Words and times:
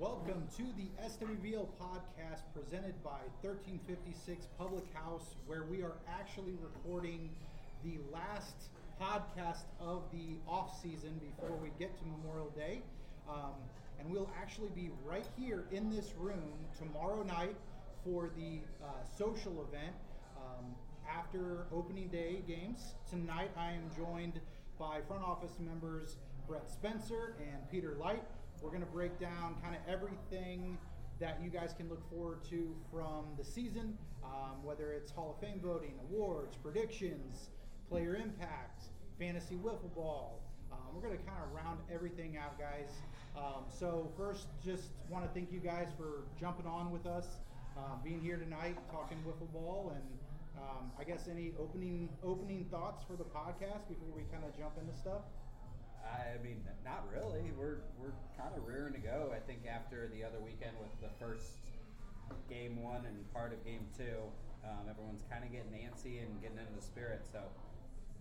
Welcome 0.00 0.48
to 0.56 0.62
the 0.78 0.88
SWBL 1.04 1.68
podcast 1.78 2.40
presented 2.54 2.94
by 3.04 3.20
1356 3.42 4.46
Public 4.56 4.84
House, 4.94 5.34
where 5.46 5.64
we 5.64 5.82
are 5.82 5.92
actually 6.08 6.54
recording 6.62 7.28
the 7.84 7.98
last 8.10 8.70
podcast 8.98 9.64
of 9.78 10.04
the 10.10 10.38
off 10.48 10.80
season 10.80 11.20
before 11.20 11.54
we 11.58 11.68
get 11.78 11.94
to 11.98 12.04
Memorial 12.06 12.48
Day. 12.56 12.80
Um, 13.28 13.52
and 13.98 14.10
we'll 14.10 14.30
actually 14.40 14.70
be 14.70 14.88
right 15.04 15.26
here 15.38 15.64
in 15.70 15.90
this 15.90 16.14
room 16.18 16.54
tomorrow 16.78 17.22
night 17.22 17.56
for 18.02 18.30
the 18.38 18.60
uh, 18.82 18.86
social 19.18 19.68
event 19.68 19.92
um, 20.38 20.64
after 21.14 21.66
opening 21.74 22.08
day 22.08 22.42
games. 22.48 22.94
Tonight, 23.10 23.50
I 23.54 23.72
am 23.72 23.90
joined 23.94 24.40
by 24.78 25.02
front 25.06 25.24
office 25.24 25.58
members 25.60 26.16
Brett 26.48 26.70
Spencer 26.70 27.34
and 27.52 27.70
Peter 27.70 27.96
Leicht. 28.00 28.39
We're 28.62 28.70
going 28.70 28.82
to 28.82 28.86
break 28.86 29.18
down 29.18 29.56
kind 29.62 29.74
of 29.74 29.80
everything 29.88 30.76
that 31.18 31.38
you 31.42 31.50
guys 31.50 31.74
can 31.76 31.88
look 31.88 32.08
forward 32.10 32.44
to 32.50 32.74
from 32.92 33.26
the 33.38 33.44
season, 33.44 33.96
um, 34.24 34.62
whether 34.62 34.92
it's 34.92 35.10
Hall 35.10 35.34
of 35.36 35.46
Fame 35.46 35.60
voting, 35.62 35.94
awards, 36.10 36.56
predictions, 36.56 37.50
player 37.88 38.16
impact, 38.16 38.84
fantasy 39.18 39.56
wiffle 39.56 39.94
ball. 39.94 40.42
Um, 40.72 40.78
we're 40.94 41.02
going 41.02 41.16
to 41.16 41.24
kind 41.24 41.38
of 41.42 41.52
round 41.52 41.80
everything 41.92 42.36
out, 42.36 42.58
guys. 42.58 42.90
Um, 43.36 43.64
so 43.68 44.10
first, 44.16 44.46
just 44.64 44.90
want 45.08 45.24
to 45.24 45.30
thank 45.32 45.52
you 45.52 45.60
guys 45.60 45.88
for 45.96 46.24
jumping 46.38 46.66
on 46.66 46.90
with 46.90 47.06
us, 47.06 47.26
uh, 47.76 47.96
being 48.02 48.20
here 48.20 48.36
tonight, 48.36 48.76
talking 48.90 49.18
wiffle 49.26 49.52
ball, 49.52 49.92
and 49.94 50.04
um, 50.58 50.90
I 50.98 51.04
guess 51.04 51.28
any 51.30 51.52
opening 51.58 52.08
opening 52.22 52.66
thoughts 52.70 53.04
for 53.06 53.16
the 53.16 53.24
podcast 53.24 53.88
before 53.88 54.10
we 54.14 54.22
kind 54.32 54.44
of 54.44 54.56
jump 54.58 54.72
into 54.80 54.96
stuff. 54.96 55.22
I 56.04 56.42
mean, 56.42 56.60
not 56.84 57.04
really. 57.10 57.52
We're 57.56 57.84
we're 57.98 58.16
kind 58.38 58.54
of 58.56 58.66
rearing 58.66 58.94
to 58.94 59.00
go. 59.02 59.32
I 59.34 59.40
think 59.40 59.66
after 59.68 60.08
the 60.08 60.24
other 60.24 60.40
weekend 60.40 60.76
with 60.80 60.92
the 61.00 61.12
first 61.18 61.60
game 62.48 62.82
one 62.82 63.04
and 63.06 63.16
part 63.32 63.52
of 63.52 63.64
game 63.64 63.86
two, 63.96 64.18
um, 64.64 64.88
everyone's 64.88 65.24
kind 65.30 65.44
of 65.44 65.50
getting 65.50 65.72
antsy 65.72 66.22
and 66.22 66.30
getting 66.40 66.58
into 66.58 66.74
the 66.74 66.84
spirit. 66.84 67.26
So 67.32 67.40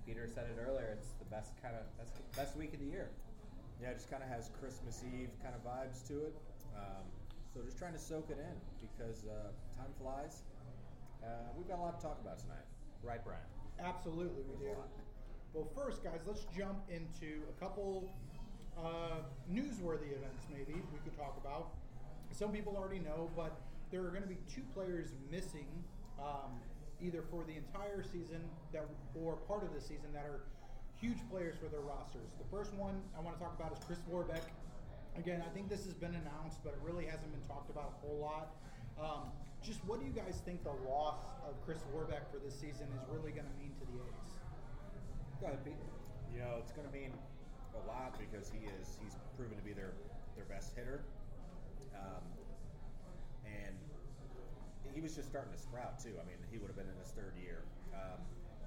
Peter 0.05 0.27
said 0.27 0.47
it 0.49 0.57
earlier. 0.59 0.97
It's 0.97 1.13
the 1.19 1.29
best 1.29 1.53
kind 1.61 1.75
of 1.75 1.85
best 1.97 2.17
best 2.35 2.57
week 2.57 2.73
of 2.73 2.79
the 2.79 2.89
year. 2.89 3.09
Yeah, 3.81 3.95
it 3.95 3.97
just 3.97 4.11
kind 4.11 4.23
of 4.23 4.29
has 4.29 4.51
Christmas 4.59 5.03
Eve 5.07 5.31
kind 5.41 5.55
of 5.55 5.63
vibes 5.63 6.05
to 6.11 6.27
it. 6.27 6.35
Um, 6.75 7.07
so 7.53 7.61
just 7.63 7.77
trying 7.79 7.93
to 7.93 7.99
soak 7.99 8.29
it 8.29 8.37
in 8.37 8.55
because 8.83 9.25
uh, 9.25 9.49
time 9.79 9.91
flies. 9.99 10.43
Uh, 11.23 11.51
we've 11.57 11.67
got 11.67 11.79
a 11.79 11.83
lot 11.83 11.99
to 11.99 12.03
talk 12.05 12.19
about 12.21 12.39
tonight, 12.39 12.63
right, 13.03 13.23
Bryan? 13.23 13.43
Absolutely, 13.79 14.43
we 14.47 14.55
do. 14.55 14.71
Well, 15.53 15.67
first, 15.75 16.03
guys, 16.03 16.19
let's 16.27 16.45
jump 16.55 16.77
into 16.89 17.41
a 17.49 17.59
couple 17.59 18.13
uh, 18.77 19.25
newsworthy 19.51 20.13
events. 20.13 20.45
Maybe 20.51 20.73
we 20.93 20.99
could 21.03 21.17
talk 21.17 21.39
about. 21.43 21.71
Some 22.31 22.51
people 22.51 22.77
already 22.77 22.99
know, 22.99 23.31
but 23.35 23.59
there 23.91 24.01
are 24.01 24.09
going 24.09 24.21
to 24.21 24.29
be 24.29 24.37
two 24.53 24.61
players 24.75 25.09
missing, 25.31 25.67
um, 26.21 26.61
either 27.01 27.23
for 27.31 27.43
the 27.43 27.55
entire 27.57 28.03
season 28.03 28.45
that 28.71 28.85
or 29.15 29.37
part 29.47 29.63
of 29.63 29.73
the 29.73 29.81
season 29.81 30.13
that 30.13 30.25
are 30.25 30.41
huge 31.01 31.17
players 31.31 31.55
for 31.57 31.65
their 31.65 31.81
rosters. 31.81 32.29
The 32.37 32.45
first 32.55 32.73
one 32.75 33.01
I 33.17 33.21
want 33.21 33.37
to 33.37 33.43
talk 33.43 33.57
about 33.59 33.73
is 33.73 33.79
Chris 33.85 33.99
Warbeck. 34.07 34.43
Again, 35.17 35.43
I 35.43 35.49
think 35.49 35.67
this 35.67 35.83
has 35.85 35.95
been 35.95 36.13
announced, 36.13 36.59
but 36.63 36.73
it 36.73 36.79
really 36.83 37.05
hasn't 37.05 37.31
been 37.31 37.47
talked 37.47 37.71
about 37.71 37.97
a 37.97 38.05
whole 38.05 38.19
lot. 38.19 38.53
Um, 39.01 39.31
just 39.65 39.83
what 39.85 39.99
do 39.99 40.05
you 40.05 40.13
guys 40.13 40.41
think 40.45 40.63
the 40.63 40.75
loss 40.87 41.17
of 41.47 41.59
Chris 41.65 41.79
Warbeck 41.91 42.31
for 42.31 42.37
this 42.37 42.53
season 42.53 42.87
is 42.93 43.01
really 43.09 43.31
going 43.31 43.47
to 43.49 43.55
mean 43.57 43.73
to 43.79 43.85
the 43.89 43.97
A's? 44.05 44.18
Go 45.39 45.47
ahead, 45.47 45.63
Pete. 45.63 45.79
You 46.35 46.43
know, 46.43 46.59
it's 46.59 46.75
going 46.75 46.83
to 46.83 46.91
mean 46.91 47.15
a 47.71 47.81
lot 47.87 48.11
because 48.19 48.51
he 48.51 48.67
is 48.75 48.99
he's 48.99 49.15
proven 49.39 49.55
to 49.55 49.63
be 49.63 49.71
their 49.71 49.95
their 50.35 50.43
best 50.51 50.75
hitter, 50.75 50.99
um, 51.95 52.19
and 53.47 53.71
he 54.91 54.99
was 54.99 55.15
just 55.15 55.31
starting 55.31 55.55
to 55.55 55.57
sprout 55.57 55.95
too. 55.95 56.11
I 56.19 56.27
mean, 56.27 56.35
he 56.51 56.59
would 56.59 56.67
have 56.67 56.75
been 56.75 56.91
in 56.91 56.99
his 56.99 57.15
third 57.15 57.39
year. 57.39 57.63
Um, 57.95 58.19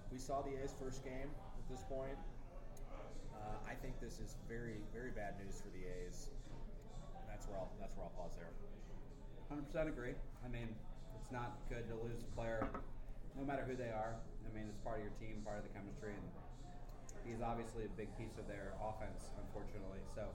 we 0.08 0.16
saw 0.16 0.40
the 0.40 0.56
A's 0.64 0.72
first 0.80 1.04
game 1.04 1.28
at 1.28 1.66
this 1.68 1.84
point. 1.92 2.16
Uh, 3.36 3.60
I 3.68 3.76
think 3.76 4.00
this 4.00 4.16
is 4.16 4.40
very 4.48 4.80
very 4.96 5.12
bad 5.12 5.36
news 5.44 5.60
for 5.60 5.68
the 5.76 5.84
A's. 5.84 6.32
That's 7.28 7.44
where 7.52 7.60
I'll 7.60 7.72
that's 7.84 7.92
where 8.00 8.08
I'll 8.08 8.16
pause 8.16 8.32
there. 8.40 8.48
100% 9.52 9.92
agree. 9.92 10.16
I 10.40 10.48
mean, 10.48 10.72
it's 11.20 11.28
not 11.28 11.60
good 11.68 11.84
to 11.92 12.00
lose 12.00 12.24
a 12.24 12.32
player, 12.32 12.64
no 13.36 13.44
matter 13.44 13.68
who 13.68 13.76
they 13.76 13.92
are. 13.92 14.16
I 14.48 14.48
mean, 14.56 14.64
it's 14.72 14.80
part 14.80 15.04
of 15.04 15.04
your 15.04 15.12
team, 15.20 15.44
part 15.44 15.60
of 15.60 15.68
the 15.68 15.72
chemistry, 15.76 16.16
and 16.16 16.24
he's 17.24 17.40
obviously 17.42 17.84
a 17.84 17.92
big 17.96 18.10
piece 18.18 18.36
of 18.38 18.46
their 18.46 18.74
offense, 18.82 19.30
unfortunately. 19.38 20.02
So 20.14 20.26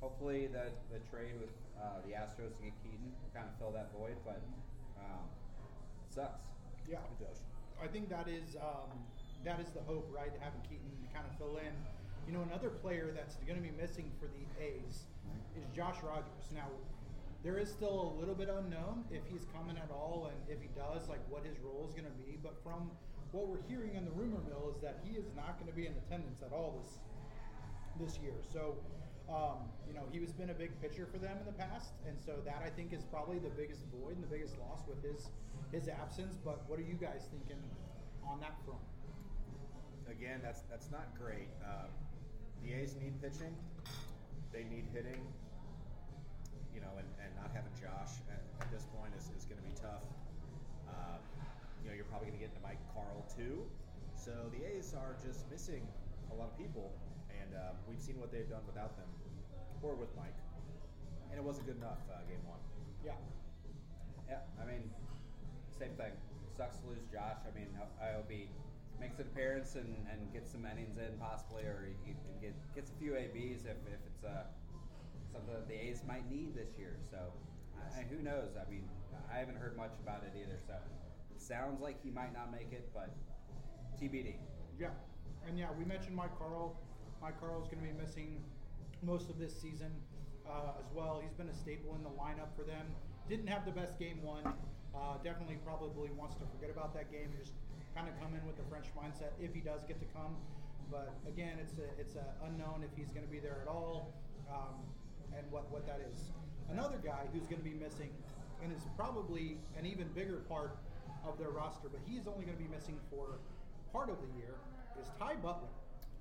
hopefully 0.00 0.50
the, 0.50 0.74
the 0.90 1.00
trade 1.10 1.38
with 1.38 1.54
uh, 1.78 2.02
the 2.06 2.12
Astros 2.14 2.54
to 2.58 2.62
get 2.62 2.74
Keaton 2.82 3.10
will 3.22 3.32
kind 3.34 3.46
of 3.46 3.54
fill 3.58 3.70
that 3.72 3.94
void, 3.94 4.18
but 4.26 4.42
um, 4.98 5.24
it 6.06 6.10
sucks. 6.14 6.42
Yeah, 6.90 6.98
It 6.98 7.22
does. 7.22 7.38
I 7.82 7.86
think 7.86 8.10
that 8.10 8.28
is 8.28 8.54
um, 8.62 8.90
that 9.44 9.58
is 9.58 9.70
the 9.74 9.82
hope, 9.82 10.06
right? 10.14 10.30
To 10.30 10.38
having 10.38 10.62
Keaton 10.62 10.90
kind 11.14 11.26
of 11.26 11.34
fill 11.38 11.58
in. 11.58 11.74
You 12.26 12.32
know, 12.34 12.46
another 12.46 12.70
player 12.70 13.10
that's 13.10 13.34
going 13.42 13.58
to 13.58 13.64
be 13.64 13.74
missing 13.74 14.06
for 14.22 14.30
the 14.30 14.46
A's 14.62 15.10
is 15.58 15.66
Josh 15.74 15.98
Rogers. 16.06 16.46
Now, 16.54 16.70
there 17.42 17.58
is 17.58 17.68
still 17.68 18.14
a 18.14 18.20
little 18.20 18.36
bit 18.38 18.48
unknown 18.48 19.02
if 19.10 19.26
he's 19.26 19.42
coming 19.50 19.74
at 19.76 19.90
all, 19.90 20.30
and 20.30 20.38
if 20.46 20.62
he 20.62 20.70
does, 20.78 21.08
like 21.08 21.18
what 21.28 21.42
his 21.42 21.58
role 21.58 21.84
is 21.88 21.92
going 21.94 22.06
to 22.06 22.18
be. 22.22 22.38
But 22.38 22.54
from 22.62 22.90
what 23.32 23.48
we're 23.48 23.64
hearing 23.66 23.96
in 23.96 24.04
the 24.04 24.12
rumor 24.12 24.40
mill 24.44 24.68
is 24.76 24.80
that 24.84 25.00
he 25.02 25.16
is 25.16 25.24
not 25.34 25.56
going 25.58 25.68
to 25.68 25.76
be 25.76 25.88
in 25.88 25.96
attendance 26.06 26.44
at 26.44 26.52
all 26.52 26.76
this 26.84 27.00
this 28.00 28.20
year. 28.22 28.36
So, 28.52 28.76
um, 29.28 29.68
you 29.88 29.92
know, 29.92 30.04
he 30.12 30.20
has 30.20 30.32
been 30.32 30.50
a 30.50 30.56
big 30.56 30.72
pitcher 30.80 31.08
for 31.10 31.18
them 31.18 31.36
in 31.40 31.44
the 31.44 31.56
past, 31.56 31.92
and 32.06 32.16
so 32.20 32.40
that 32.44 32.62
I 32.64 32.68
think 32.68 32.92
is 32.92 33.04
probably 33.04 33.38
the 33.38 33.52
biggest 33.52 33.84
void 33.92 34.16
and 34.16 34.22
the 34.22 34.32
biggest 34.32 34.56
loss 34.60 34.84
with 34.86 35.02
his 35.02 35.28
his 35.72 35.88
absence. 35.88 36.36
But 36.44 36.68
what 36.68 36.78
are 36.78 36.84
you 36.84 36.96
guys 37.00 37.28
thinking 37.32 37.60
on 38.28 38.40
that 38.40 38.56
front? 38.64 38.84
Again, 40.08 40.40
that's 40.44 40.62
that's 40.68 40.90
not 40.90 41.16
great. 41.16 41.48
Um, 41.64 41.88
the 42.64 42.76
A's 42.76 42.94
need 43.00 43.16
pitching. 43.20 43.56
They 44.52 44.64
need 44.68 44.84
hitting. 44.92 45.20
You 46.74 46.80
know, 46.80 46.92
and, 46.96 47.08
and 47.20 47.32
not 47.36 47.52
having 47.52 47.72
Josh 47.80 48.20
at, 48.28 48.40
at 48.60 48.68
this 48.72 48.84
point 48.96 49.12
is, 49.16 49.28
is 49.36 49.44
going 49.44 49.60
to 49.60 49.66
be 49.68 49.76
tough. 49.76 50.04
Know, 51.92 52.00
you're 52.00 52.08
probably 52.08 52.32
going 52.32 52.40
to 52.40 52.44
get 52.48 52.56
into 52.56 52.64
Mike 52.64 52.80
Carl 52.96 53.20
too. 53.28 53.68
So 54.16 54.32
the 54.48 54.64
A's 54.64 54.96
are 54.96 55.12
just 55.20 55.44
missing 55.52 55.84
a 56.32 56.34
lot 56.40 56.48
of 56.48 56.56
people, 56.56 56.88
and 57.28 57.52
um, 57.52 57.76
we've 57.84 58.00
seen 58.00 58.16
what 58.16 58.32
they've 58.32 58.48
done 58.48 58.64
without 58.64 58.96
them, 58.96 59.12
or 59.84 59.92
with 59.92 60.08
Mike, 60.16 60.32
and 61.28 61.36
it 61.36 61.44
wasn't 61.44 61.68
good 61.68 61.76
enough 61.76 62.00
uh, 62.08 62.24
game 62.24 62.40
one. 62.48 62.64
Yeah. 63.04 63.20
Yeah, 64.24 64.40
I 64.56 64.64
mean, 64.64 64.88
same 65.68 65.92
thing. 66.00 66.16
Sucks 66.56 66.80
to 66.80 66.88
lose 66.88 67.04
Josh. 67.12 67.44
I 67.44 67.52
mean, 67.52 67.68
I 68.00 68.16
hope 68.16 68.32
he 68.32 68.48
makes 68.96 69.20
an 69.20 69.28
appearance 69.28 69.76
and, 69.76 69.92
and 70.08 70.32
gets 70.32 70.48
some 70.48 70.64
innings 70.64 70.96
in 70.96 71.12
possibly, 71.20 71.68
or 71.68 71.92
he 72.08 72.16
can 72.16 72.40
get 72.40 72.56
gets 72.72 72.88
a 72.88 72.96
few 72.96 73.20
ABs 73.20 73.68
if, 73.68 73.76
if 73.84 74.00
it's 74.08 74.24
uh, 74.24 74.48
something 75.28 75.52
that 75.52 75.68
the 75.68 75.76
A's 75.76 76.00
might 76.08 76.24
need 76.32 76.56
this 76.56 76.72
year. 76.80 76.96
So, 77.12 77.20
I, 77.76 78.08
who 78.08 78.24
knows? 78.24 78.56
I 78.56 78.64
mean, 78.72 78.88
I 79.28 79.44
haven't 79.44 79.60
heard 79.60 79.76
much 79.76 79.92
about 80.00 80.24
it 80.24 80.32
either. 80.40 80.56
So, 80.64 80.80
sounds 81.42 81.80
like 81.80 82.02
he 82.02 82.10
might 82.10 82.32
not 82.32 82.52
make 82.52 82.72
it, 82.72 82.88
but 82.94 83.10
TBD. 84.00 84.36
Yeah, 84.78 84.94
and 85.46 85.58
yeah, 85.58 85.68
we 85.76 85.84
mentioned 85.84 86.14
Mike 86.14 86.36
Carl. 86.38 86.78
Mike 87.20 87.38
Carl 87.40 87.60
is 87.60 87.68
going 87.68 87.82
to 87.82 87.92
be 87.92 87.98
missing 87.98 88.42
most 89.02 89.28
of 89.28 89.38
this 89.38 89.54
season 89.54 89.90
uh, 90.46 90.78
as 90.78 90.86
well. 90.94 91.20
He's 91.22 91.34
been 91.34 91.48
a 91.48 91.54
staple 91.54 91.94
in 91.94 92.02
the 92.02 92.14
lineup 92.14 92.54
for 92.56 92.62
them. 92.62 92.86
Didn't 93.28 93.48
have 93.48 93.64
the 93.64 93.72
best 93.72 93.98
game 93.98 94.22
one. 94.22 94.46
Uh, 94.94 95.16
definitely, 95.24 95.58
probably 95.64 96.10
wants 96.18 96.36
to 96.36 96.44
forget 96.54 96.70
about 96.70 96.94
that 96.94 97.10
game. 97.10 97.30
Just 97.38 97.52
kind 97.94 98.08
of 98.08 98.14
come 98.20 98.34
in 98.34 98.44
with 98.46 98.56
the 98.56 98.66
French 98.70 98.86
mindset 98.94 99.34
if 99.40 99.54
he 99.54 99.60
does 99.60 99.82
get 99.86 99.98
to 100.00 100.08
come. 100.14 100.36
But 100.90 101.14
again, 101.26 101.58
it's 101.60 101.74
a, 101.78 101.88
it's 101.98 102.16
a 102.16 102.26
unknown 102.44 102.84
if 102.84 102.90
he's 102.96 103.10
going 103.10 103.24
to 103.24 103.32
be 103.32 103.38
there 103.38 103.58
at 103.62 103.68
all, 103.68 104.12
um, 104.50 104.76
and 105.36 105.44
what 105.50 105.70
what 105.72 105.86
that 105.86 106.00
is. 106.12 106.30
Another 106.70 107.00
guy 107.02 107.24
who's 107.32 107.46
going 107.46 107.62
to 107.62 107.64
be 107.64 107.76
missing, 107.76 108.10
and 108.62 108.72
is 108.72 108.84
probably 108.96 109.56
an 109.78 109.86
even 109.86 110.08
bigger 110.14 110.44
part 110.48 110.76
of 111.26 111.38
their 111.38 111.50
roster, 111.50 111.88
but 111.88 112.00
he's 112.06 112.26
only 112.26 112.44
going 112.44 112.56
to 112.56 112.62
be 112.62 112.68
missing 112.70 112.98
for 113.10 113.38
part 113.92 114.10
of 114.10 114.16
the 114.20 114.30
year, 114.38 114.54
is 115.00 115.06
Ty 115.18 115.34
Butler 115.36 115.68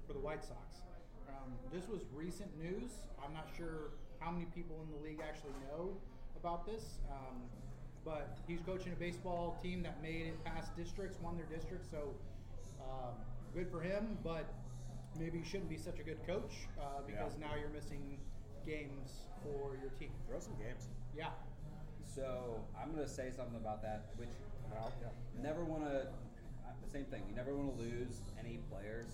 for 0.08 0.14
the 0.14 0.20
White 0.20 0.44
Sox. 0.44 0.82
Um, 1.30 1.52
this 1.74 1.88
was 1.88 2.02
recent 2.14 2.50
news. 2.60 2.92
I'm 3.24 3.34
not 3.34 3.48
sure 3.58 3.92
how 4.20 4.32
many 4.32 4.46
people 4.54 4.76
in 4.86 4.92
the 4.96 5.04
league 5.04 5.22
actually 5.28 5.54
know 5.70 5.98
about 6.40 6.66
this, 6.66 7.00
um, 7.12 7.42
but 8.06 8.38
he's 8.48 8.60
coaching 8.62 8.92
a 8.94 8.96
baseball 8.96 9.60
team 9.64 9.82
that 9.84 10.02
made 10.02 10.28
it 10.28 10.44
past 10.44 10.76
districts, 10.76 11.18
won 11.22 11.38
their 11.38 11.46
district, 11.46 11.90
so 11.90 12.14
um, 12.82 13.14
good 13.54 13.70
for 13.70 13.80
him. 13.82 14.18
But 14.24 14.46
maybe 15.20 15.40
he 15.40 15.44
shouldn't 15.46 15.70
be 15.70 15.78
such 15.78 16.00
a 16.00 16.04
good 16.04 16.26
coach 16.26 16.68
uh, 16.80 17.02
because 17.06 17.34
Yeah. 17.40 17.48
now 17.48 17.56
you're 17.60 17.70
missing 17.70 18.18
games 18.66 19.28
for 19.44 19.78
your 19.82 19.92
team. 20.00 20.10
Throw 20.28 20.40
some 20.40 20.56
games. 20.58 20.88
Yeah, 21.18 21.30
So 22.08 22.60
I'm 22.80 22.92
going 22.94 23.04
to 23.06 23.10
say 23.12 23.32
something 23.36 23.56
about 23.58 23.82
that, 23.82 24.06
which 24.18 24.30
Never 25.42 25.64
want 25.66 25.84
to. 25.84 26.08
Uh, 26.64 26.74
the 26.84 26.92
same 26.92 27.06
thing. 27.06 27.24
You 27.30 27.36
never 27.36 27.56
want 27.56 27.76
to 27.76 27.78
lose 27.82 28.22
any 28.40 28.60
players, 28.70 29.08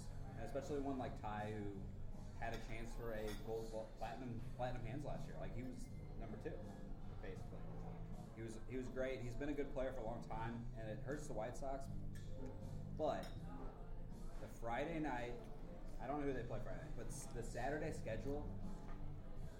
especially 0.45 0.79
one 0.79 0.97
like 0.97 1.15
Ty 1.21 1.53
who 1.55 1.65
had 2.43 2.53
a 2.53 2.61
chance 2.69 2.93
for 2.99 3.13
a 3.13 3.25
gold 3.45 3.71
platinum 3.97 4.41
platinum 4.57 4.85
hands 4.85 5.05
last 5.05 5.25
year. 5.25 5.35
Like 5.39 5.55
he 5.55 5.63
was 5.63 5.73
number 6.19 6.37
two, 6.43 6.53
basically. 7.21 7.63
He 8.35 8.43
was 8.43 8.53
he 8.69 8.77
was 8.77 8.87
great. 8.93 9.19
He's 9.23 9.35
been 9.35 9.49
a 9.49 9.57
good 9.57 9.73
player 9.73 9.93
for 9.95 10.01
a 10.01 10.07
long 10.07 10.23
time, 10.29 10.61
and 10.79 10.89
it 10.89 10.99
hurts 11.05 11.27
the 11.27 11.33
White 11.33 11.57
Sox. 11.57 11.89
But 12.97 13.25
the 14.41 14.49
Friday 14.61 14.99
night, 14.99 15.33
I 16.03 16.07
don't 16.07 16.21
know 16.21 16.27
who 16.27 16.33
they 16.33 16.45
play 16.45 16.59
Friday 16.63 16.87
but 16.97 17.07
the 17.35 17.43
Saturday 17.43 17.93
schedule, 17.93 18.43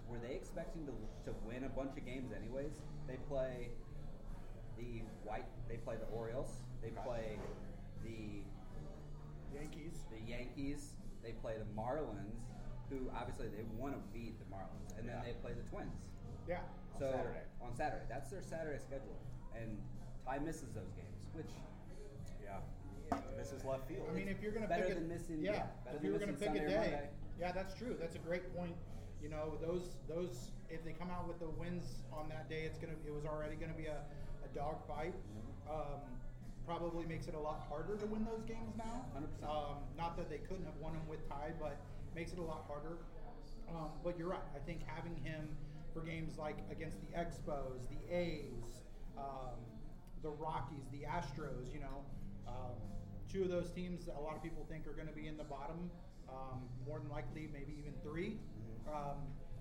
were 0.08 0.18
they 0.18 0.34
expecting 0.34 0.84
to, 0.86 0.92
to 1.30 1.36
win 1.46 1.64
a 1.64 1.68
bunch 1.68 1.96
of 1.96 2.04
games 2.04 2.32
anyways? 2.34 2.82
They 3.06 3.16
play 3.28 3.70
the 4.78 5.02
White, 5.24 5.44
they 5.68 5.76
play 5.76 5.96
the 5.96 6.06
Orioles, 6.06 6.62
they 6.80 6.88
Okay. 6.88 7.02
play 7.04 7.38
the 8.02 8.42
Yankees. 9.54 10.04
the 10.10 10.20
Yankees, 10.20 10.94
they 11.22 11.32
play 11.32 11.54
the 11.58 11.64
Marlins, 11.80 12.38
who 12.90 13.10
obviously 13.14 13.48
they 13.48 13.64
want 13.76 13.94
to 13.94 14.00
beat 14.12 14.38
the 14.38 14.44
Marlins, 14.54 14.96
and 14.98 15.08
then 15.08 15.16
Yeah. 15.18 15.24
they 15.24 15.32
play 15.40 15.52
the 15.52 15.62
Twins. 15.68 16.08
Yeah. 16.46 16.60
On 16.94 16.98
So 17.00 17.10
Saturday. 17.12 17.44
on 17.60 17.74
Saturday, 17.74 18.04
that's 18.08 18.30
their 18.30 18.42
Saturday 18.42 18.78
schedule, 18.78 19.16
and 19.54 19.78
Ty 20.24 20.38
misses 20.38 20.72
those 20.72 20.90
games, 20.92 21.26
which 21.34 21.50
Yeah. 22.42 22.60
This 23.36 23.52
is 23.52 23.64
left 23.64 23.88
field. 23.88 24.06
I 24.08 24.12
mean, 24.12 24.28
if 24.28 24.42
you're 24.42 24.52
going 24.52 24.62
to 24.64 24.68
Better 24.68 24.82
pick 24.84 24.92
a, 24.92 24.94
than 25.00 25.08
missing- 25.08 25.40
yeah, 25.42 25.66
yeah, 25.86 25.92
if 25.94 26.02
you 26.04 26.12
were 26.12 26.18
going 26.18 26.32
to 26.32 26.38
pick 26.38 26.50
a 26.50 26.54
Sunday 26.58 26.64
or 26.64 26.68
day, 26.68 26.90
Monday. 26.92 27.10
yeah, 27.38 27.52
that's 27.52 27.72
true. 27.74 27.96
That's 27.98 28.16
a 28.16 28.18
great 28.18 28.54
point. 28.54 28.76
You 29.22 29.28
know, 29.30 29.56
those 29.62 29.96
those 30.08 30.50
if 30.68 30.84
they 30.84 30.92
come 30.92 31.10
out 31.10 31.26
with 31.26 31.38
the 31.40 31.48
wins 31.48 32.02
on 32.12 32.28
that 32.28 32.48
day, 32.50 32.64
it's 32.64 32.78
gonna 32.78 32.92
it 33.06 33.10
was 33.12 33.24
already 33.24 33.56
going 33.56 33.70
to 33.72 33.76
be 33.76 33.86
a, 33.86 34.04
a 34.50 34.58
dog 34.58 34.76
fight. 34.86 35.14
Mm-hmm. 35.14 35.70
Um, 35.70 36.00
probably 36.66 37.06
makes 37.06 37.26
it 37.26 37.34
a 37.34 37.38
lot 37.38 37.64
harder 37.68 37.96
to 37.96 38.04
win 38.06 38.26
those 38.26 38.44
games 38.44 38.76
now. 38.76 39.06
100%. 39.16 39.48
Um, 39.48 39.76
not 39.96 40.16
that 40.18 40.28
they 40.28 40.36
couldn't 40.36 40.66
have 40.66 40.76
won 40.80 40.92
them 40.92 41.08
with 41.08 41.26
Ty, 41.28 41.52
but 41.58 41.80
makes 42.14 42.32
it 42.32 42.38
a 42.38 42.42
lot 42.42 42.64
harder. 42.68 42.98
Um, 43.70 43.88
but 44.04 44.18
you're 44.18 44.28
right. 44.28 44.48
I 44.54 44.58
think 44.66 44.80
having 44.86 45.16
him 45.24 45.48
for 45.94 46.00
games 46.00 46.36
like 46.38 46.56
against 46.70 46.98
the 47.00 47.16
Expos, 47.16 47.88
the 47.88 48.14
A's, 48.14 48.84
um, 49.16 49.56
the 50.22 50.28
Rockies, 50.28 50.84
the 50.92 51.08
Astros, 51.08 51.72
you 51.72 51.80
know, 51.80 52.04
um, 52.46 52.76
two 53.32 53.42
of 53.42 53.48
those 53.48 53.70
teams 53.70 54.04
that 54.04 54.16
a 54.16 54.20
lot 54.20 54.36
of 54.36 54.42
people 54.42 54.66
think 54.68 54.86
are 54.86 54.92
going 54.92 55.08
to 55.08 55.14
be 55.14 55.26
in 55.26 55.36
the 55.36 55.44
bottom, 55.44 55.90
um, 56.28 56.68
more 56.86 56.98
than 56.98 57.08
likely, 57.08 57.48
maybe 57.52 57.74
even 57.78 57.92
3 58.02 58.36
Um, 58.88 59.16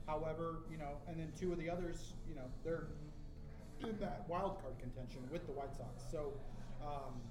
however, 0.06 0.60
you 0.72 0.78
know, 0.78 1.00
and 1.08 1.20
then 1.20 1.32
two 1.40 1.52
of 1.52 1.60
the 1.60 1.70
others, 1.70 2.14
you 2.28 2.36
know, 2.36 2.48
they're 2.64 2.88
in 3.82 3.98
that 4.00 4.26
wild 4.28 4.62
card 4.62 4.80
contention 4.80 5.22
with 5.32 5.46
the 5.46 5.54
White 5.54 5.76
Sox. 5.76 6.04
So, 6.12 6.34
um, 6.82 7.22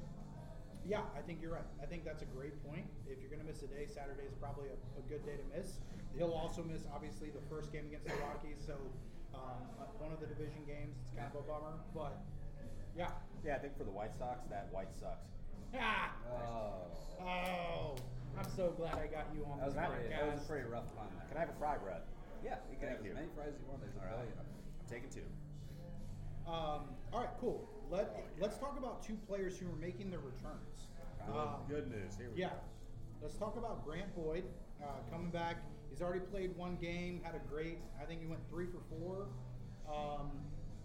yeah, 0.87 1.03
I 1.19 1.21
think 1.23 1.43
you're 1.43 1.53
right. 1.55 1.67
I 1.83 1.87
think 1.87 2.05
that's 2.05 2.23
a 2.23 2.31
great 2.31 2.55
point. 2.65 2.87
If 3.09 3.19
you're 3.21 3.31
going 3.31 3.43
to 3.43 3.47
miss 3.49 3.63
a 3.63 3.67
day, 3.67 3.87
Saturday 3.91 4.23
is 4.29 4.35
probably 4.39 4.69
a, 4.71 4.79
a 4.99 5.03
good 5.11 5.27
day 5.27 5.35
to 5.35 5.47
miss. 5.57 5.79
He'll 6.17 6.33
also 6.33 6.63
miss, 6.63 6.83
obviously, 6.95 7.31
the 7.31 7.43
first 7.51 7.73
game 7.73 7.87
against 7.91 8.07
the 8.07 8.15
Rockies. 8.23 8.63
So, 8.65 8.79
um, 9.35 9.67
one 9.99 10.13
of 10.13 10.21
the 10.21 10.27
division 10.27 10.63
games. 10.67 10.95
It's 11.03 11.11
kind 11.13 11.27
of 11.35 11.43
a 11.43 11.45
bummer, 11.45 11.77
but 11.93 12.23
yeah. 12.97 13.11
yeah, 13.45 13.57
I 13.57 13.59
think 13.59 13.77
for 13.77 13.85
the 13.85 13.91
White 13.91 14.15
Sox, 14.17 14.47
that 14.49 14.69
White 14.71 14.95
sucks. 14.95 15.27
Ah! 15.75 16.15
oh, 16.31 16.87
Oh, 17.21 17.97
I'm 18.39 18.49
so 18.55 18.71
glad 18.77 18.95
I 19.01 19.09
got 19.09 19.27
you 19.35 19.45
on 19.51 19.59
that 19.59 19.67
was, 19.67 19.75
this 19.75 19.89
pretty, 19.89 20.09
that 20.13 20.25
was 20.33 20.41
a 20.41 20.47
pretty 20.47 20.69
rough 20.69 20.89
pun. 20.95 21.09
Can 21.29 21.37
I 21.37 21.41
have 21.41 21.51
a 21.51 21.59
fry 21.59 21.77
bread? 21.81 22.03
yeah, 22.45 22.61
you 22.71 22.77
can 22.77 22.93
Thank 22.93 22.99
have 23.01 23.07
you. 23.09 23.13
as 23.13 23.17
many 23.17 23.29
fries 23.35 23.57
as 23.57 23.61
you 23.61 23.67
want. 23.67 23.81
There's 23.81 23.97
a 23.97 24.01
All 24.05 24.07
right. 24.07 24.29
billion. 24.31 24.37
I'm 24.39 24.87
taking 24.87 25.09
two. 25.11 25.25
Um, 26.47 26.95
all 27.13 27.21
right, 27.21 27.29
cool. 27.41 27.69
Let 27.91 28.11
Oh, 28.15 28.19
yeah. 28.19 28.43
Let's 28.43 28.59
talk 28.59 28.79
about 28.79 29.03
two 29.03 29.17
players 29.27 29.59
who 29.59 29.69
are 29.69 29.77
making 29.77 30.11
their 30.11 30.21
returns. 30.21 30.89
Good, 31.27 31.35
Um, 31.37 31.65
good 31.69 31.91
news. 31.91 32.17
Here 32.17 32.31
we 32.31 32.41
Yeah. 32.41 32.51
go. 32.51 32.57
Let's 33.23 33.37
talk 33.37 33.57
about 33.57 33.85
Grant 33.85 34.15
Boyd 34.15 34.45
uh, 34.83 35.01
coming 35.11 35.31
back. 35.31 35.57
He's 35.91 36.03
already 36.03 36.21
played 36.21 36.57
one 36.57 36.77
game, 36.77 37.21
had 37.23 37.35
a 37.35 37.39
great. 37.41 37.79
I 38.01 38.05
think 38.05 38.21
he 38.21 38.27
went 38.27 38.47
three 38.49 38.67
for 38.67 38.81
four 38.91 39.29
um, 39.89 40.31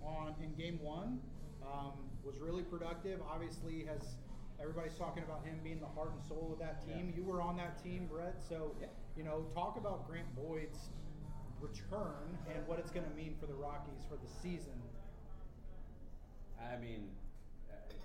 on 0.04 0.36
in 0.42 0.54
game 0.56 0.80
one. 0.82 1.22
Um, 1.62 2.10
was 2.24 2.40
really 2.40 2.64
productive. 2.64 3.22
Obviously, 3.30 3.84
has 3.86 4.16
everybody's 4.60 4.96
talking 4.96 5.24
about 5.24 5.44
him 5.46 5.60
being 5.64 5.80
the 5.80 5.88
heart 5.88 6.12
and 6.14 6.24
soul 6.24 6.52
of 6.54 6.60
that 6.60 6.82
team. 6.86 7.10
Yeah. 7.10 7.16
You 7.18 7.24
were 7.24 7.42
on 7.42 7.58
that 7.58 7.84
team, 7.84 8.08
Brett. 8.08 8.42
So 8.48 8.76
Yeah. 8.80 8.88
you 9.16 9.24
know, 9.24 9.44
talk 9.54 9.78
about 9.78 10.08
Grant 10.08 10.34
Boyd's 10.36 10.90
return 11.60 12.38
and 12.50 12.66
what 12.68 12.80
it's 12.80 12.90
going 12.92 13.08
to 13.08 13.16
mean 13.16 13.36
for 13.40 13.46
the 13.46 13.54
Rockies 13.54 14.04
for 14.10 14.16
the 14.18 14.28
season. 14.28 14.82
I 16.62 16.78
mean, 16.78 17.10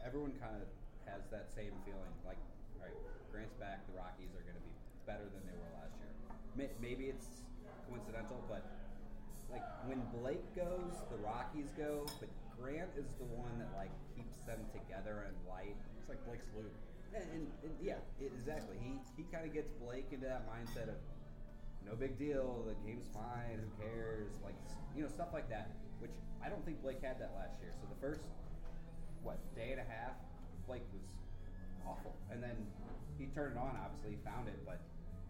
everyone 0.05 0.33
kind 0.41 0.57
of 0.57 0.69
has 1.05 1.27
that 1.31 1.53
same 1.53 1.75
feeling. 1.85 2.15
Like, 2.25 2.41
all 2.81 2.87
right, 2.87 2.97
Grant's 3.33 3.55
back. 3.59 3.85
The 3.91 3.99
Rockies 3.99 4.33
are 4.33 4.45
going 4.47 4.57
to 4.57 4.65
be 4.65 4.75
better 5.07 5.27
than 5.29 5.43
they 5.45 5.57
were 5.57 5.73
last 5.77 5.95
year. 5.99 6.71
Maybe 6.81 7.13
it's 7.13 7.45
coincidental, 7.91 8.43
but 8.49 8.65
like 9.51 9.63
when 9.87 10.03
Blake 10.19 10.43
goes, 10.57 10.95
the 11.11 11.19
Rockies 11.23 11.71
go. 11.77 12.07
But 12.19 12.31
Grant 12.59 12.91
is 12.97 13.07
the 13.19 13.29
one 13.37 13.53
that 13.59 13.71
like 13.77 13.93
keeps 14.15 14.39
them 14.49 14.59
together 14.73 15.29
and 15.29 15.37
light. 15.47 15.77
It's 16.01 16.09
like 16.09 16.23
Blake's 16.27 16.49
loop. 16.57 16.73
And, 17.15 17.25
and, 17.33 17.45
and 17.63 17.73
yeah, 17.81 18.03
it, 18.21 18.33
exactly. 18.35 18.77
He 18.83 18.99
he 19.17 19.25
kind 19.31 19.47
of 19.47 19.53
gets 19.55 19.71
Blake 19.79 20.11
into 20.11 20.27
that 20.27 20.49
mindset 20.51 20.89
of 20.89 20.99
no 21.87 21.95
big 21.95 22.19
deal. 22.19 22.67
The 22.67 22.75
game's 22.83 23.07
fine. 23.15 23.63
Who 23.63 23.71
cares? 23.79 24.33
Like 24.43 24.59
you 24.97 25.03
know 25.03 25.09
stuff 25.09 25.31
like 25.33 25.49
that. 25.51 25.71
Which 26.01 26.15
I 26.45 26.49
don't 26.49 26.65
think 26.65 26.83
Blake 26.83 27.03
had 27.03 27.21
that 27.21 27.33
last 27.39 27.61
year. 27.63 27.71
So 27.73 27.87
the 27.89 28.01
first 28.01 28.27
what 29.27 29.43
day 29.59 29.75
and 29.75 29.83
a 29.83 29.89
half, 29.91 30.15
Blake 30.71 30.87
was 30.95 31.11
awful, 31.83 32.15
and 32.31 32.39
then 32.39 32.55
he 33.19 33.27
turned 33.35 33.59
it 33.59 33.61
on. 33.61 33.75
Obviously, 33.83 34.15
he 34.15 34.21
found 34.23 34.47
it. 34.47 34.63
But 34.63 34.79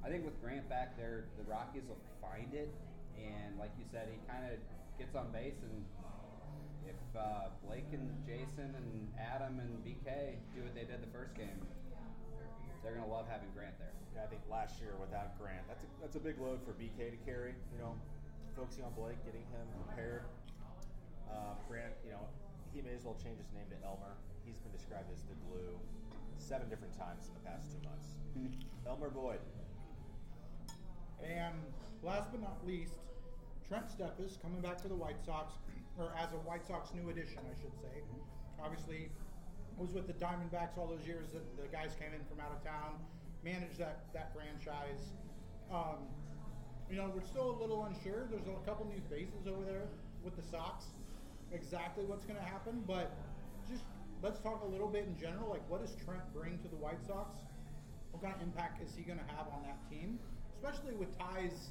I 0.05 0.13
think 0.13 0.29
with 0.29 0.37
Grant 0.45 0.69
back 0.69 1.01
there, 1.01 1.33
the 1.41 1.49
Rockies 1.49 1.89
will 1.89 2.01
find 2.21 2.53
it. 2.53 2.69
And 3.17 3.57
like 3.57 3.73
you 3.81 3.89
said, 3.89 4.13
he 4.13 4.21
kind 4.29 4.45
of 4.45 4.61
gets 5.01 5.17
on 5.17 5.33
base 5.33 5.57
and. 5.65 5.81
If 6.87 7.19
uh, 7.19 7.51
Blake 7.67 7.91
and 7.91 8.07
Jason 8.23 8.71
and 8.79 9.11
Adam 9.19 9.59
and 9.59 9.83
BK 9.83 10.39
do 10.55 10.63
what 10.63 10.71
they 10.71 10.87
did 10.87 11.03
the 11.03 11.11
first 11.11 11.35
game, 11.35 11.59
they're 12.87 12.95
gonna 12.95 13.11
love 13.11 13.27
having 13.27 13.51
Grant 13.59 13.75
there. 13.83 13.91
Yeah, 14.15 14.23
I 14.23 14.31
think 14.31 14.47
last 14.47 14.79
year 14.79 14.95
without 14.95 15.35
Grant, 15.35 15.67
that's 15.67 15.83
a, 15.83 15.89
that's 15.99 16.15
a 16.15 16.23
big 16.23 16.39
load 16.39 16.63
for 16.63 16.79
BK 16.79 17.11
to 17.11 17.19
carry. 17.27 17.59
You 17.75 17.83
know, 17.83 17.99
focusing 18.55 18.87
on 18.87 18.95
Blake, 18.95 19.19
getting 19.27 19.43
him 19.51 19.67
prepared. 19.83 20.31
Um, 21.27 21.59
Grant, 21.67 21.91
you 22.07 22.15
know, 22.15 22.23
he 22.77 22.85
may 22.85 22.93
as 22.93 23.09
well 23.09 23.17
change 23.17 23.41
his 23.41 23.49
name 23.57 23.65
to 23.73 23.79
Elmer. 23.81 24.21
He's 24.45 24.61
been 24.61 24.73
described 24.77 25.09
as 25.09 25.25
the 25.25 25.37
glue 25.49 25.81
seven 26.37 26.69
different 26.69 26.93
times 26.93 27.25
in 27.25 27.33
the 27.41 27.45
past 27.49 27.73
two 27.73 27.81
months. 27.89 28.21
Elmer 28.85 29.09
Boyd. 29.09 29.41
And 31.25 31.57
last 32.05 32.29
but 32.31 32.45
not 32.45 32.61
least, 32.69 33.01
Trent 33.67 33.89
Steffes 33.89 34.37
coming 34.45 34.61
back 34.61 34.77
to 34.85 34.89
the 34.89 34.95
White 34.95 35.17
Sox, 35.25 35.57
or 35.97 36.13
as 36.21 36.29
a 36.37 36.41
White 36.45 36.69
Sox 36.69 36.93
new 36.93 37.09
addition, 37.09 37.41
I 37.41 37.57
should 37.57 37.73
say. 37.81 38.05
Obviously, 38.61 39.09
was 39.81 39.91
with 39.97 40.07
the 40.07 40.13
Diamondbacks 40.21 40.77
all 40.77 40.87
those 40.87 41.07
years 41.09 41.33
that 41.33 41.45
the 41.57 41.69
guys 41.73 41.97
came 41.99 42.13
in 42.13 42.21
from 42.29 42.45
out 42.45 42.53
of 42.53 42.61
town, 42.63 43.01
managed 43.43 43.81
that 43.81 44.05
that 44.13 44.37
franchise. 44.37 45.17
Um, 45.73 46.05
you 46.93 46.97
know, 46.97 47.11
we're 47.11 47.25
still 47.25 47.57
a 47.57 47.59
little 47.59 47.89
unsure. 47.89 48.29
There's 48.31 48.47
a 48.47 48.61
couple 48.69 48.85
new 48.85 49.01
faces 49.09 49.49
over 49.49 49.65
there 49.65 49.89
with 50.23 50.37
the 50.37 50.45
Sox. 50.45 50.85
Exactly 51.53 52.05
what's 52.05 52.25
going 52.25 52.39
to 52.39 52.45
happen, 52.45 52.83
but 52.87 53.15
just 53.69 53.85
let's 54.23 54.41
talk 54.41 54.63
a 54.63 54.67
little 54.67 54.89
bit 54.89 55.05
in 55.07 55.17
general. 55.17 55.49
Like, 55.51 55.69
what 55.69 55.81
does 55.81 55.95
Trent 56.05 56.23
bring 56.35 56.59
to 56.59 56.69
the 56.69 56.77
White 56.77 57.03
Sox? 57.07 57.39
What 58.11 58.23
kind 58.23 58.35
of 58.35 58.43
impact 58.43 58.83
is 58.83 58.95
he 58.97 59.03
going 59.03 59.19
to 59.19 59.29
have 59.37 59.47
on 59.53 59.63
that 59.63 59.79
team, 59.91 60.19
especially 60.55 60.95
with 60.95 61.17
Ty's 61.19 61.71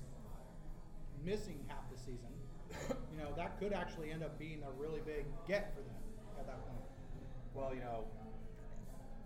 missing 1.24 1.60
half 1.68 1.90
the 1.92 1.98
season? 1.98 2.32
you 3.12 3.18
know, 3.20 3.32
that 3.36 3.60
could 3.60 3.74
actually 3.74 4.12
end 4.12 4.24
up 4.24 4.38
being 4.40 4.62
a 4.64 4.72
really 4.82 5.02
big 5.06 5.26
get 5.48 5.74
for 5.76 5.82
them 5.82 6.02
at 6.40 6.48
that 6.48 6.60
point. 6.66 6.86
Well, 7.54 7.74
you 7.74 7.82
know, 7.82 8.06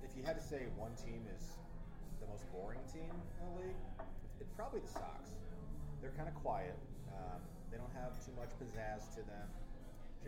if 0.04 0.16
you 0.16 0.24
had 0.24 0.38
to 0.38 0.44
say 0.44 0.68
one 0.78 0.94
team 0.96 1.26
is 1.36 1.58
the 2.22 2.28
most 2.28 2.46
boring 2.52 2.82
team 2.92 3.10
in 3.10 3.46
the 3.54 3.62
league, 3.62 3.82
it's 4.40 4.52
probably 4.54 4.82
the 4.82 4.92
Sox. 4.92 5.34
They're 6.02 6.16
kind 6.16 6.30
of 6.30 6.36
quiet. 6.36 6.78
Um, 7.12 7.42
they 7.72 7.78
don't 7.78 7.94
have 7.94 8.16
too 8.24 8.32
much 8.38 8.50
pizzazz 8.62 9.12
to 9.16 9.22
them. 9.28 9.48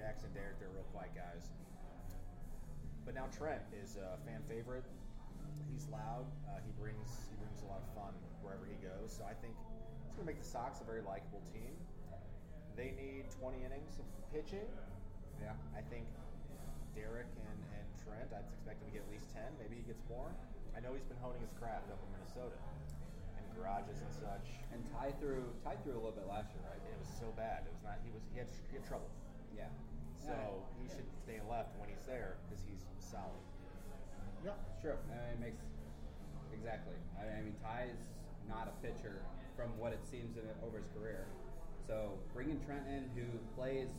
Jackson, 0.02 0.34
Derek, 0.34 0.58
they're 0.58 0.74
real 0.74 0.90
quiet 0.90 1.14
guys. 1.14 1.54
But 3.06 3.14
now 3.14 3.30
Trent 3.30 3.62
is 3.70 4.02
a 4.02 4.18
fan 4.26 4.42
favorite. 4.50 4.82
He's 5.70 5.86
loud. 5.94 6.26
Uh, 6.50 6.58
he 6.66 6.74
brings 6.82 7.30
he 7.30 7.38
brings 7.38 7.62
a 7.62 7.70
lot 7.70 7.86
of 7.86 7.90
fun 7.94 8.18
wherever 8.42 8.66
he 8.66 8.82
goes. 8.82 9.14
So 9.14 9.30
I 9.30 9.38
think 9.46 9.54
it's 10.10 10.18
going 10.18 10.26
to 10.26 10.32
make 10.34 10.42
the 10.42 10.50
Sox 10.50 10.82
a 10.82 10.86
very 10.90 11.06
likable 11.06 11.46
team. 11.54 11.70
They 12.74 12.98
need 12.98 13.30
20 13.30 13.62
innings 13.62 14.02
of 14.02 14.10
pitching. 14.34 14.66
Yeah. 15.38 15.54
I 15.78 15.86
think 15.86 16.10
Derek 16.98 17.30
and, 17.46 17.60
and 17.78 17.86
Trent, 18.02 18.34
I'd 18.34 18.50
expect 18.58 18.82
him 18.82 18.90
to 18.90 18.94
get 18.98 19.06
at 19.06 19.12
least 19.14 19.30
10. 19.38 19.46
Maybe 19.62 19.78
he 19.78 19.86
gets 19.86 20.02
more. 20.10 20.34
I 20.74 20.82
know 20.82 20.98
he's 20.98 21.06
been 21.06 21.22
honing 21.22 21.46
his 21.46 21.54
craft 21.62 21.94
up 21.94 22.02
in 22.02 22.10
Minnesota 22.18 22.58
and 23.38 23.44
garages 23.54 24.02
and 24.02 24.14
such. 24.18 24.50
And 24.74 24.82
Ty 24.98 25.14
threw 25.22 25.46
Ty 25.62 25.78
threw 25.86 25.94
a 25.94 26.02
little 26.02 26.18
bit 26.18 26.26
last 26.26 26.50
year, 26.58 26.66
right? 26.66 26.82
It 26.82 26.98
was 26.98 27.12
so 27.22 27.30
bad. 27.38 27.70
It 27.70 27.74
was 27.76 27.86
not. 27.86 28.02
He 28.02 28.10
was. 28.10 28.26
He 28.34 28.42
had, 28.42 28.50
he 28.72 28.82
had 28.82 28.86
trouble. 28.90 29.12
Yeah. 29.52 29.70
So 30.26 30.64
he 30.82 30.88
should 30.88 31.10
stay 31.24 31.42
left 31.50 31.74
when 31.80 31.90
he's 31.90 32.06
there 32.08 32.38
because 32.46 32.64
he's 32.66 32.86
solid. 33.02 33.42
Yeah. 34.46 34.58
Sure. 34.82 34.98
I 35.10 35.18
mean, 35.18 35.34
it 35.34 35.40
makes 35.42 35.62
exactly. 36.54 36.96
I 37.18 37.26
I 37.26 37.42
mean, 37.42 37.56
Ty 37.62 37.90
is 37.94 38.02
not 38.50 38.70
a 38.70 38.76
pitcher 38.86 39.22
from 39.56 39.78
what 39.78 39.94
it 39.94 40.02
seems 40.06 40.38
in, 40.38 40.44
over 40.66 40.78
his 40.78 40.88
career. 40.98 41.26
So 41.88 42.18
bringing 42.34 42.60
Trent 42.66 42.86
in, 42.88 43.10
who 43.16 43.26
plays 43.56 43.90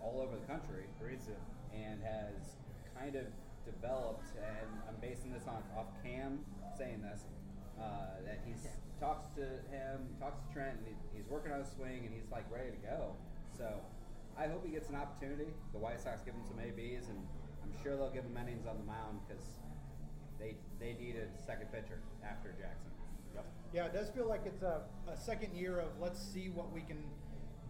all 0.00 0.20
over 0.20 0.36
the 0.36 0.46
country 0.46 0.84
Breathes 1.00 1.28
it. 1.28 1.38
and 1.74 2.00
has 2.02 2.56
kind 2.96 3.16
of 3.16 3.26
developed, 3.64 4.26
and 4.36 4.68
I'm 4.88 4.96
basing 5.00 5.32
this 5.32 5.44
on 5.46 5.62
off 5.76 5.88
Cam 6.02 6.40
saying 6.76 7.02
this, 7.02 7.24
uh, 7.80 8.20
that 8.24 8.40
he's 8.44 8.66
talks 9.00 9.28
to 9.36 9.44
him, 9.72 10.08
talks 10.20 10.40
to 10.44 10.52
Trent, 10.52 10.76
and 10.76 10.86
he, 10.86 10.94
he's 11.16 11.28
working 11.28 11.52
on 11.52 11.60
his 11.60 11.72
swing, 11.72 12.04
and 12.04 12.12
he's 12.12 12.30
like 12.30 12.44
ready 12.52 12.70
to 12.70 12.80
go. 12.84 13.16
So 13.56 13.80
I 14.40 14.48
hope 14.48 14.64
he 14.64 14.72
gets 14.72 14.88
an 14.88 14.96
opportunity. 14.96 15.52
The 15.72 15.78
White 15.78 16.00
Sox 16.00 16.22
give 16.24 16.32
him 16.32 16.44
some 16.48 16.58
ABs, 16.58 17.08
and 17.08 17.20
I'm 17.62 17.74
sure 17.82 17.96
they'll 17.96 18.10
give 18.10 18.24
him 18.24 18.38
innings 18.40 18.66
on 18.66 18.78
the 18.78 18.88
mound 18.88 19.20
because 19.28 19.44
they 20.40 20.56
they 20.80 20.96
need 20.96 21.16
a 21.20 21.28
second 21.44 21.70
pitcher 21.70 22.00
after 22.24 22.56
Jackson. 22.56 22.88
Yep. 23.34 23.44
Yeah, 23.74 23.84
it 23.84 23.92
does 23.92 24.08
feel 24.08 24.26
like 24.26 24.42
it's 24.46 24.62
a, 24.62 24.80
a 25.12 25.16
second 25.16 25.54
year 25.54 25.78
of 25.78 25.88
let's 26.00 26.18
see 26.18 26.48
what 26.48 26.72
we 26.72 26.80
can 26.80 27.04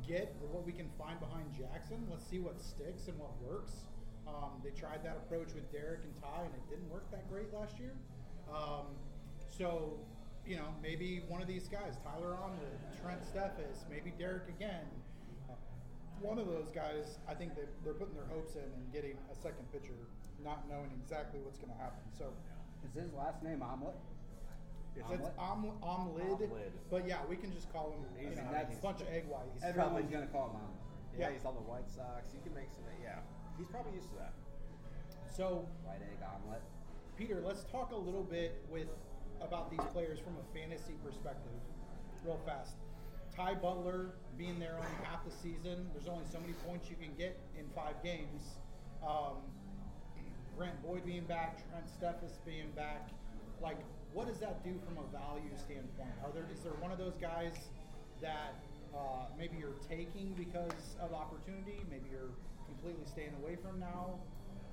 get 0.06 0.32
or 0.40 0.46
what 0.54 0.64
we 0.64 0.70
can 0.72 0.88
find 0.96 1.18
behind 1.18 1.50
Jackson. 1.58 2.06
Let's 2.08 2.24
see 2.24 2.38
what 2.38 2.62
sticks 2.62 3.08
and 3.08 3.18
what 3.18 3.34
works. 3.42 3.72
Um, 4.28 4.62
they 4.62 4.70
tried 4.70 5.02
that 5.02 5.16
approach 5.26 5.52
with 5.54 5.72
Derek 5.72 6.06
and 6.06 6.14
Ty, 6.22 6.46
and 6.46 6.54
it 6.54 6.70
didn't 6.70 6.88
work 6.88 7.10
that 7.10 7.28
great 7.28 7.52
last 7.52 7.80
year. 7.80 7.94
Um, 8.46 8.94
so, 9.50 9.98
you 10.46 10.54
know, 10.54 10.70
maybe 10.80 11.24
one 11.26 11.42
of 11.42 11.48
these 11.48 11.66
guys, 11.66 11.98
Tyler 12.04 12.38
Onwood, 12.38 12.78
Trent 13.02 13.22
Steffes, 13.26 13.88
maybe 13.90 14.12
Derek 14.18 14.48
again. 14.48 14.86
One 16.20 16.38
of 16.38 16.46
those 16.46 16.68
guys, 16.70 17.16
I 17.28 17.34
think 17.34 17.56
they, 17.56 17.64
they're 17.84 17.96
putting 17.96 18.14
their 18.14 18.28
hopes 18.28 18.54
in 18.56 18.62
and 18.68 18.84
getting 18.92 19.16
a 19.32 19.36
second 19.36 19.64
pitcher, 19.72 19.96
not 20.44 20.68
knowing 20.68 20.92
exactly 21.00 21.40
what's 21.40 21.56
going 21.58 21.72
to 21.72 21.80
happen. 21.80 22.04
So, 22.12 22.28
Is 22.84 22.92
his 22.92 23.12
last 23.16 23.42
name 23.42 23.62
Omelet? 23.64 23.96
it's 24.96 25.06
Omelet? 25.08 25.32
om, 25.38 25.72
omlid, 25.80 26.36
Omlid. 26.44 26.72
but 26.90 27.06
yeah, 27.08 27.24
we 27.30 27.36
can 27.36 27.52
just 27.54 27.72
call 27.72 27.92
him 27.96 28.04
you 28.20 28.28
He's- 28.28 28.36
know, 28.36 28.52
that's- 28.52 28.76
a 28.76 28.82
bunch 28.82 29.00
of 29.00 29.08
egg 29.08 29.24
whites. 29.28 29.62
Everyone's 29.64 29.96
probably- 29.96 30.12
gonna 30.12 30.26
call 30.28 30.50
him 30.50 30.56
Omelet. 30.56 30.80
Yeah, 31.16 31.28
Yeah. 31.28 31.32
he's 31.34 31.44
on 31.46 31.54
the 31.54 31.62
White 31.64 31.88
Sox. 31.90 32.34
You 32.34 32.40
can 32.44 32.54
make 32.54 32.70
some. 32.72 32.84
Yeah, 33.02 33.20
he's 33.56 33.66
probably 33.68 33.92
used 33.94 34.10
to 34.10 34.16
that. 34.16 34.32
So, 35.30 35.64
White 35.86 36.02
egg 36.02 36.20
omelet. 36.22 36.60
Peter, 37.16 37.40
let's 37.40 37.64
talk 37.64 37.92
a 37.92 37.96
little 37.96 38.24
bit 38.24 38.60
with 38.68 38.88
about 39.40 39.70
these 39.70 39.84
players 39.92 40.18
from 40.20 40.36
a 40.36 40.44
fantasy 40.52 40.94
perspective, 41.04 41.52
real 42.24 42.38
fast. 42.44 42.74
Ty 43.34 43.54
Butler 43.54 44.10
being 44.36 44.58
there 44.58 44.74
only 44.74 45.04
half 45.04 45.24
the 45.24 45.30
season, 45.30 45.88
there's 45.94 46.08
only 46.08 46.24
so 46.30 46.40
many 46.40 46.52
points 46.66 46.88
you 46.90 46.96
can 46.96 47.14
get 47.16 47.38
in 47.58 47.64
five 47.74 47.94
games. 48.02 48.58
Um, 49.06 49.38
Grant 50.56 50.82
Boyd 50.82 51.06
being 51.06 51.24
back, 51.24 51.58
Trent 51.70 51.86
Steffes 51.88 52.44
being 52.44 52.70
back, 52.76 53.08
like 53.62 53.78
what 54.12 54.26
does 54.26 54.38
that 54.38 54.64
do 54.64 54.74
from 54.84 54.98
a 54.98 55.06
value 55.08 55.54
standpoint? 55.56 56.12
Are 56.24 56.32
there 56.32 56.46
is 56.52 56.60
there 56.60 56.74
one 56.80 56.90
of 56.90 56.98
those 56.98 57.16
guys 57.20 57.54
that 58.20 58.58
uh, 58.92 59.30
maybe 59.38 59.56
you're 59.56 59.78
taking 59.88 60.34
because 60.36 60.98
of 61.00 61.14
opportunity, 61.14 61.80
maybe 61.88 62.10
you're 62.10 62.34
completely 62.66 63.06
staying 63.06 63.32
away 63.42 63.56
from 63.56 63.78
now? 63.78 64.18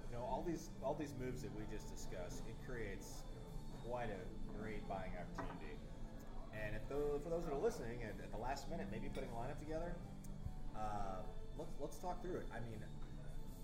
You 0.09 0.17
know, 0.17 0.23
all 0.23 0.43
these 0.45 0.69
all 0.83 0.95
these 0.95 1.13
moves 1.19 1.41
that 1.43 1.53
we 1.55 1.63
just 1.71 1.93
discussed, 1.93 2.41
it 2.49 2.55
creates 2.65 3.23
quite 3.85 4.09
a 4.09 4.21
great 4.59 4.87
buying 4.89 5.13
opportunity. 5.15 5.76
And 6.57 6.75
if 6.75 6.81
for 6.89 7.29
those 7.29 7.45
that 7.45 7.53
are 7.53 7.61
listening, 7.61 8.01
and 8.01 8.17
at 8.17 8.31
the 8.31 8.41
last 8.41 8.69
minute, 8.69 8.87
maybe 8.89 9.09
putting 9.13 9.29
a 9.29 9.37
lineup 9.37 9.59
together, 9.59 9.93
uh, 10.73 11.21
let's 11.57 11.73
let's 11.79 11.97
talk 11.97 12.21
through 12.21 12.41
it. 12.41 12.47
I 12.49 12.59
mean, 12.65 12.81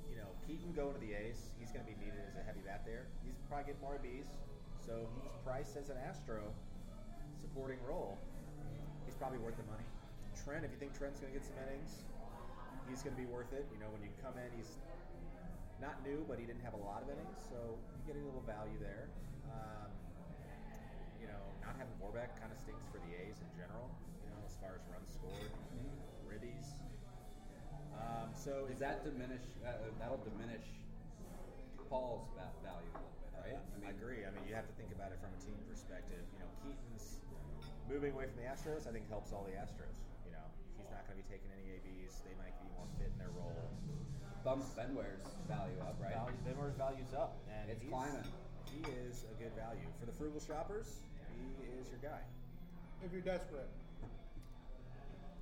you 0.10 0.18
know, 0.18 0.30
Keaton 0.46 0.74
going 0.78 0.94
to 0.94 1.02
the 1.02 1.14
A's, 1.14 1.50
he's 1.58 1.72
going 1.74 1.86
to 1.86 1.90
be 1.90 1.98
needed 1.98 2.22
as 2.30 2.38
a 2.38 2.44
heavy 2.46 2.62
bat 2.62 2.86
there. 2.86 3.10
He's 3.26 3.42
probably 3.50 3.74
getting 3.74 3.82
more 3.82 3.98
ABs, 3.98 4.30
so 4.78 5.10
he's 5.18 5.34
priced 5.42 5.74
as 5.78 5.90
an 5.90 5.98
Astro 5.98 6.54
supporting 7.42 7.82
role. 7.88 8.18
He's 9.06 9.16
probably 9.16 9.42
worth 9.42 9.58
the 9.58 9.68
money. 9.68 9.86
Trent, 10.38 10.66
if 10.66 10.72
you 10.72 10.80
think 10.80 10.94
Trent's 10.94 11.20
going 11.20 11.34
to 11.34 11.38
get 11.38 11.46
some 11.46 11.58
innings, 11.66 12.06
he's 12.90 13.02
going 13.02 13.16
to 13.16 13.22
be 13.22 13.30
worth 13.30 13.54
it. 13.54 13.66
You 13.74 13.80
know, 13.82 13.90
when 13.94 14.02
you 14.02 14.10
come 14.22 14.34
in, 14.38 14.50
he's 14.58 14.78
not 15.82 16.02
new, 16.06 16.26
but 16.28 16.40
he 16.40 16.46
didn't 16.46 16.64
have 16.64 16.74
a 16.74 16.84
lot 16.84 17.04
of 17.04 17.10
innings, 17.10 17.38
so 17.50 17.58
you 17.98 18.02
get 18.08 18.16
a 18.16 18.24
little 18.26 18.44
value 18.46 18.78
there. 18.80 19.10
Um, 19.50 19.92
you 21.24 21.32
know, 21.32 21.40
not 21.64 21.80
having 21.80 21.96
Warbeck 22.04 22.36
kind 22.36 22.52
of 22.52 22.60
stinks 22.60 22.84
for 22.92 23.00
the 23.08 23.16
A's 23.16 23.40
in 23.40 23.48
general. 23.56 23.88
You 24.28 24.36
know, 24.36 24.44
as 24.44 24.60
far 24.60 24.76
as 24.76 24.84
runs 24.92 25.08
scored, 25.16 25.52
ribbies. 26.28 26.76
Um, 27.96 28.36
so 28.36 28.68
Does 28.68 28.84
that 28.84 29.08
diminish? 29.08 29.48
Uh, 29.64 29.88
that'll 29.96 30.20
diminish 30.28 30.68
Paul's 31.88 32.28
va- 32.36 32.52
value 32.60 32.92
a 32.92 33.00
little 33.00 33.16
bit, 33.24 33.32
right? 33.40 33.56
I, 33.88 33.96
agree. 33.96 34.28
I 34.28 34.36
mean, 34.36 34.44
you 34.44 34.52
have 34.52 34.68
to 34.68 34.76
think 34.76 34.92
about 34.92 35.16
it 35.16 35.24
from 35.24 35.32
a 35.32 35.40
team 35.40 35.56
perspective. 35.72 36.20
You 36.36 36.44
know, 36.44 36.52
Keaton's 36.60 37.24
moving 37.88 38.12
away 38.12 38.28
from 38.28 38.44
the 38.44 38.50
Astros. 38.50 38.84
I 38.84 38.92
think 38.92 39.08
helps 39.08 39.32
all 39.32 39.48
the 39.48 39.56
Astros. 39.56 39.96
You 40.28 40.36
know, 40.36 40.44
he's 40.76 40.92
not 40.92 41.08
going 41.08 41.16
to 41.16 41.22
be 41.24 41.28
taking 41.32 41.48
any 41.56 41.80
ABs. 41.80 42.20
They 42.28 42.36
might 42.36 42.52
be 42.60 42.68
more 42.76 42.90
fit 43.00 43.08
in 43.14 43.18
their 43.22 43.32
role. 43.32 43.72
bumps 44.44 44.76
Benware's 44.76 45.24
value 45.48 45.80
up, 45.80 45.96
right? 46.04 46.18
Value, 46.18 46.36
Benware's 46.44 46.76
value's 46.76 47.14
up, 47.16 47.40
and 47.48 47.72
It's 47.72 47.80
climbing. 47.88 48.28
He 48.74 48.82
is 49.06 49.24
a 49.30 49.36
good 49.38 49.54
value 49.54 49.86
for 50.02 50.10
the 50.10 50.16
frugal 50.18 50.42
shoppers. 50.42 51.06
He 51.60 51.82
is 51.82 51.88
your 51.90 52.12
guy. 52.12 52.20
If 53.04 53.12
you're 53.12 53.22
desperate. 53.22 53.70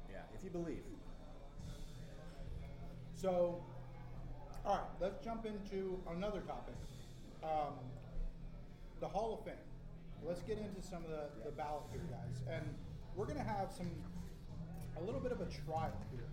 Yeah, 0.09 0.19
if 0.35 0.43
you 0.43 0.49
believe. 0.49 0.83
So, 3.15 3.63
all 4.65 4.75
right, 4.75 4.89
let's 4.99 5.23
jump 5.23 5.45
into 5.45 5.99
another 6.09 6.41
topic. 6.41 6.75
Um, 7.43 7.75
the 8.99 9.07
Hall 9.07 9.37
of 9.39 9.45
Fame. 9.45 9.55
Let's 10.23 10.41
get 10.41 10.57
into 10.57 10.81
some 10.81 11.03
of 11.03 11.09
the, 11.09 11.45
the 11.45 11.51
ballot 11.51 11.83
here, 11.91 12.01
guys. 12.09 12.41
And 12.51 12.63
we're 13.15 13.25
going 13.25 13.37
to 13.37 13.43
have 13.43 13.71
some, 13.75 13.89
a 14.97 15.03
little 15.03 15.19
bit 15.19 15.31
of 15.31 15.41
a 15.41 15.47
trial 15.65 15.93
here. 16.11 16.25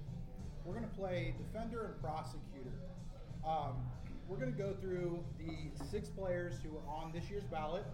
We're 0.64 0.74
going 0.74 0.88
to 0.88 0.94
play 0.94 1.34
defender 1.38 1.86
and 1.86 2.02
prosecutor. 2.02 2.72
Um, 3.46 3.76
we're 4.28 4.36
going 4.36 4.52
to 4.52 4.58
go 4.58 4.74
through 4.80 5.24
the 5.38 5.84
six 5.90 6.08
players 6.10 6.54
who 6.62 6.76
are 6.76 6.94
on 6.94 7.12
this 7.12 7.30
year's 7.30 7.44
ballot, 7.44 7.84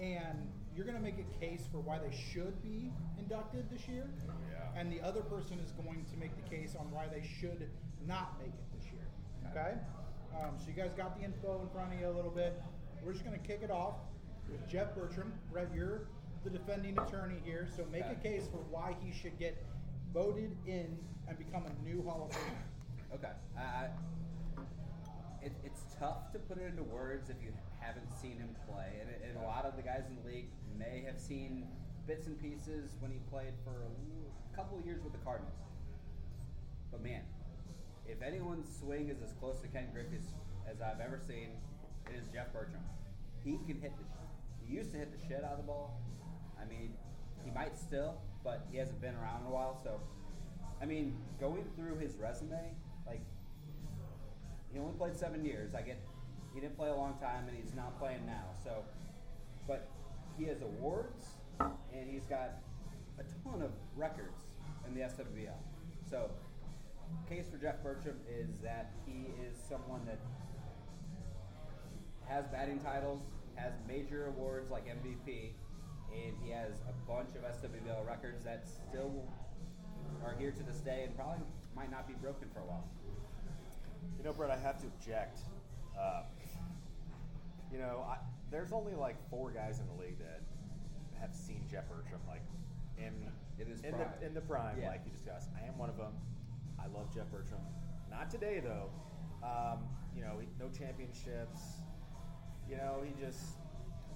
and 0.00 0.50
you're 0.74 0.84
going 0.84 0.96
to 0.96 1.02
make 1.02 1.18
a 1.18 1.38
case 1.40 1.62
for 1.72 1.78
why 1.78 1.98
they 1.98 2.14
should 2.14 2.62
be 2.62 2.92
inducted 3.18 3.64
this 3.70 3.88
year. 3.88 4.08
Yeah. 4.52 4.80
And 4.80 4.92
the 4.92 5.00
other 5.00 5.22
person 5.22 5.58
is 5.58 5.72
going 5.72 6.04
to 6.10 6.16
make 6.18 6.36
the 6.36 6.48
case 6.48 6.76
on 6.78 6.90
why 6.90 7.06
they 7.08 7.26
should 7.40 7.68
not 8.06 8.38
make 8.38 8.52
it 8.52 8.64
this 8.76 8.84
year. 8.92 9.06
Okay? 9.50 9.78
Um, 10.38 10.56
so 10.58 10.66
you 10.68 10.74
guys 10.74 10.92
got 10.96 11.18
the 11.18 11.24
info 11.24 11.62
in 11.62 11.68
front 11.70 11.94
of 11.94 12.00
you 12.00 12.08
a 12.08 12.14
little 12.14 12.30
bit. 12.30 12.60
We're 13.02 13.12
just 13.12 13.24
going 13.24 13.38
to 13.38 13.46
kick 13.46 13.60
it 13.62 13.70
off 13.70 13.94
with 14.50 14.68
Jeff 14.68 14.94
Bertram. 14.94 15.32
Brett, 15.50 15.68
you're 15.74 16.02
the 16.44 16.50
defending 16.50 16.98
attorney 16.98 17.40
here, 17.44 17.66
so 17.74 17.84
make 17.90 18.04
a 18.04 18.14
case 18.16 18.44
for 18.50 18.58
why 18.70 18.94
he 19.02 19.12
should 19.12 19.38
get 19.38 19.64
voted 20.12 20.54
in 20.66 20.96
and 21.28 21.38
become 21.38 21.64
a 21.66 21.88
new 21.88 22.02
Hall 22.02 22.28
of 22.30 22.36
Famer. 22.36 23.14
Okay. 23.14 23.32
I, 23.58 23.86
it, 25.42 25.52
it's 25.64 25.80
tough 25.98 26.32
to 26.32 26.38
put 26.38 26.58
it 26.58 26.66
into 26.66 26.82
words 26.82 27.30
if 27.30 27.36
you 27.42 27.52
haven't 27.86 28.10
seen 28.20 28.38
him 28.38 28.50
play, 28.68 28.98
and, 29.00 29.08
and 29.22 29.38
a 29.38 29.46
lot 29.46 29.64
of 29.64 29.76
the 29.76 29.82
guys 29.82 30.02
in 30.10 30.16
the 30.16 30.26
league 30.28 30.50
may 30.78 31.04
have 31.06 31.18
seen 31.18 31.66
bits 32.06 32.26
and 32.26 32.40
pieces 32.40 32.96
when 33.00 33.10
he 33.10 33.18
played 33.30 33.54
for 33.64 33.86
a 33.86 34.56
couple 34.56 34.78
of 34.78 34.84
years 34.84 35.02
with 35.02 35.12
the 35.12 35.22
Cardinals. 35.24 35.54
But 36.90 37.02
man, 37.02 37.22
if 38.06 38.22
anyone's 38.22 38.66
swing 38.78 39.08
is 39.08 39.22
as 39.22 39.32
close 39.34 39.60
to 39.60 39.68
Ken 39.68 39.88
Griffey's 39.92 40.34
as 40.70 40.80
I've 40.80 41.00
ever 41.00 41.18
seen, 41.18 41.50
it 42.08 42.16
is 42.16 42.26
Jeff 42.32 42.52
Bertram. 42.52 42.82
He 43.44 43.58
can 43.66 43.80
hit 43.80 43.92
the. 43.96 44.04
He 44.64 44.74
used 44.74 44.92
to 44.92 44.98
hit 44.98 45.12
the 45.16 45.26
shit 45.28 45.44
out 45.44 45.52
of 45.52 45.58
the 45.58 45.64
ball. 45.64 46.00
I 46.60 46.64
mean, 46.64 46.94
he 47.44 47.50
might 47.52 47.78
still, 47.78 48.18
but 48.42 48.66
he 48.70 48.78
hasn't 48.78 49.00
been 49.00 49.14
around 49.14 49.42
in 49.42 49.46
a 49.46 49.50
while. 49.50 49.78
So, 49.82 50.00
I 50.82 50.86
mean, 50.86 51.16
going 51.38 51.64
through 51.76 51.98
his 51.98 52.16
resume, 52.16 52.74
like 53.06 53.20
he 54.72 54.78
only 54.78 54.94
played 54.94 55.16
seven 55.16 55.44
years. 55.44 55.74
I 55.74 55.82
get 55.82 56.00
he 56.56 56.62
didn't 56.62 56.78
play 56.78 56.88
a 56.88 56.96
long 56.96 57.18
time, 57.20 57.46
and 57.48 57.56
he's 57.56 57.74
not 57.74 57.98
playing 58.00 58.24
now. 58.24 58.46
So, 58.64 58.82
but 59.68 59.90
he 60.38 60.44
has 60.46 60.62
awards, 60.62 61.26
and 61.60 62.10
he's 62.10 62.24
got 62.24 62.62
a 63.18 63.24
ton 63.44 63.60
of 63.60 63.72
records 63.94 64.40
in 64.88 64.94
the 64.94 65.02
SWBL. 65.02 65.52
So, 66.08 66.30
case 67.28 67.44
for 67.50 67.58
Jeff 67.58 67.82
Bertram 67.82 68.16
is 68.26 68.56
that 68.62 68.92
he 69.04 69.26
is 69.46 69.54
someone 69.68 70.00
that 70.06 70.18
has 72.26 72.46
batting 72.46 72.80
titles, 72.80 73.20
has 73.56 73.74
major 73.86 74.28
awards 74.28 74.70
like 74.70 74.86
MVP, 74.86 75.50
and 76.10 76.34
he 76.42 76.50
has 76.52 76.72
a 76.88 77.10
bunch 77.10 77.36
of 77.36 77.42
SWBL 77.42 78.06
records 78.06 78.42
that 78.44 78.66
still 78.66 79.28
are 80.24 80.34
here 80.38 80.52
to 80.52 80.62
this 80.62 80.78
day 80.78 81.04
and 81.04 81.14
probably 81.14 81.44
might 81.76 81.90
not 81.90 82.08
be 82.08 82.14
broken 82.14 82.48
for 82.54 82.60
a 82.60 82.64
while. 82.64 82.88
You 84.16 84.24
know, 84.24 84.32
Brett, 84.32 84.50
I 84.50 84.56
have 84.56 84.80
to 84.80 84.86
object. 84.86 85.40
Uh, 85.98 86.22
you 87.72 87.78
know, 87.78 88.04
I, 88.08 88.16
there's 88.50 88.72
only 88.72 88.94
like 88.94 89.16
four 89.30 89.50
guys 89.50 89.80
in 89.80 89.86
the 89.86 89.94
league 90.02 90.18
that 90.18 90.40
have 91.20 91.34
seen 91.34 91.62
Jeff 91.70 91.88
Bertram 91.88 92.20
like 92.28 92.42
in 92.98 93.12
In 93.58 93.68
the 93.96 94.26
in 94.26 94.34
the 94.34 94.40
prime, 94.40 94.78
Yeah. 94.80 94.88
like 94.88 95.02
you 95.04 95.12
discussed. 95.12 95.50
I 95.60 95.66
am 95.66 95.76
one 95.78 95.88
of 95.88 95.96
them. 95.96 96.12
I 96.78 96.86
love 96.86 97.12
Jeff 97.12 97.30
Bertram. 97.30 97.60
Not 98.10 98.30
today 98.30 98.60
though. 98.60 98.90
Um, 99.42 99.84
you 100.14 100.22
know, 100.22 100.38
he, 100.40 100.46
no 100.58 100.68
championships. 100.68 101.80
You 102.68 102.76
know, 102.76 103.02
he 103.04 103.12
just 103.20 103.58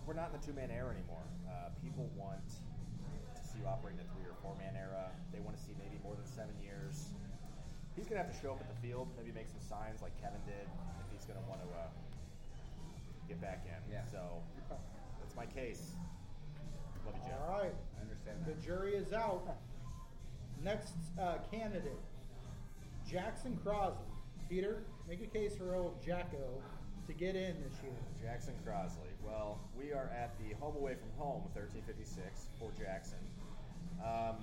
we're 0.07 0.15
not 0.15 0.33
in 0.33 0.41
the 0.41 0.45
two 0.47 0.53
man 0.53 0.71
era 0.71 0.91
anymore. 0.91 1.25
Uh, 1.49 1.71
people 1.83 2.09
want 2.17 2.41
to 2.49 3.43
see 3.45 3.59
you 3.61 3.67
operate 3.67 3.95
in 3.97 4.01
a 4.01 4.09
three 4.17 4.25
or 4.29 4.37
four 4.43 4.57
man 4.57 4.77
era. 4.77 5.11
They 5.33 5.41
want 5.41 5.57
to 5.57 5.63
see 5.63 5.73
maybe 5.79 6.01
more 6.03 6.15
than 6.17 6.27
seven 6.27 6.55
years. 6.63 7.13
He's 7.97 8.07
gonna 8.09 8.23
have 8.23 8.33
to 8.33 8.39
show 8.41 8.53
up 8.55 8.61
at 8.61 8.69
the 8.71 8.79
field, 8.81 9.09
maybe 9.19 9.33
make 9.33 9.49
some 9.49 9.61
signs 9.61 10.01
like 10.01 10.15
Kevin 10.17 10.41
did, 10.47 10.65
if 10.65 11.07
he's 11.13 11.27
gonna 11.29 11.45
want 11.51 11.61
to 11.61 11.69
uh, 11.75 11.91
get 13.31 13.41
back 13.41 13.65
in. 13.65 13.93
Yeah. 13.93 14.03
So 14.11 14.43
that's 15.21 15.37
my 15.37 15.47
case. 15.47 15.93
Love 17.07 17.15
you, 17.15 17.31
Jeff. 17.31 17.39
All 17.49 17.59
right. 17.61 17.75
I 17.97 18.03
understand 18.03 18.39
that. 18.45 18.61
The 18.61 18.67
jury 18.67 18.95
is 18.95 19.13
out. 19.13 19.57
Next 20.63 20.95
uh, 21.19 21.37
candidate, 21.51 22.01
Jackson 23.09 23.59
Crosley. 23.65 23.95
Peter, 24.49 24.83
make 25.09 25.23
a 25.23 25.27
case 25.27 25.55
for 25.57 25.77
old 25.77 26.05
Jacko 26.05 26.61
to 27.07 27.13
get 27.13 27.37
in 27.37 27.55
this 27.63 27.81
year. 27.83 27.93
Jackson 28.21 28.55
Crosley. 28.67 29.15
Well, 29.25 29.61
we 29.79 29.93
are 29.93 30.11
at 30.13 30.35
the 30.39 30.55
home 30.57 30.75
away 30.77 30.97
from 30.97 31.09
home, 31.17 31.43
1356 31.55 32.49
for 32.59 32.73
Jackson. 32.77 33.19
Um, 34.05 34.37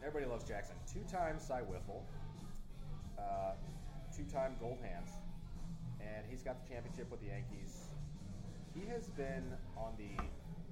everybody 0.00 0.30
loves 0.30 0.44
Jackson. 0.44 0.76
Two-time 0.90 1.40
Cy 1.40 1.60
Wiffle, 1.62 2.02
uh, 3.18 3.54
two-time 4.16 4.54
Gold 4.60 4.78
Hands, 4.80 5.10
and 6.00 6.24
he's 6.30 6.42
got 6.42 6.64
the 6.64 6.72
championship 6.72 7.10
with 7.10 7.20
the 7.20 7.26
Yankees. 7.26 7.87
He 8.78 8.86
has 8.94 9.08
been 9.18 9.42
on 9.76 9.98
the 9.98 10.14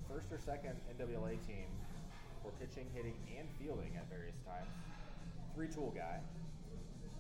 first 0.07 0.31
or 0.31 0.39
second 0.39 0.79
NWA 0.95 1.35
team 1.43 1.67
for 2.43 2.53
pitching, 2.63 2.87
hitting, 2.95 3.19
and 3.37 3.49
fielding 3.59 3.97
at 3.97 4.09
various 4.09 4.39
times. 4.47 4.71
Three-tool 5.55 5.91
guy. 5.91 6.23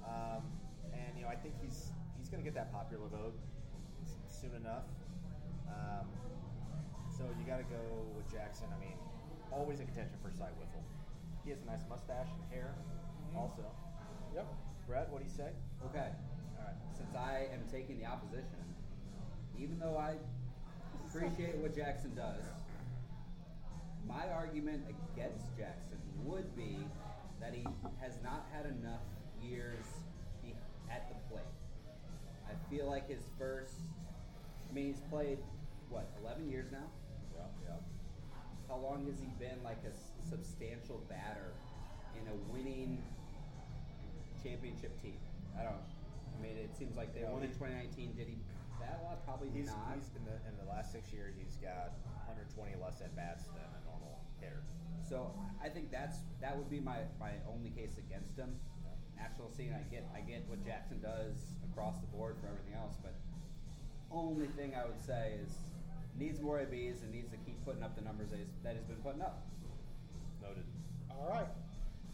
Um, 0.06 0.46
and 0.94 1.10
you 1.18 1.24
know, 1.24 1.28
I 1.28 1.34
think 1.34 1.54
he's 1.60 1.90
he's 2.16 2.28
going 2.28 2.38
to 2.38 2.46
get 2.46 2.54
that 2.54 2.70
popular 2.70 3.08
vote 3.10 3.34
soon 4.30 4.54
enough. 4.54 4.86
Um, 5.66 6.06
so 7.10 7.24
you 7.34 7.42
got 7.42 7.58
to 7.58 7.66
go 7.66 7.82
with 8.14 8.30
Jackson. 8.30 8.68
I 8.70 8.78
mean, 8.78 8.94
always 9.50 9.80
in 9.80 9.86
contention 9.86 10.14
for 10.22 10.30
Cy 10.30 10.54
Wiffle. 10.54 10.86
He 11.42 11.50
has 11.50 11.58
a 11.62 11.66
nice 11.66 11.82
mustache 11.90 12.30
and 12.30 12.42
hair, 12.54 12.74
also. 13.34 13.66
Yep. 14.34 14.46
Brett, 14.86 15.10
what 15.10 15.18
do 15.18 15.24
you 15.26 15.34
say? 15.34 15.50
Okay. 15.90 16.14
All 16.58 16.62
right. 16.62 16.78
Since 16.94 17.16
I 17.16 17.50
am 17.50 17.66
taking 17.70 17.98
the 17.98 18.06
opposition, 18.06 18.62
even 19.58 19.80
though 19.80 19.96
I 19.98 20.14
appreciate 21.16 21.56
what 21.56 21.74
Jackson 21.74 22.14
does, 22.14 22.42
my 24.06 24.28
argument 24.30 24.82
against 24.88 25.56
Jackson 25.56 25.98
would 26.24 26.54
be 26.56 26.78
that 27.40 27.54
he 27.54 27.66
has 28.00 28.18
not 28.22 28.46
had 28.52 28.66
enough 28.66 29.00
years 29.42 29.84
at 30.90 31.08
the 31.08 31.14
plate. 31.28 31.44
I 32.48 32.54
feel 32.70 32.86
like 32.86 33.08
his 33.08 33.22
first, 33.38 33.74
I 34.70 34.74
mean, 34.74 34.86
he's 34.86 35.00
played, 35.10 35.38
what, 35.88 36.06
11 36.22 36.48
years 36.50 36.70
now? 36.70 36.86
Yeah, 37.34 37.42
yeah. 37.64 37.76
How 38.68 38.76
long 38.76 39.06
has 39.06 39.18
he 39.18 39.28
been 39.38 39.62
like 39.64 39.82
a 39.84 40.28
substantial 40.28 41.02
batter 41.08 41.52
in 42.20 42.28
a 42.28 42.52
winning 42.52 43.02
championship 44.42 45.00
team? 45.02 45.18
I 45.58 45.62
don't. 45.62 45.72
know. 45.72 45.78
I 46.38 46.42
mean, 46.42 46.56
it 46.58 46.76
seems 46.76 46.96
like 46.96 47.14
they 47.14 47.20
Yeah, 47.22 47.30
won 47.32 47.42
in 47.42 47.50
2019. 47.50 48.14
Did 48.16 48.28
he 48.28 48.36
bat 48.80 49.00
a 49.00 49.04
lot? 49.04 49.24
Probably 49.24 49.50
He's, 49.50 49.66
not. 49.66 49.94
he's 49.94 50.10
in 50.16 50.24
the 50.24 50.36
in 50.48 50.54
the 50.58 50.68
last 50.68 50.92
six 50.92 51.12
years. 51.12 51.34
He's 51.38 51.56
got 51.56 51.96
120 52.28 52.76
less 52.82 53.00
at 53.00 53.14
bats 53.14 53.44
than 53.52 53.64
a 53.64 53.80
normal 53.88 54.20
hitter. 54.40 54.62
So 55.02 55.32
I 55.62 55.68
think 55.68 55.90
that's 55.90 56.18
that 56.40 56.56
would 56.56 56.70
be 56.70 56.80
my, 56.80 57.06
my 57.20 57.38
only 57.48 57.70
case 57.70 57.98
against 57.98 58.36
him. 58.36 58.54
National 59.16 59.48
scene, 59.50 59.72
I 59.72 59.82
get 59.88 60.04
I 60.14 60.20
get 60.20 60.44
what 60.48 60.64
Jackson 60.64 61.00
does 61.00 61.56
across 61.70 61.98
the 62.00 62.06
board 62.12 62.36
for 62.40 62.48
everything 62.48 62.74
else, 62.74 62.96
but 63.00 63.14
only 64.10 64.46
thing 64.46 64.74
I 64.74 64.84
would 64.84 65.00
say 65.00 65.34
is 65.42 65.50
needs 66.18 66.40
more 66.40 66.60
ABs 66.60 67.02
and 67.02 67.12
needs 67.12 67.30
to 67.30 67.36
keep 67.38 67.62
putting 67.64 67.82
up 67.82 67.94
the 67.96 68.02
numbers 68.02 68.30
that 68.30 68.38
he's, 68.38 68.48
that 68.62 68.74
he's 68.74 68.84
been 68.84 68.96
putting 68.96 69.22
up. 69.22 69.46
Noted. 70.42 70.64
All 71.10 71.28
right. 71.28 71.48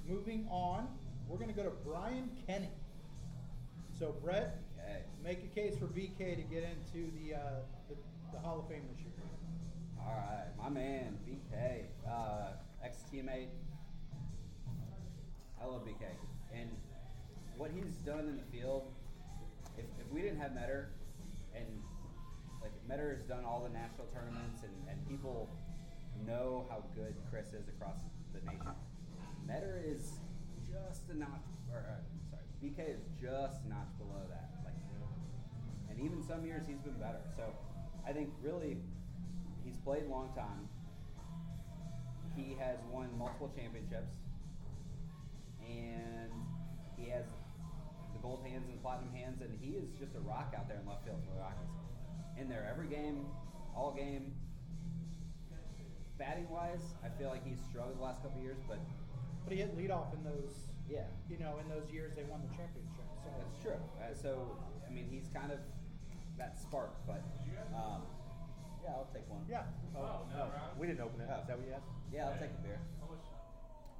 Moving 0.08 0.46
on, 0.50 0.88
we're 1.28 1.36
going 1.38 1.48
to 1.48 1.54
go 1.54 1.62
to 1.62 1.72
Brian 1.84 2.30
Kenny. 2.46 2.70
So, 3.98 4.14
Brett, 4.22 4.58
Make 5.22 5.44
a 5.44 5.54
case 5.54 5.78
for 5.78 5.86
BK 5.86 6.34
to 6.34 6.42
get 6.42 6.64
into 6.64 7.08
the, 7.22 7.36
uh, 7.36 7.40
the, 7.88 7.94
the 8.32 8.38
Hall 8.40 8.58
of 8.58 8.68
Fame 8.68 8.82
this 8.90 9.00
year. 9.00 9.12
All 10.00 10.12
right, 10.12 10.48
my 10.58 10.68
man 10.68 11.16
BK, 11.24 11.84
uh, 12.10 12.54
ex 12.84 12.98
teammate. 13.12 13.46
I 15.62 15.64
love 15.64 15.86
BK, 15.86 16.06
and 16.52 16.68
what 17.56 17.70
he's 17.70 17.94
done 18.04 18.26
in 18.28 18.36
the 18.36 18.42
field. 18.50 18.90
If, 19.78 19.84
if 20.00 20.12
we 20.12 20.22
didn't 20.22 20.40
have 20.40 20.54
Metter, 20.54 20.90
and 21.54 21.66
like 22.60 22.72
Metter 22.88 23.14
has 23.14 23.22
done 23.22 23.44
all 23.44 23.62
the 23.62 23.72
national 23.72 24.08
tournaments, 24.12 24.64
and, 24.64 24.72
and 24.90 25.08
people 25.08 25.48
know 26.26 26.66
how 26.68 26.82
good 26.96 27.14
Chris 27.30 27.52
is 27.52 27.68
across 27.68 28.00
the 28.34 28.40
nation. 28.40 28.74
Metter 29.46 29.80
is 29.86 30.14
just 30.66 31.08
a 31.10 31.16
notch, 31.16 31.46
or 31.70 31.86
uh, 31.88 32.02
sorry, 32.28 32.42
BK 32.60 32.92
is 32.92 33.02
just 33.20 33.64
a 33.64 33.68
notch 33.68 33.96
below 33.98 34.20
that. 34.28 34.51
Even 36.02 36.22
some 36.22 36.44
years 36.44 36.66
he's 36.66 36.80
been 36.80 36.98
better. 36.98 37.20
So 37.36 37.44
I 38.06 38.12
think 38.12 38.30
really 38.42 38.76
he's 39.64 39.76
played 39.78 40.04
a 40.04 40.08
long 40.08 40.32
time. 40.34 40.68
He 42.36 42.56
has 42.58 42.78
won 42.90 43.08
multiple 43.18 43.52
championships, 43.54 44.10
and 45.68 46.32
he 46.96 47.10
has 47.10 47.24
the 48.14 48.18
gold 48.20 48.40
hands 48.44 48.68
and 48.68 48.80
platinum 48.82 49.12
hands, 49.12 49.42
and 49.42 49.52
he 49.60 49.76
is 49.76 49.90
just 50.00 50.16
a 50.16 50.20
rock 50.20 50.54
out 50.56 50.66
there 50.66 50.78
in 50.80 50.86
left 50.88 51.04
field 51.04 51.20
for 51.28 51.34
the 51.34 51.40
Rockets. 51.40 51.76
In 52.40 52.48
there 52.48 52.66
every 52.68 52.88
game, 52.88 53.26
all 53.76 53.92
game. 53.92 54.32
Batting 56.18 56.48
wise, 56.48 56.94
I 57.04 57.08
feel 57.18 57.28
like 57.28 57.44
he's 57.44 57.58
struggled 57.68 57.98
the 57.98 58.02
last 58.02 58.22
couple 58.22 58.40
years, 58.40 58.58
but 58.68 58.78
But 59.44 59.52
he 59.52 59.58
hit 59.58 59.76
leadoff 59.76 60.14
in 60.14 60.22
those, 60.22 60.70
yeah, 60.88 61.04
you 61.28 61.38
know, 61.38 61.58
in 61.58 61.68
those 61.68 61.90
years 61.90 62.12
they 62.14 62.22
won 62.24 62.40
the 62.42 62.52
championship. 62.56 63.06
So 63.24 63.30
That's 63.38 63.58
true. 63.62 63.80
Uh, 63.98 64.14
so, 64.14 64.56
I 64.86 64.90
mean, 64.90 65.06
he's 65.10 65.28
kind 65.34 65.50
of 65.50 65.58
that 66.42 66.58
spark, 66.58 66.90
but 67.06 67.22
um, 67.70 68.02
yeah, 68.82 68.98
I'll 68.98 69.06
take 69.14 69.22
one. 69.30 69.46
Yeah. 69.46 69.62
Oh, 69.94 70.26
no, 70.34 70.50
we 70.74 70.90
didn't 70.90 71.06
open 71.06 71.22
it. 71.22 71.30
Oh. 71.30 71.38
Is 71.38 71.46
that 71.46 71.54
what 71.54 71.66
you 71.70 71.74
asked? 71.78 71.94
Yeah, 72.10 72.26
I'll 72.26 72.40
take 72.42 72.50
a 72.50 72.62
beer. 72.66 72.82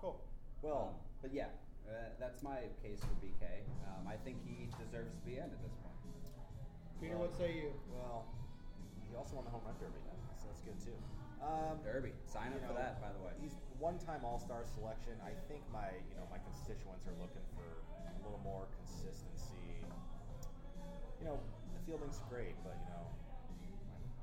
Cool. 0.02 0.18
Well, 0.62 0.98
but 1.22 1.31
yeah, 1.31 1.55
uh, 1.87 2.11
that's 2.18 2.42
my 2.42 2.66
case 2.83 2.98
for 2.98 3.14
BK. 3.22 3.62
Um, 3.87 4.11
I 4.11 4.18
think 4.26 4.42
he 4.42 4.66
deserves 4.74 5.14
to 5.14 5.22
be 5.22 5.38
in 5.38 5.46
at 5.46 5.62
this 5.62 5.78
point. 5.78 5.94
Peter, 6.98 7.14
what 7.14 7.31
say 7.38 7.55
you? 7.55 7.70
well, 7.94 8.26
he 9.07 9.14
also 9.14 9.38
won 9.38 9.46
the 9.46 9.55
home 9.55 9.62
run 9.62 9.78
derby, 9.78 10.02
so 10.38 10.50
that's 10.50 10.62
good 10.66 10.78
too. 10.83 10.98
Um, 11.42 11.83
Derby, 11.83 12.14
sign 12.22 12.55
up 12.55 12.62
you 12.62 12.70
for 12.70 12.78
know, 12.78 12.87
that, 12.87 13.02
by 13.02 13.11
the 13.11 13.18
way. 13.18 13.35
He's 13.42 13.59
one-time 13.83 14.22
All-Star 14.22 14.62
selection. 14.62 15.18
I 15.26 15.35
think 15.50 15.66
my, 15.74 15.90
you 16.07 16.14
know, 16.14 16.22
my 16.31 16.38
constituents 16.38 17.02
are 17.11 17.18
looking 17.18 17.42
for 17.59 17.66
a 17.98 18.14
little 18.22 18.38
more 18.46 18.70
consistency. 18.78 19.83
You 21.18 21.26
know, 21.26 21.42
the 21.42 21.62
fielding's 21.87 22.21
great, 22.31 22.55
but 22.62 22.77
you 22.79 22.88
know, 22.95 23.05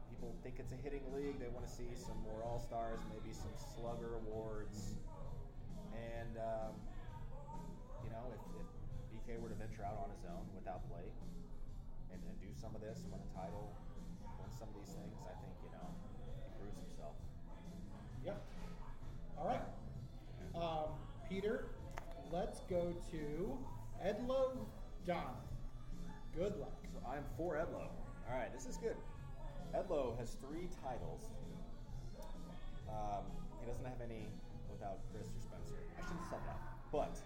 people 0.09 0.35
think 0.43 0.59
it's 0.59 0.71
a 0.71 0.79
hitting 0.79 1.03
league. 1.15 1.39
They 1.39 1.51
want 1.51 1.67
to 1.67 1.71
see 1.71 1.91
some 1.95 2.15
more 2.23 2.43
All-Stars, 2.43 2.99
maybe 3.11 3.33
some 3.35 3.51
Slugger 3.55 4.15
awards, 4.25 4.95
and 5.93 6.37
um, 6.39 6.73
you 8.03 8.09
know, 8.11 8.23
if, 8.31 8.41
if 8.59 8.67
BK 9.11 9.39
were 9.41 9.49
to 9.49 9.59
venture 9.59 9.83
out 9.83 9.99
on 9.99 10.09
his 10.15 10.23
own 10.27 10.43
without 10.55 10.83
Blake 10.87 11.15
and, 12.11 12.19
and 12.23 12.35
do 12.39 12.51
some 12.55 12.75
of 12.75 12.81
this, 12.81 13.03
win 13.11 13.19
a 13.19 13.31
title, 13.35 13.71
win 14.39 14.51
some 14.55 14.67
of 14.71 14.75
these 14.79 14.95
things, 14.95 15.15
I 15.27 15.35
think 15.43 15.53
you 15.63 15.71
know 15.75 15.87
he 16.39 16.47
proves 16.59 16.77
himself. 16.79 17.15
Yep. 18.23 18.39
All 19.37 19.47
right. 19.47 19.65
Um, 20.55 20.91
Peter, 21.27 21.67
let's 22.31 22.61
go 22.69 22.95
to 23.11 23.57
Edlo 24.03 24.57
Don. 25.05 25.35
Good 26.35 26.57
luck. 26.57 26.78
I'm 27.09 27.25
for 27.37 27.55
Edlo. 27.55 27.89
All 28.29 28.35
right, 28.37 28.53
this 28.53 28.65
is 28.65 28.77
good. 28.77 28.95
Edlo 29.75 30.17
has 30.17 30.37
three 30.45 30.69
titles. 30.83 31.21
Um, 32.89 33.25
he 33.61 33.65
doesn't 33.65 33.85
have 33.85 34.01
any 34.01 34.29
without 34.69 34.97
Chris 35.13 35.27
or 35.29 35.41
Spencer. 35.41 35.77
I 35.97 36.01
shouldn't 36.05 36.21
have 36.25 36.37
said 36.37 36.43
that, 36.45 36.59
but 36.91 37.17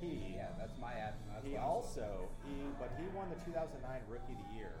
he 0.00 0.36
Yeah, 0.36 0.48
that's 0.58 0.76
my 0.80 0.92
ad. 0.92 1.14
That's 1.32 1.44
he 1.44 1.56
what 1.56 1.64
I'm 1.64 1.82
saying. 1.84 2.08
also 2.08 2.28
he 2.44 2.56
but 2.80 2.90
he 2.96 3.04
won 3.16 3.28
the 3.28 3.40
2009 3.44 3.80
Rookie 4.08 4.32
of 4.32 4.40
the 4.48 4.50
Year 4.56 4.72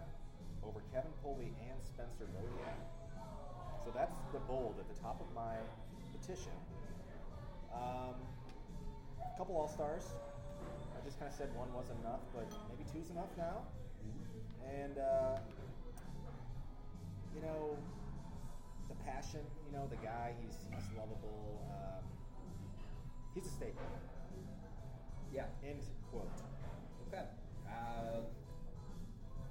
over 0.64 0.80
Kevin 0.92 1.12
Coley 1.24 1.52
and 1.60 1.76
Spencer 1.84 2.28
Bodiak. 2.32 2.80
So 3.84 3.90
that's 3.92 4.16
the 4.32 4.40
bold 4.48 4.76
at 4.78 4.88
the 4.88 4.98
top 5.00 5.20
of 5.20 5.28
my 5.34 5.56
petition. 6.16 6.54
Um, 7.74 8.14
a 9.20 9.32
couple 9.36 9.56
All 9.56 9.68
Stars. 9.68 10.06
I 10.94 11.04
just 11.04 11.18
kind 11.18 11.28
of 11.28 11.36
said 11.36 11.50
one 11.56 11.72
wasn't 11.74 11.98
enough, 12.00 12.22
but 12.32 12.46
maybe 12.70 12.86
two's 12.92 13.10
enough 13.10 13.32
now. 13.36 13.66
And 14.68 14.98
uh, 14.98 15.38
you 17.34 17.42
know, 17.42 17.76
the 18.88 18.94
passion. 19.04 19.40
You 19.66 19.78
know, 19.78 19.86
the 19.88 19.96
guy. 19.96 20.32
He's 20.44 20.56
he's 20.70 20.88
lovable. 20.96 21.62
Um, 21.70 22.04
he's 23.34 23.46
a 23.46 23.50
statement. 23.50 23.88
Yeah. 25.32 25.46
End 25.66 25.80
quote. 26.10 26.28
Okay. 27.08 27.24
Uh, 27.68 28.20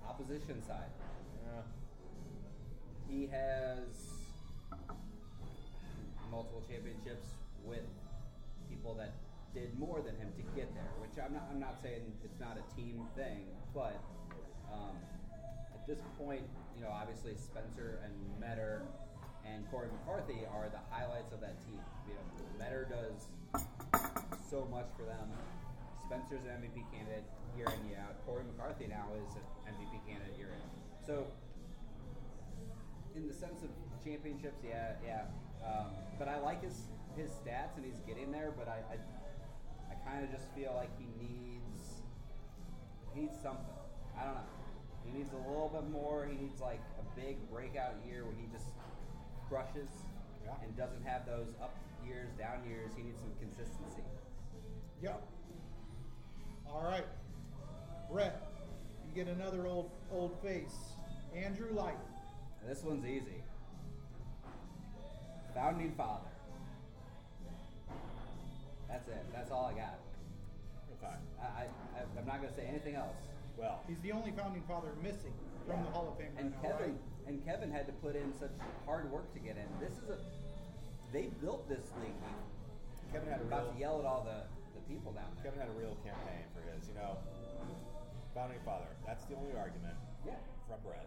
opposition 0.07 0.61
side. 0.63 0.91
Yeah. 1.45 1.61
He 3.09 3.27
has 3.27 4.11
multiple 6.29 6.63
championships 6.69 7.27
with 7.65 7.83
people 8.69 8.95
that 8.95 9.13
did 9.53 9.77
more 9.77 10.01
than 10.01 10.15
him 10.15 10.31
to 10.37 10.43
get 10.55 10.73
there. 10.73 10.91
Which 10.99 11.11
I'm 11.23 11.33
not. 11.33 11.43
I'm 11.51 11.59
not 11.59 11.81
saying 11.81 12.01
it's 12.23 12.39
not 12.39 12.57
a 12.57 12.75
team 12.75 13.03
thing, 13.15 13.45
but 13.73 13.99
um, 14.73 14.95
at 15.73 15.85
this 15.87 15.99
point, 16.17 16.43
you 16.75 16.81
know, 16.81 16.89
obviously 16.89 17.35
Spencer 17.35 17.99
and 18.03 18.13
Metter 18.39 18.81
and 19.45 19.69
Corey 19.69 19.87
McCarthy 19.91 20.45
are 20.49 20.69
the 20.69 20.81
highlights 20.89 21.33
of 21.33 21.41
that 21.41 21.57
team. 21.65 21.79
You 22.07 22.13
know, 22.13 22.25
Metter 22.59 22.87
does 22.89 23.27
so 24.49 24.67
much 24.69 24.87
for 24.97 25.03
them. 25.03 25.31
Spencer's 26.05 26.43
an 26.43 26.61
MVP 26.61 26.83
candidate 26.91 27.23
year 27.55 27.67
in 27.71 27.89
year 27.89 27.99
out. 28.03 28.19
Corey 28.25 28.43
McCarthy 28.43 28.87
now 28.87 29.07
is 29.15 29.35
an 29.35 29.73
MVP 29.73 30.03
candidate 30.07 30.37
year 30.37 30.51
in. 30.51 30.61
So, 31.05 31.25
in 33.15 33.27
the 33.27 33.33
sense 33.33 33.63
of 33.63 33.69
championships, 34.03 34.59
yeah, 34.63 34.93
yeah. 35.05 35.31
Um, 35.65 35.91
but 36.19 36.27
I 36.27 36.39
like 36.39 36.63
his 36.63 36.89
his 37.15 37.29
stats 37.31 37.75
and 37.77 37.85
he's 37.85 37.99
getting 38.07 38.31
there. 38.31 38.51
But 38.57 38.67
I, 38.67 38.83
I, 38.91 38.97
I 39.91 39.95
kind 40.05 40.23
of 40.23 40.31
just 40.31 40.47
feel 40.55 40.73
like 40.75 40.91
he 40.97 41.07
needs 41.19 42.03
he 43.13 43.21
needs 43.21 43.35
something. 43.41 43.75
I 44.19 44.25
don't 44.25 44.35
know. 44.35 44.60
He 45.05 45.17
needs 45.17 45.33
a 45.33 45.37
little 45.49 45.69
bit 45.73 45.89
more. 45.89 46.25
He 46.25 46.35
needs 46.41 46.59
like 46.61 46.79
a 46.99 47.19
big 47.19 47.37
breakout 47.51 47.93
year 48.07 48.23
where 48.25 48.35
he 48.35 48.47
just 48.51 48.67
crushes 49.49 49.89
Yeah. 50.45 50.53
and 50.63 50.75
doesn't 50.77 51.03
have 51.03 51.25
those 51.25 51.47
up 51.61 51.75
years, 52.05 52.29
down 52.39 52.65
years. 52.67 52.91
He 52.95 53.03
needs 53.03 53.19
some 53.19 53.31
consistency. 53.39 54.03
Yep. 55.01 55.21
All 56.67 56.83
right, 56.83 57.05
Brett, 58.09 58.47
you 59.05 59.13
get 59.13 59.27
another 59.33 59.67
old 59.67 59.91
old 60.11 60.39
face, 60.41 60.93
Andrew 61.35 61.73
Leicht. 61.73 61.97
And 62.61 62.69
this 62.69 62.81
one's 62.83 63.05
easy. 63.05 63.43
Founding 65.53 65.91
father. 65.97 66.29
That's 68.87 69.07
it. 69.09 69.25
That's 69.33 69.51
all 69.51 69.65
I 69.65 69.73
got. 69.77 69.99
Okay. 71.03 71.13
I, 71.41 71.45
I, 71.45 71.61
I- 71.97 72.19
I'm 72.19 72.25
not 72.27 72.37
going 72.41 72.49
to 72.53 72.55
say 72.55 72.65
anything 72.67 72.95
else. 72.95 73.15
Well, 73.61 73.77
He's 73.87 74.01
the 74.01 74.11
only 74.11 74.33
founding 74.33 74.63
father 74.65 74.89
missing 75.05 75.33
from 75.69 75.85
the 75.85 75.91
Hall 75.93 76.09
of 76.09 76.17
Fame 76.17 76.33
right 76.33 76.41
And 76.49 76.51
now, 76.57 76.65
Kevin 76.65 76.97
right? 76.97 77.29
and 77.29 77.35
Kevin 77.45 77.69
had 77.69 77.85
to 77.85 77.93
put 78.01 78.17
in 78.17 78.33
such 78.33 78.49
hard 78.89 79.05
work 79.13 79.29
to 79.37 79.39
get 79.39 79.53
in. 79.55 79.69
This 79.77 79.93
is 80.01 80.09
a 80.09 80.17
they 81.13 81.29
built 81.43 81.67
this 81.69 81.91
league. 82.01 82.17
Kevin 83.13 83.29
had 83.29 83.43
a 83.43 83.45
I'm 83.45 83.51
about 83.53 83.63
real 83.69 83.73
to 83.75 83.79
yell 83.79 83.95
at 84.01 84.05
all 84.09 84.23
the, 84.25 84.47
the 84.73 84.81
people 84.89 85.11
down 85.13 85.27
there. 85.37 85.43
Kevin 85.51 85.59
had 85.61 85.69
a 85.69 85.77
real 85.77 85.93
campaign 86.01 86.47
for 86.55 86.63
his. 86.65 86.87
You 86.89 86.95
know, 86.95 87.19
founding 88.33 88.63
father. 88.65 88.87
That's 89.05 89.27
the 89.27 89.35
only 89.35 89.51
argument 89.53 89.93
Yeah. 90.25 90.39
from 90.65 90.79
Brett. 90.81 91.05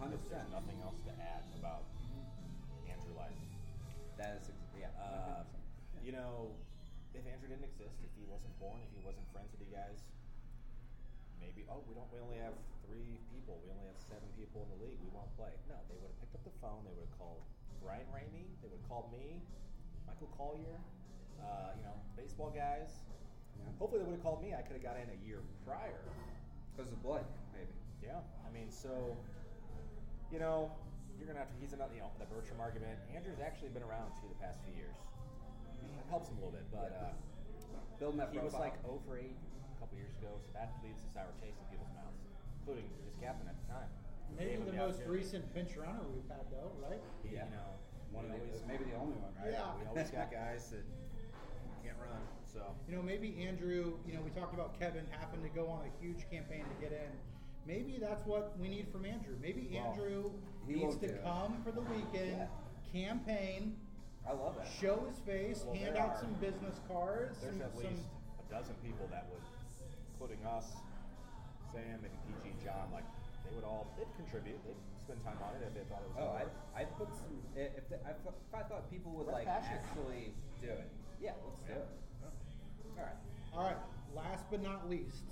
100%. 0.00 0.16
There's 0.32 0.50
nothing 0.50 0.80
else 0.82 0.96
to 1.06 1.12
add 1.20 1.44
about 1.60 1.84
Andrew 2.88 3.14
Leicht. 3.14 3.36
That 4.18 4.40
is 4.42 4.50
yeah. 4.74 4.90
Uh, 4.98 5.44
100%. 5.44 6.02
you 6.02 6.10
know, 6.16 6.50
if 7.12 7.22
Andrew 7.28 7.46
didn't 7.52 7.68
exist, 7.68 8.00
if 8.02 8.10
he 8.16 8.24
wasn't 8.26 8.56
born, 8.58 8.80
if 8.82 8.90
he 8.96 9.04
wasn't 9.04 9.28
friends 9.30 9.52
with 9.52 9.60
you 9.68 9.70
guys, 9.76 10.00
maybe 11.54 11.70
oh 11.70 11.78
we 11.86 11.94
don't 11.94 12.10
we 12.10 12.18
only 12.18 12.42
have 12.42 12.58
three 12.82 13.22
people, 13.30 13.62
we 13.62 13.70
only 13.70 13.86
have 13.86 13.98
seven 14.02 14.26
people 14.34 14.66
in 14.66 14.68
the 14.74 14.80
league, 14.82 14.98
we 14.98 15.10
won't 15.14 15.30
play. 15.38 15.54
No, 15.70 15.78
they 15.86 15.94
would 16.02 16.10
have 16.10 16.18
picked 16.18 16.34
up 16.34 16.42
the 16.42 16.54
phone, 16.58 16.82
they 16.82 16.90
would 16.98 17.06
have 17.06 17.16
called 17.16 17.40
Brian 17.78 18.06
Ramey, 18.10 18.50
they 18.58 18.66
would 18.66 18.82
have 18.82 18.90
called 18.90 19.08
me, 19.14 19.38
Michael 20.10 20.30
Collier, 20.34 20.82
uh, 21.38 21.78
you 21.78 21.86
know, 21.86 21.94
baseball 22.18 22.50
guys. 22.50 23.06
Yeah. 23.54 23.70
Hopefully 23.78 24.02
they 24.02 24.08
would 24.10 24.18
have 24.18 24.26
called 24.26 24.42
me. 24.42 24.50
I 24.50 24.66
could 24.66 24.74
have 24.74 24.82
got 24.82 24.98
in 24.98 25.06
a 25.14 25.18
year 25.22 25.38
prior. 25.62 26.02
Because 26.74 26.90
of 26.90 26.98
Blake, 27.06 27.30
maybe. 27.54 27.70
Yeah, 28.02 28.18
I 28.42 28.50
mean, 28.50 28.66
so 28.66 29.14
you 30.34 30.42
know, 30.42 30.74
you're 31.14 31.30
gonna 31.30 31.38
have 31.38 31.54
to. 31.54 31.58
He's 31.62 31.70
another, 31.70 31.94
you 31.94 32.02
know, 32.02 32.10
the 32.18 32.26
Bertram 32.26 32.58
argument. 32.58 32.98
Andrew's 33.14 33.38
actually 33.38 33.70
been 33.70 33.86
around 33.86 34.10
too 34.18 34.26
the 34.26 34.42
past 34.42 34.58
few 34.66 34.74
years. 34.74 34.98
That 35.94 36.10
helps 36.10 36.26
him 36.26 36.42
a 36.42 36.50
little 36.50 36.58
bit, 36.58 36.66
but 36.74 36.90
uh, 36.98 37.14
Building 37.98 38.18
that 38.18 38.34
he 38.34 38.38
was 38.42 38.54
like 38.58 38.74
0 38.82 38.98
for 39.06 39.18
8 39.18 39.22
a 39.22 39.63
couple 39.84 40.00
years 40.00 40.16
ago, 40.16 40.32
so 40.40 40.48
that 40.56 40.72
leaves 40.80 41.04
a 41.04 41.10
sour 41.12 41.28
taste 41.44 41.60
in 41.60 41.76
people's 41.76 41.92
mouths, 41.92 42.16
including 42.56 42.88
his 43.04 43.12
captain 43.20 43.44
at 43.44 43.56
the 43.60 43.66
time. 43.68 43.90
Maybe 44.32 44.56
the 44.64 44.72
most 44.72 45.04
recent 45.04 45.44
pinch 45.52 45.76
runner 45.76 46.00
we've 46.08 46.24
had, 46.24 46.48
though, 46.48 46.72
right? 46.80 47.04
He, 47.20 47.36
Yeah. 47.36 47.44
You 47.52 47.60
know, 47.60 47.68
one 48.16 48.24
we 48.24 48.32
of 48.32 48.40
the, 48.40 48.48
always, 48.48 48.64
maybe 48.64 48.84
the 48.88 48.96
only 48.96 49.20
one, 49.20 49.28
right? 49.36 49.52
Yeah. 49.52 49.76
we 49.76 49.84
always 49.92 50.08
got 50.08 50.32
guys 50.32 50.72
that 50.72 50.88
can't 51.84 52.00
run. 52.00 52.16
So 52.48 52.64
You 52.88 52.96
know, 52.96 53.02
maybe 53.04 53.44
Andrew, 53.44 54.00
you 54.08 54.14
know, 54.16 54.24
we 54.24 54.30
talked 54.32 54.54
about 54.56 54.72
Kevin 54.80 55.04
having 55.12 55.44
to 55.44 55.52
go 55.52 55.68
on 55.68 55.84
a 55.84 55.92
huge 56.00 56.24
campaign 56.32 56.64
to 56.64 56.76
get 56.80 56.96
in. 56.96 57.12
Maybe 57.68 58.00
that's 58.00 58.24
what 58.24 58.56
we 58.56 58.68
need 58.72 58.88
from 58.88 59.04
Andrew. 59.04 59.36
Maybe 59.36 59.68
Well, 59.68 59.92
Andrew 59.92 60.32
he 60.66 60.80
needs 60.80 60.96
to 61.04 61.08
do 61.08 61.12
it. 61.12 61.24
come 61.24 61.60
for 61.60 61.72
the 61.76 61.84
weekend, 61.92 62.48
campaign, 62.90 63.76
I 64.24 64.32
love 64.32 64.56
that. 64.56 64.68
show 64.80 65.04
his 65.04 65.18
face, 65.28 65.60
Well, 65.66 65.74
hand 65.76 65.96
out 65.98 66.16
are- 66.16 66.20
some 66.24 66.32
business 66.40 66.80
cards, 66.88 67.36
there's 67.44 67.52
some, 67.52 67.62
at 67.62 67.74
some 67.76 67.84
least 67.84 68.08
a 68.40 68.52
dozen 68.54 68.74
people 68.80 69.06
that 69.10 69.26
would, 69.30 69.42
including 70.24 70.46
us, 70.46 70.72
Sam, 71.72 72.00
maybe 72.00 72.16
PG, 72.42 72.64
John, 72.64 72.88
like 72.92 73.04
they 73.44 73.54
would 73.54 73.64
all 73.64 73.92
they'd 73.98 74.08
contribute. 74.16 74.56
They'd 74.64 74.80
spend 75.04 75.20
time 75.24 75.36
on 75.44 75.52
it 75.60 75.68
if 75.68 75.74
they 75.76 75.84
thought 75.92 76.00
it 76.00 76.08
was. 76.16 76.16
Oh, 76.16 76.32
gonna 76.32 76.40
I 76.40 76.42
work. 76.48 76.56
I 76.76 76.82
put 76.96 77.08
some. 77.12 77.36
If, 77.56 77.88
the, 77.92 78.00
I, 78.08 78.16
thought- 78.24 78.40
if 78.40 78.54
I 78.56 78.62
thought 78.64 78.90
people 78.90 79.12
would 79.20 79.28
That's 79.28 79.44
like 79.44 79.46
passion. 79.46 79.76
actually 79.84 80.32
do 80.64 80.72
it, 80.72 80.88
yeah, 81.20 81.36
let's 81.44 81.60
do 81.68 81.76
it. 81.76 81.88
All 82.96 83.04
right. 83.04 83.18
All 83.52 83.64
right. 83.68 83.80
Last 84.16 84.46
but 84.50 84.62
not 84.62 84.88
least, 84.88 85.28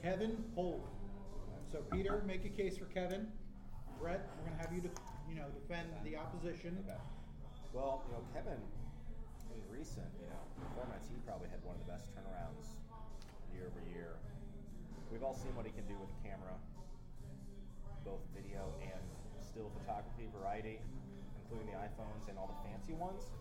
Kevin 0.00 0.42
Holt. 0.54 0.80
So 1.70 1.82
Peter, 1.92 2.22
make 2.24 2.44
a 2.46 2.48
case 2.48 2.78
for 2.78 2.86
Kevin. 2.86 3.26
Brett, 4.00 4.24
we're 4.38 4.48
gonna 4.50 4.62
have 4.62 4.72
you, 4.72 4.80
def- 4.80 5.04
you 5.28 5.34
know, 5.34 5.50
defend 5.52 5.88
the 6.04 6.16
opposition. 6.16 6.78
Okay. 6.86 6.96
Well, 7.74 8.04
you 8.08 8.14
know, 8.14 8.22
Kevin, 8.32 8.56
in 9.50 9.58
recent, 9.68 10.06
you 10.22 10.30
know, 10.30 10.38
Format 10.78 11.02
T 11.02 11.12
probably 11.26 11.48
had 11.50 11.58
one 11.66 11.74
of 11.74 11.82
the 11.84 11.90
best 11.90 12.06
turnarounds 12.14 12.73
year 13.64 13.72
over 13.72 13.84
year. 13.88 14.12
We've 15.08 15.24
all 15.24 15.32
seen 15.32 15.56
what 15.56 15.64
he 15.64 15.72
can 15.72 15.88
do 15.88 15.96
with 15.96 16.12
a 16.12 16.20
camera, 16.20 16.52
both 18.04 18.20
video 18.36 18.68
and 18.84 19.00
still 19.40 19.72
photography 19.80 20.28
variety, 20.36 20.84
including 21.40 21.72
the 21.72 21.76
iPhones 21.80 22.28
and 22.28 22.36
all 22.36 22.52
the 22.52 22.60
fancy 22.68 22.92
ones. 22.92 23.32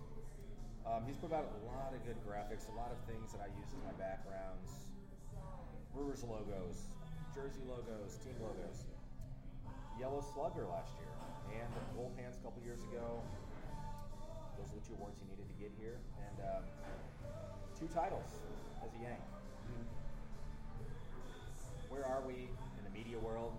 Um, 0.87 1.03
he's 1.03 1.19
put 1.19 1.35
out 1.35 1.51
a 1.51 1.59
lot 1.67 1.91
of 1.91 1.99
good 2.07 2.15
graphics, 2.23 2.71
a 2.71 2.75
lot 2.79 2.91
of 2.95 2.99
things 3.03 3.35
that 3.35 3.43
I 3.43 3.51
use 3.51 3.67
as 3.75 3.83
my 3.83 3.95
backgrounds. 3.99 4.87
Brewers 5.91 6.23
logos, 6.23 6.87
Jersey 7.35 7.63
logos, 7.67 8.15
team 8.23 8.39
logos. 8.39 8.87
Yellow 9.99 10.23
Slugger 10.23 10.65
last 10.71 10.95
year, 10.97 11.11
and 11.51 11.69
Gold 11.99 12.15
Hands 12.15 12.33
a 12.35 12.41
couple 12.41 12.63
years 12.63 12.81
ago. 12.89 13.19
Those 14.55 14.71
are 14.71 14.79
the 14.79 14.85
two 14.87 14.95
awards 14.95 15.19
he 15.19 15.27
needed 15.27 15.47
to 15.51 15.57
get 15.59 15.71
here, 15.75 15.99
and 16.17 16.37
um, 16.47 16.63
two 17.77 17.87
titles 17.91 18.39
as 18.81 18.89
a 18.95 18.99
Yank. 19.03 19.32
Where 21.93 22.09
are 22.09 22.25
we 22.25 22.49
in 22.49 22.83
the 22.83 22.89
media 22.89 23.19
world? 23.21 23.53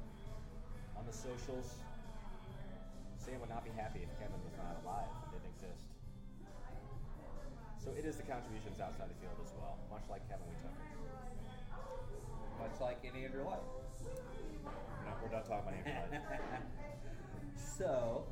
On 0.98 1.06
the 1.06 1.12
socials, 1.12 1.78
Sam 3.16 3.38
would 3.38 3.48
not 3.48 3.62
be 3.62 3.70
happy 3.70 4.02
if 4.02 4.10
Kevin 4.18 4.42
was 4.42 4.58
not 4.58 4.82
alive 4.82 5.06
and 5.06 5.30
didn't 5.30 5.54
exist. 5.54 5.86
So 7.78 7.94
it 7.96 8.04
is 8.04 8.16
the 8.16 8.26
contributions 8.26 8.80
outside 8.80 9.06
the 9.06 9.14
field 9.22 9.38
as 9.38 9.54
well, 9.54 9.78
much 9.88 10.02
like 10.10 10.26
Kevin 10.26 10.50
we 10.50 10.58
took. 10.58 10.74
Much 12.58 12.80
like 12.80 12.98
any 13.06 13.24
of 13.24 13.32
your 13.32 13.44
life. 13.44 13.62
We're, 14.02 15.06
not, 15.06 15.22
we're 15.22 15.30
done 15.30 15.46
talking 15.46 15.70
about 15.70 15.78
Andrew 15.78 15.94
Leicht. 15.94 16.26
so, 17.78 18.26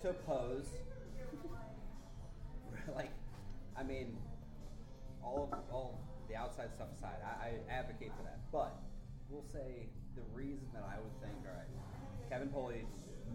to 0.00 0.12
pose, 0.24 0.72
like, 2.96 3.10
I 3.76 3.82
mean, 3.82 4.16
all 5.28 5.48
of, 5.52 5.58
all 5.72 6.00
the 6.28 6.36
outside 6.36 6.72
stuff 6.72 6.88
aside, 6.96 7.20
I, 7.20 7.52
I 7.52 7.72
advocate 7.72 8.12
for 8.16 8.24
that. 8.24 8.40
But 8.52 8.72
we'll 9.28 9.46
say 9.52 9.88
the 10.16 10.24
reason 10.32 10.68
that 10.72 10.84
I 10.88 10.96
would 10.96 11.12
think, 11.20 11.36
all 11.44 11.52
right, 11.52 11.68
Kevin 12.30 12.48
Pulley 12.48 12.84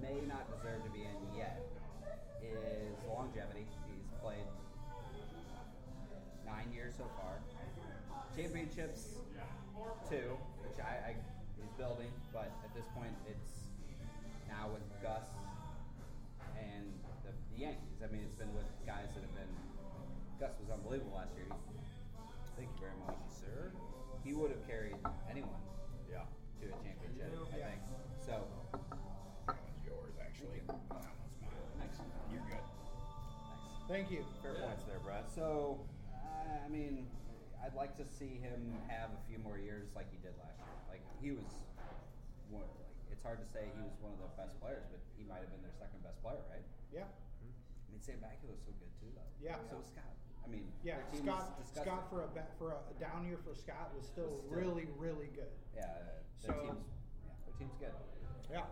may 0.02 0.18
not 0.26 0.50
deserve 0.50 0.84
to 0.84 0.90
be 0.90 1.06
in 1.06 1.18
yet 1.38 1.62
is 2.42 2.98
longevity. 3.08 3.66
He's 3.88 4.10
played 4.22 4.46
nine 6.46 6.74
years 6.74 6.94
so 6.98 7.06
far. 7.18 7.40
Championships, 8.36 9.22
two, 10.10 10.38
which 10.66 10.80
I, 10.82 11.14
I 11.14 11.16
he's 11.56 11.72
building, 11.78 12.10
but 12.34 12.50
at 12.66 12.74
this 12.76 12.86
point 12.98 13.14
it's 13.30 13.70
now 14.50 14.70
with 14.74 14.84
Gus 15.02 15.24
So, 35.34 35.82
I 36.14 36.66
I 36.66 36.70
mean, 36.70 37.08
I'd 37.64 37.74
like 37.76 37.98
to 37.98 38.06
see 38.06 38.38
him 38.38 38.74
have 38.88 39.10
a 39.10 39.22
few 39.30 39.40
more 39.42 39.58
years 39.58 39.90
like 39.96 40.10
he 40.12 40.18
did 40.22 40.34
last 40.38 40.60
year. 40.62 40.78
Like 40.90 41.02
he 41.22 41.32
was, 41.34 41.48
one, 42.54 42.62
like 42.78 42.94
it's 43.12 43.24
hard 43.24 43.42
to 43.42 43.48
say 43.50 43.66
he 43.74 43.82
was 43.82 43.98
one 44.04 44.14
of 44.14 44.22
the 44.22 44.30
best 44.38 44.60
players, 44.62 44.86
but 44.94 45.02
he 45.18 45.24
might 45.26 45.42
have 45.42 45.50
been 45.50 45.64
their 45.66 45.74
second 45.80 46.04
best 46.06 46.22
player, 46.22 46.42
right? 46.54 46.62
Yeah. 46.94 47.10
I 47.10 47.88
mean, 47.90 48.02
Sam 48.02 48.22
Bakula 48.22 48.54
was 48.54 48.62
so 48.62 48.74
good 48.78 48.94
too, 49.02 49.10
though. 49.18 49.32
Yeah. 49.42 49.58
So 49.70 49.82
was 49.82 49.90
Scott. 49.90 50.06
I 50.44 50.46
I 50.46 50.48
mean, 50.52 50.68
Yeah, 50.84 51.00
their 51.00 51.08
team 51.18 51.26
Scott. 51.26 51.56
is. 51.64 51.72
Scott 51.82 52.04
for 52.12 52.28
a 52.28 52.30
ba- 52.36 52.52
for 52.60 52.76
a, 52.76 52.80
a 52.92 52.96
down 53.00 53.26
year 53.26 53.40
for 53.42 53.56
Scott 53.56 53.90
was 53.96 54.06
still, 54.06 54.28
Was 54.30 54.44
still- 54.46 54.60
really 54.60 54.86
really 55.00 55.32
good. 55.34 55.50
Yeah, 55.74 55.88
uh, 55.88 56.22
their 56.46 56.54
So- 56.54 56.62
team's 56.62 56.86
yeah, 57.26 57.34
their 57.48 57.56
team's 57.58 57.76
good. 57.80 57.96
Yeah. 58.52 58.68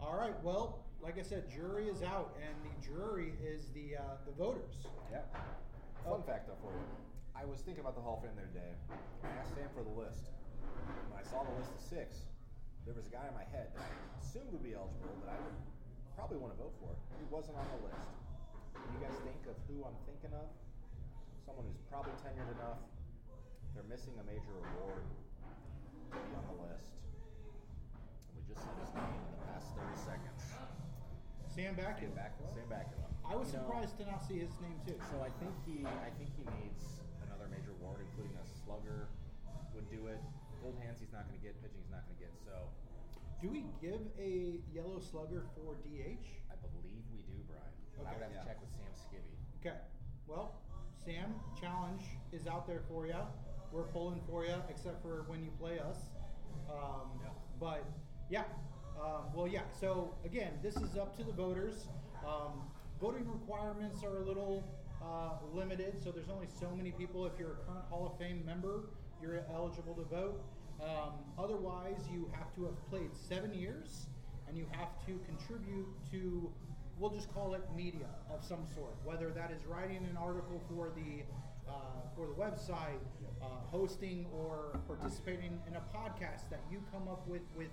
All 0.00 0.16
right. 0.16 0.34
Well, 0.42 0.80
like 1.02 1.16
I 1.18 1.24
said, 1.24 1.48
jury 1.48 1.88
is 1.88 2.02
out, 2.04 2.36
and 2.44 2.52
the 2.60 2.74
jury 2.84 3.32
is 3.40 3.72
the 3.72 3.96
uh, 3.96 4.20
the 4.28 4.32
voters. 4.36 4.84
Yeah. 5.08 5.24
Fun 6.04 6.22
fact 6.24 6.48
though 6.48 6.60
for 6.60 6.72
you. 6.72 6.84
I 7.32 7.48
was 7.48 7.64
thinking 7.64 7.80
about 7.80 7.96
the 7.96 8.04
Hall 8.04 8.20
of 8.20 8.24
Fame 8.24 8.36
the 8.36 8.44
other 8.44 8.56
day. 8.56 8.72
I 9.24 9.32
asked 9.40 9.56
Sam 9.56 9.68
for 9.72 9.80
the 9.80 9.96
list. 9.96 10.28
When 11.08 11.16
I 11.16 11.24
saw 11.24 11.40
the 11.44 11.56
list 11.56 11.72
of 11.72 11.80
six, 11.80 12.28
there 12.84 12.92
was 12.92 13.08
a 13.08 13.12
guy 13.12 13.24
in 13.24 13.32
my 13.32 13.48
head 13.48 13.72
that 13.72 13.80
I 13.80 13.90
assumed 14.20 14.52
would 14.52 14.64
be 14.64 14.76
eligible 14.76 15.12
that 15.24 15.32
I 15.32 15.38
would 15.40 15.56
probably 16.16 16.36
want 16.36 16.52
to 16.52 16.60
vote 16.60 16.76
for. 16.84 16.92
He 17.16 17.24
wasn't 17.32 17.56
on 17.56 17.64
the 17.80 17.80
list. 17.88 18.12
Can 18.76 18.88
you 18.92 19.00
guys 19.00 19.16
think 19.24 19.40
of 19.48 19.56
who 19.68 19.80
I'm 19.88 19.96
thinking 20.04 20.36
of? 20.36 20.48
Someone 21.48 21.64
who's 21.64 21.80
probably 21.88 22.12
tenured 22.20 22.52
enough. 22.60 22.80
They're 23.72 23.88
missing 23.88 24.12
a 24.20 24.24
major 24.28 24.52
award 24.60 25.04
to 26.12 26.16
be 26.20 26.32
on 26.36 26.44
the 26.44 26.58
list. 26.68 26.92
And 26.92 28.32
we 28.36 28.42
just 28.44 28.60
said 28.60 28.76
his 28.84 28.92
name 28.92 29.16
in 29.16 29.32
the 29.32 29.42
past 29.48 29.72
30 29.72 29.96
seconds. 29.96 30.40
Sam 31.54 31.74
Bakula. 31.74 32.30
To 32.38 32.44
us. 32.46 32.54
Sam 32.54 32.68
Bakula. 32.70 33.06
I 33.26 33.34
was 33.36 33.52
You 33.52 33.58
know, 33.58 33.64
surprised 33.66 33.94
to 33.98 34.04
not 34.06 34.22
see 34.26 34.38
his 34.38 34.50
name 34.62 34.78
too. 34.86 34.98
so 35.10 35.22
I 35.22 35.30
think 35.38 35.54
he, 35.66 35.86
I 35.86 36.10
think 36.18 36.30
he 36.34 36.44
needs 36.62 36.82
another 37.26 37.46
major 37.50 37.70
award, 37.78 38.02
including 38.02 38.34
a 38.38 38.46
slugger 38.64 39.08
would 39.74 39.86
do 39.90 40.06
it. 40.10 40.18
Old 40.64 40.76
hands, 40.82 40.98
he's 41.00 41.12
not 41.12 41.26
going 41.28 41.38
to 41.38 41.44
get. 41.44 41.54
Pitching, 41.62 41.80
he's 41.82 41.90
not 41.94 42.04
going 42.06 42.16
to 42.18 42.22
get. 42.22 42.32
So 42.44 42.54
Do 43.40 43.48
we 43.48 43.64
give 43.80 44.02
a 44.18 44.60
yellow 44.74 44.98
slugger 45.00 45.46
for 45.56 45.78
DH? 45.86 46.26
I 46.52 46.56
believe 46.60 47.02
we 47.14 47.22
do, 47.24 47.38
Bryan. 47.48 47.64
But 47.96 48.06
I 48.06 48.10
Okay. 48.10 48.18
would 48.18 48.22
have 48.28 48.32
Yeah. 48.34 48.42
to 48.42 48.46
check 48.46 48.58
with 48.60 48.70
Sam 48.76 48.92
Skibby. 48.92 49.34
Okay. 49.62 49.78
Well, 50.26 50.60
Sam, 51.04 51.34
challenge 51.58 52.04
is 52.32 52.46
out 52.46 52.66
there 52.66 52.82
for 52.88 53.06
you. 53.06 53.16
We're 53.72 53.88
pulling 53.94 54.20
for 54.28 54.44
you, 54.44 54.54
except 54.68 55.00
for 55.02 55.22
when 55.30 55.42
you 55.44 55.50
play 55.58 55.78
us. 55.78 56.10
Um, 56.68 57.18
Yeah. 57.22 57.30
But 57.58 57.84
yeah. 58.28 58.44
Um, 59.00 59.24
well, 59.34 59.48
yeah. 59.48 59.62
So 59.80 60.14
again, 60.24 60.52
this 60.62 60.76
is 60.76 60.96
up 60.96 61.16
to 61.16 61.24
the 61.24 61.32
voters. 61.32 61.86
Um, 62.26 62.62
voting 63.00 63.26
requirements 63.26 64.04
are 64.04 64.18
a 64.18 64.24
little 64.24 64.62
uh, 65.02 65.30
limited, 65.54 66.02
so 66.02 66.10
there's 66.10 66.28
only 66.28 66.48
so 66.60 66.70
many 66.76 66.90
people. 66.90 67.24
If 67.26 67.32
you're 67.38 67.52
a 67.52 67.66
current 67.66 67.84
Hall 67.88 68.06
of 68.12 68.18
Fame 68.18 68.42
member, 68.44 68.90
you're 69.22 69.42
eligible 69.54 69.94
to 69.94 70.04
vote. 70.04 70.42
Um, 70.82 71.12
otherwise, 71.38 72.00
you 72.12 72.30
have 72.34 72.54
to 72.56 72.64
have 72.64 72.90
played 72.90 73.10
seven 73.14 73.54
years, 73.54 74.06
and 74.48 74.56
you 74.56 74.66
have 74.72 74.90
to 75.06 75.18
contribute 75.26 75.88
to 76.10 76.50
we'll 76.98 77.10
just 77.10 77.32
call 77.32 77.54
it 77.54 77.62
media 77.74 78.08
of 78.30 78.44
some 78.44 78.66
sort, 78.74 78.94
whether 79.04 79.30
that 79.30 79.50
is 79.50 79.64
writing 79.66 80.06
an 80.10 80.18
article 80.18 80.60
for 80.68 80.92
the 80.94 81.24
uh, 81.66 81.72
for 82.14 82.26
the 82.26 82.34
website, 82.34 83.00
uh, 83.40 83.46
hosting 83.70 84.26
or 84.34 84.78
participating 84.86 85.58
in 85.66 85.76
a 85.76 85.82
podcast 85.96 86.50
that 86.50 86.60
you 86.70 86.82
come 86.92 87.08
up 87.08 87.26
with 87.26 87.42
with 87.56 87.70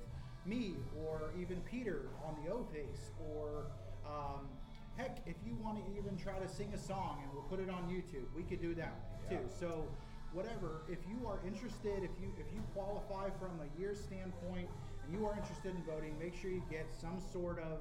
me 0.47 0.75
or 1.05 1.31
even 1.39 1.61
Peter 1.61 2.07
on 2.25 2.35
the 2.43 2.51
O 2.51 2.65
Face, 2.73 3.11
or 3.29 3.65
um, 4.05 4.47
heck, 4.95 5.19
if 5.25 5.35
you 5.45 5.55
want 5.61 5.77
to 5.77 5.99
even 5.99 6.17
try 6.17 6.39
to 6.39 6.47
sing 6.47 6.71
a 6.73 6.77
song 6.77 7.19
and 7.23 7.31
we'll 7.33 7.43
put 7.43 7.59
it 7.59 7.69
on 7.69 7.83
YouTube, 7.89 8.25
we 8.35 8.43
could 8.43 8.61
do 8.61 8.73
that 8.75 8.95
too. 9.29 9.39
So 9.59 9.85
whatever, 10.33 10.81
if 10.89 10.99
you 11.07 11.27
are 11.27 11.39
interested, 11.45 12.03
if 12.03 12.11
you 12.21 12.31
if 12.39 12.47
you 12.53 12.61
qualify 12.73 13.29
from 13.39 13.59
a 13.59 13.79
year 13.79 13.93
standpoint 13.93 14.69
and 15.03 15.13
you 15.13 15.25
are 15.25 15.35
interested 15.37 15.75
in 15.75 15.83
voting, 15.83 16.17
make 16.19 16.35
sure 16.35 16.49
you 16.49 16.63
get 16.69 16.87
some 16.99 17.19
sort 17.19 17.59
of 17.59 17.79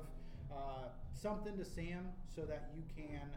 uh, 0.53 0.89
something 1.15 1.57
to 1.57 1.65
Sam 1.65 2.09
so 2.35 2.43
that 2.43 2.71
you 2.75 2.83
can 2.97 3.29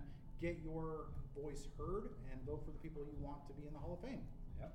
get 0.42 0.58
your 0.64 1.08
voice 1.36 1.68
heard 1.78 2.10
and 2.32 2.42
vote 2.46 2.64
for 2.66 2.72
the 2.72 2.78
people 2.78 3.02
you 3.04 3.18
want 3.26 3.46
to 3.48 3.54
be 3.54 3.68
in 3.68 3.74
the 3.74 3.80
Hall 3.80 4.00
of 4.02 4.08
Fame. 4.08 4.22
Yep. 4.60 4.74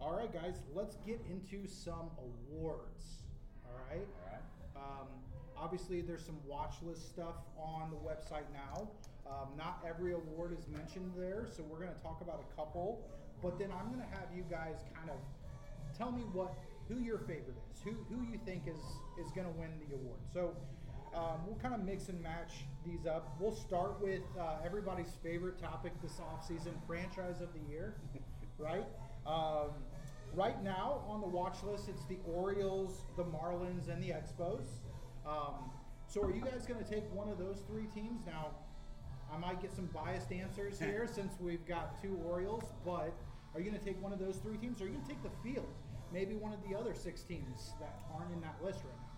All 0.00 0.16
right, 0.16 0.32
guys, 0.32 0.60
let's 0.74 0.96
get 1.06 1.20
into 1.30 1.66
some 1.68 2.10
awards. 2.18 3.23
All 3.66 3.80
right. 3.90 4.06
All 4.06 4.32
right. 4.32 4.44
Um, 4.76 5.08
obviously, 5.56 6.00
there's 6.00 6.24
some 6.24 6.38
watch 6.46 6.74
list 6.82 7.08
stuff 7.08 7.36
on 7.58 7.90
the 7.90 7.96
website 7.96 8.46
now. 8.52 8.88
Um, 9.26 9.48
not 9.56 9.84
every 9.88 10.12
award 10.12 10.56
is 10.58 10.68
mentioned 10.68 11.12
there, 11.16 11.46
so 11.50 11.62
we're 11.62 11.78
going 11.78 11.94
to 11.94 12.02
talk 12.02 12.20
about 12.20 12.44
a 12.50 12.56
couple. 12.56 13.00
But 13.42 13.58
then 13.58 13.70
I'm 13.72 13.88
going 13.88 14.00
to 14.00 14.16
have 14.16 14.28
you 14.34 14.44
guys 14.50 14.76
kind 14.94 15.10
of 15.10 15.16
tell 15.96 16.12
me 16.12 16.22
what 16.32 16.52
who 16.88 17.00
your 17.00 17.18
favorite 17.18 17.56
is, 17.72 17.80
who 17.82 17.92
who 18.10 18.22
you 18.30 18.38
think 18.44 18.64
is 18.68 18.78
is 19.24 19.30
going 19.32 19.46
to 19.46 19.52
win 19.58 19.70
the 19.88 19.94
award. 19.94 20.20
So 20.32 20.54
um, 21.14 21.46
we'll 21.46 21.56
kind 21.56 21.74
of 21.74 21.84
mix 21.84 22.08
and 22.08 22.20
match 22.22 22.64
these 22.84 23.06
up. 23.06 23.36
We'll 23.38 23.54
start 23.54 24.00
with 24.00 24.22
uh, 24.38 24.56
everybody's 24.64 25.12
favorite 25.22 25.58
topic 25.58 25.92
this 26.02 26.18
offseason, 26.20 26.72
franchise 26.86 27.40
of 27.40 27.48
the 27.54 27.72
year, 27.72 27.94
right? 28.58 28.84
Um, 29.26 29.70
right 30.36 30.62
now 30.62 31.02
on 31.08 31.20
the 31.20 31.26
watch 31.26 31.62
list, 31.62 31.88
it's 31.88 32.04
the 32.04 32.18
Orioles, 32.26 33.02
the 33.16 33.24
Marlins, 33.24 33.88
and 33.88 34.02
the 34.02 34.08
Expos. 34.08 34.66
Um, 35.26 35.70
so 36.06 36.22
are 36.22 36.34
you 36.34 36.40
guys 36.42 36.66
going 36.66 36.82
to 36.82 36.88
take 36.88 37.04
one 37.14 37.28
of 37.28 37.38
those 37.38 37.62
three 37.68 37.86
teams 37.94 38.26
now? 38.26 38.48
I 39.32 39.38
might 39.38 39.60
get 39.62 39.74
some 39.74 39.86
biased 39.86 40.32
answers 40.32 40.78
here 40.80 41.08
since 41.10 41.34
we've 41.40 41.64
got 41.66 42.00
two 42.02 42.18
Orioles, 42.26 42.64
but 42.84 43.12
are 43.54 43.60
you 43.60 43.70
going 43.70 43.78
to 43.78 43.84
take 43.84 44.00
one 44.02 44.12
of 44.12 44.18
those 44.18 44.36
three 44.36 44.56
teams? 44.56 44.80
Or 44.80 44.84
are 44.84 44.88
you 44.88 44.94
going 44.94 45.06
to 45.06 45.08
take 45.08 45.22
the 45.22 45.36
field? 45.42 45.68
Maybe 46.12 46.34
one 46.34 46.52
of 46.52 46.60
the 46.68 46.76
other 46.76 46.94
six 46.94 47.22
teams 47.22 47.72
that 47.80 48.02
aren't 48.14 48.32
in 48.32 48.40
that 48.42 48.56
list 48.62 48.80
right 48.84 48.94
now. 48.94 49.14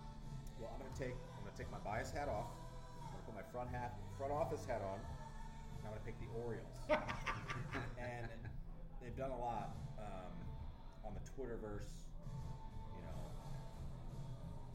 Well, 0.59 0.71
I'm 0.73 0.81
going 0.81 0.93
to 0.93 0.99
take 0.99 1.17
I'm 1.37 1.45
going 1.45 1.53
to 1.53 1.57
take 1.57 1.71
my 1.71 1.81
bias 1.85 2.09
hat 2.09 2.29
off. 2.29 2.49
I'm 2.97 3.13
going 3.13 3.21
to 3.21 3.25
put 3.29 3.35
my 3.37 3.45
front 3.53 3.69
hat 3.69 3.93
front 4.17 4.33
office 4.33 4.65
hat 4.65 4.81
on. 4.81 4.97
And 4.97 5.85
I'm 5.85 5.93
going 5.93 6.01
to 6.01 6.05
pick 6.05 6.17
the 6.17 6.29
Orioles. 6.41 6.77
and 8.01 8.25
they've 9.01 9.15
done 9.15 9.29
a 9.29 9.37
lot 9.37 9.77
Twitterverse, 11.35 12.07
you 12.95 13.01
know, 13.03 13.19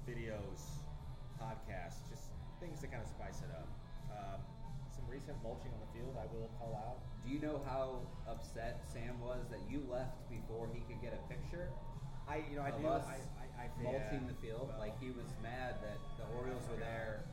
videos, 0.04 0.84
podcasts, 1.40 2.04
just 2.10 2.32
things 2.60 2.80
to 2.80 2.86
kind 2.86 3.02
of 3.02 3.08
spice 3.08 3.40
it 3.40 3.50
up. 3.50 3.68
Um, 4.12 4.38
some 4.92 5.08
recent 5.08 5.34
mulching 5.42 5.72
on 5.72 5.80
the 5.80 5.90
field, 5.96 6.14
I 6.20 6.28
will 6.30 6.52
call 6.60 6.76
out. 6.76 7.00
Do 7.24 7.32
you 7.32 7.40
know 7.40 7.62
how 7.64 8.04
upset 8.28 8.84
Sam 8.84 9.18
was 9.22 9.48
that 9.48 9.62
you 9.70 9.82
left 9.88 10.28
before 10.28 10.68
he 10.70 10.84
could 10.84 11.00
get 11.00 11.16
a 11.16 11.22
picture? 11.32 11.72
I, 12.28 12.44
you 12.46 12.60
know, 12.60 12.66
I 12.66 12.70
do. 12.70 12.86
us 12.86 13.06
I, 13.08 13.18
I, 13.42 13.46
I 13.62 13.66
mulching 13.82 14.26
yeah, 14.26 14.30
the 14.30 14.38
field. 14.38 14.70
well, 14.70 14.78
like 14.78 14.94
he 15.02 15.10
was 15.10 15.26
mad 15.42 15.82
that 15.82 15.98
the 16.18 16.26
Orioles 16.38 16.62
were 16.70 16.78
there 16.78 17.26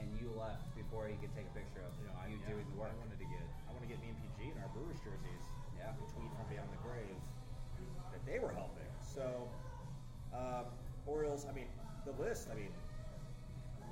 and 0.00 0.08
you 0.16 0.32
left 0.34 0.72
before 0.72 1.06
he 1.06 1.14
could 1.20 1.30
take 1.36 1.46
a 1.46 1.54
picture 1.54 1.84
of 1.84 1.92
you 2.00 2.08
know, 2.08 2.16
I, 2.16 2.32
you 2.32 2.40
yeah, 2.40 2.56
doing 2.56 2.66
the 2.72 2.78
work. 2.80 2.90
I 2.90 2.98
wanted 3.02 3.20
to 3.20 3.28
get, 3.28 3.44
I 3.68 3.76
want 3.76 3.84
to 3.84 3.90
get 3.90 4.00
me 4.00 4.08
and 4.08 4.18
PG 4.24 4.52
in 4.52 4.58
our 4.62 4.70
Brewers 4.72 4.98
jerseys. 5.04 5.44
Yeah. 5.76 5.92
The 5.98 6.06
tweet 6.16 6.30
from 6.32 6.46
Beyond 6.48 6.70
the 6.72 6.80
Grave 6.80 7.20
that 8.24 8.32
they 8.32 8.38
were 8.38 8.52
helping. 8.52 8.86
So, 9.02 9.48
um, 10.34 10.66
Orioles. 11.06 11.46
I 11.48 11.52
mean, 11.52 11.66
the 12.06 12.12
list. 12.22 12.48
I 12.50 12.54
mean, 12.54 12.70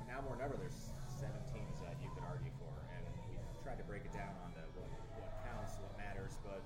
now 0.07 0.21
more 0.21 0.35
than 0.35 0.45
ever, 0.45 0.55
there's 0.59 0.91
seven 1.19 1.39
teams 1.53 1.79
that 1.83 1.95
you 2.01 2.09
could 2.15 2.23
argue 2.27 2.51
for, 2.59 2.71
and 2.95 3.03
we 3.29 3.35
tried 3.63 3.77
to 3.77 3.83
break 3.85 4.03
it 4.05 4.13
down 4.13 4.31
onto 4.43 4.59
what 4.79 4.89
what 5.19 5.27
counts, 5.43 5.77
what 5.79 5.91
matters. 5.97 6.35
But 6.43 6.61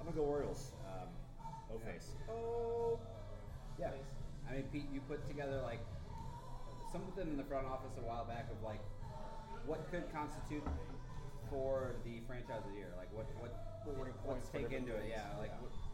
I'm 0.00 0.06
gonna 0.06 0.16
go 0.16 0.24
Orioles. 0.24 0.72
Um, 0.88 1.08
O 1.70 1.78
face. 1.84 2.16
Oh. 2.30 2.98
Yeah. 3.78 3.92
I 4.48 4.52
mean, 4.56 4.64
Pete, 4.72 4.88
you 4.92 5.00
put 5.04 5.20
together 5.28 5.60
like 5.60 5.80
something 6.90 7.28
in 7.28 7.36
the 7.36 7.44
front 7.44 7.66
office 7.66 7.92
a 8.00 8.04
while 8.08 8.24
back 8.24 8.48
of 8.50 8.56
like 8.64 8.80
what 9.66 9.84
could 9.92 10.08
constitute 10.12 10.64
for 11.50 11.92
the 12.04 12.20
franchise 12.26 12.64
of 12.64 12.72
the 12.72 12.78
year. 12.80 12.88
Like 12.96 13.12
what 13.12 13.28
what 13.38 13.52
Rewarding 13.86 14.14
let's 14.26 14.48
points 14.48 14.48
take 14.48 14.72
into 14.72 14.92
different 14.96 15.12
it. 15.12 15.16
Yeah. 15.16 15.36
Like 15.38 15.52
Yeah. 15.52 15.60
what- 15.60 15.87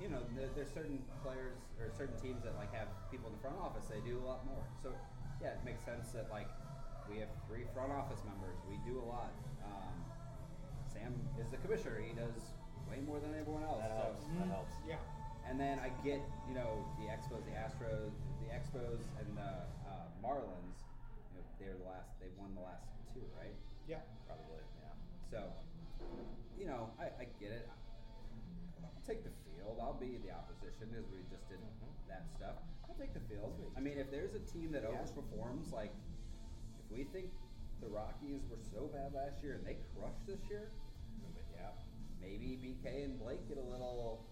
you 0.00 0.08
know, 0.08 0.22
there, 0.36 0.48
there's 0.54 0.70
certain 0.72 1.02
players 1.22 1.58
or 1.80 1.90
certain 1.98 2.16
teams 2.20 2.42
that 2.44 2.54
like 2.56 2.72
have 2.74 2.88
people 3.10 3.28
in 3.28 3.34
the 3.34 3.42
front 3.42 3.58
office. 3.58 3.86
They 3.90 4.00
do 4.06 4.18
a 4.18 4.24
lot 4.26 4.46
more. 4.46 4.62
So 4.82 4.94
yeah, 5.42 5.58
it 5.58 5.62
makes 5.64 5.82
sense 5.84 6.10
that 6.14 6.30
like 6.30 6.48
we 7.10 7.18
have 7.18 7.30
three 7.46 7.64
front 7.74 7.90
office 7.92 8.20
members. 8.26 8.56
We 8.70 8.78
do 8.86 8.98
a 9.00 9.06
lot. 9.06 9.32
Um, 9.64 9.94
Sam 10.92 11.14
is 11.40 11.50
the 11.50 11.58
commissioner. 11.58 11.98
He 12.02 12.14
does 12.14 12.36
way 12.88 13.02
more 13.04 13.18
than 13.20 13.34
everyone 13.34 13.62
else. 13.64 13.82
That 13.82 13.90
so- 13.92 14.02
helps. 14.02 14.24
That 14.38 14.46
Mm, 14.46 14.50
helps. 14.54 14.74
Yeah. 14.86 15.00
and 15.48 15.56
then 15.58 15.78
I 15.80 15.88
get, 16.04 16.20
you 16.46 16.54
know, 16.54 16.84
the 17.00 17.08
Expos, 17.08 17.40
the 17.48 17.56
Astros, 17.56 18.12
the 18.44 18.52
Expos, 18.52 19.00
and 19.18 19.32
the 19.36 19.64
uh, 19.88 20.04
Marlins. 20.22 20.76
You 21.32 21.40
know, 21.40 21.44
they're 21.58 21.76
the 21.80 21.88
last. 21.88 22.12
They 22.20 22.28
won 22.36 22.52
the 22.54 22.60
last 22.60 22.84
two, 23.14 23.24
right? 23.40 23.56
Yeah. 23.88 24.04
Probably. 24.28 24.60
Yeah. 24.84 24.92
So, 25.32 25.40
you 26.60 26.66
know, 26.66 26.90
I, 27.00 27.04
I 27.22 27.24
get 27.40 27.52
it. 27.52 27.68
I'll 28.84 28.92
take 29.06 29.24
the 29.24 29.30
field. 29.78 29.86
I'll 29.86 30.00
be 30.00 30.18
the 30.18 30.34
opposition 30.34 30.90
because 30.90 31.06
we 31.10 31.22
just 31.30 31.46
did 31.48 31.62
mm-hmm. 31.62 32.10
that 32.10 32.26
stuff. 32.34 32.58
I'll 32.88 32.98
take 32.98 33.14
the 33.14 33.22
field. 33.30 33.54
I 33.76 33.80
mean, 33.80 33.98
if 33.98 34.10
there's 34.10 34.34
a 34.34 34.42
team 34.50 34.72
that 34.72 34.82
Yeah. 34.82 34.98
overperforms, 34.98 35.72
like 35.72 35.94
if 36.78 36.86
we 36.90 37.04
think 37.04 37.30
the 37.80 37.88
Rockies 37.88 38.42
were 38.50 38.58
so 38.58 38.88
bad 38.88 39.14
last 39.14 39.42
year 39.42 39.54
and 39.54 39.64
they 39.64 39.78
crushed 39.94 40.26
this 40.26 40.42
year, 40.50 40.70
But 41.34 41.44
yeah. 41.54 41.70
maybe 42.20 42.56
BK 42.58 43.04
and 43.04 43.18
Blake 43.18 43.46
get 43.48 43.58
a 43.58 43.62
little 43.62 44.24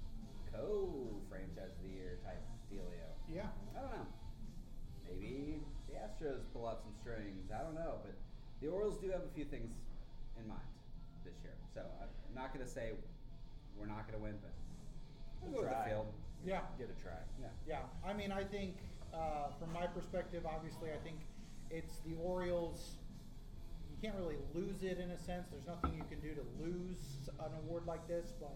co-franchise 0.53 1.71
of 1.77 1.83
the 1.83 1.91
year 1.91 2.19
type 2.25 2.43
dealio. 2.71 3.07
Yeah. 3.29 3.49
I 3.77 3.81
don't 3.81 3.93
know. 3.93 4.07
Maybe 5.05 5.63
the 5.87 5.95
Astros 5.95 6.43
pull 6.53 6.67
out 6.67 6.83
some 6.83 6.93
strings. 7.01 7.51
I 7.53 7.63
don't 7.63 7.75
know, 7.75 8.01
but 8.03 8.15
the 8.61 8.69
Orioles 8.69 8.99
do 8.99 9.11
have 9.11 9.23
a 9.23 9.29
few 9.35 9.45
things 9.45 9.71
in 10.39 10.49
mind 10.49 10.67
this 11.25 11.35
this 11.35 11.45
year. 11.45 11.55
So 11.75 11.83
I'm 12.01 12.35
not 12.35 12.53
going 12.53 12.65
to 12.65 12.71
say 12.71 12.93
we're 13.77 13.87
not 13.87 14.09
going 14.09 14.19
to 14.19 14.25
win, 14.25 14.39
but 14.41 14.53
we'll 15.47 15.63
go 15.63 15.69
with 15.69 15.71
Try. 15.71 15.85
the 15.85 15.91
field. 15.91 16.07
Yeah. 16.45 16.61
Get 16.79 16.91
a 16.91 17.03
try. 17.03 17.13
Yeah. 17.41 17.47
Yeah, 17.67 17.79
I 18.09 18.13
mean, 18.13 18.31
I 18.33 18.45
think 18.45 18.77
uh, 19.13 19.49
from 19.59 19.73
my 19.73 19.87
perspective, 19.87 20.45
obviously, 20.47 20.91
I 20.91 20.99
think 21.03 21.17
it's 21.71 21.99
the 22.07 22.15
Orioles. 22.23 22.97
You 23.91 23.97
can't 24.03 24.17
really 24.21 24.37
lose 24.55 24.83
it 24.83 24.99
in 24.99 25.11
a 25.11 25.19
sense. 25.19 25.49
There's 25.51 25.67
nothing 25.67 25.95
you 25.97 26.05
can 26.09 26.21
do 26.21 26.35
to 26.35 26.43
lose 26.63 27.29
an 27.41 27.51
award 27.65 27.87
like 27.87 28.07
this, 28.07 28.33
but 28.41 28.55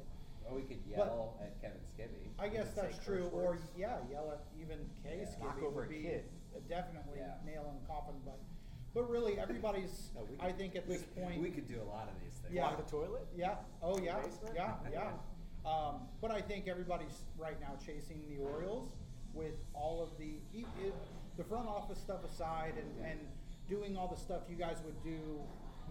Or 0.49 0.57
we 0.57 0.63
could 0.63 0.83
But- 0.85 0.97
yell 0.99 1.37
at 1.43 1.61
Kevin 1.61 1.81
Skibby. 1.97 2.29
I 2.39 2.49
guess 2.49 2.73
that's 2.75 2.99
true. 3.05 3.29
Or 3.33 3.53
words. 3.57 3.63
yeah, 3.77 3.99
yell 4.11 4.31
at 4.33 4.41
even 4.61 4.79
K. 5.03 5.19
Yeah. 5.21 5.25
Skibby 5.27 5.41
Knock 5.45 5.63
over 5.63 5.81
would 5.83 5.87
a 5.87 5.89
be 5.91 6.03
kid. 6.03 6.25
definitely 6.69 7.19
Yeah. 7.19 7.35
nail 7.45 7.67
in 7.71 7.81
the 7.81 7.87
coffin. 7.87 8.15
But 8.25 8.39
but 8.93 9.09
really, 9.09 9.39
everybody's. 9.39 10.11
No, 10.15 10.23
we 10.29 10.37
I 10.41 10.53
think 10.53 10.75
at 10.77 10.87
We, 10.89 10.95
this 10.97 11.05
point, 11.05 11.41
we 11.41 11.51
could 11.51 11.69
do 11.69 11.81
a 11.81 11.85
lot 11.85 12.09
of 12.09 12.15
these 12.23 12.35
things. 12.41 12.55
Yeah. 12.55 12.69
Clog 12.73 12.85
the 12.85 12.91
toilet? 12.91 13.27
Yeah. 13.37 13.57
Oh, 13.83 13.99
yeah. 13.99 14.19
Yeah. 14.55 14.75
Yeah. 14.91 15.13
Um, 15.67 16.09
but 16.21 16.31
I 16.31 16.41
think 16.41 16.69
everybody's 16.69 17.25
right 17.39 17.61
now 17.61 17.75
chasing 17.85 18.23
the 18.29 18.43
Orioles 18.43 18.93
with 19.35 19.55
all 19.75 20.03
of 20.03 20.19
the 20.19 20.39
the 21.37 21.45
front 21.45 21.69
office 21.69 21.99
stuff 21.99 22.25
aside 22.25 22.75
and, 22.77 23.07
and 23.07 23.19
doing 23.69 23.97
all 23.97 24.09
the 24.09 24.21
stuff 24.21 24.43
you 24.49 24.57
guys 24.57 24.79
would 24.85 25.01
do 25.03 25.19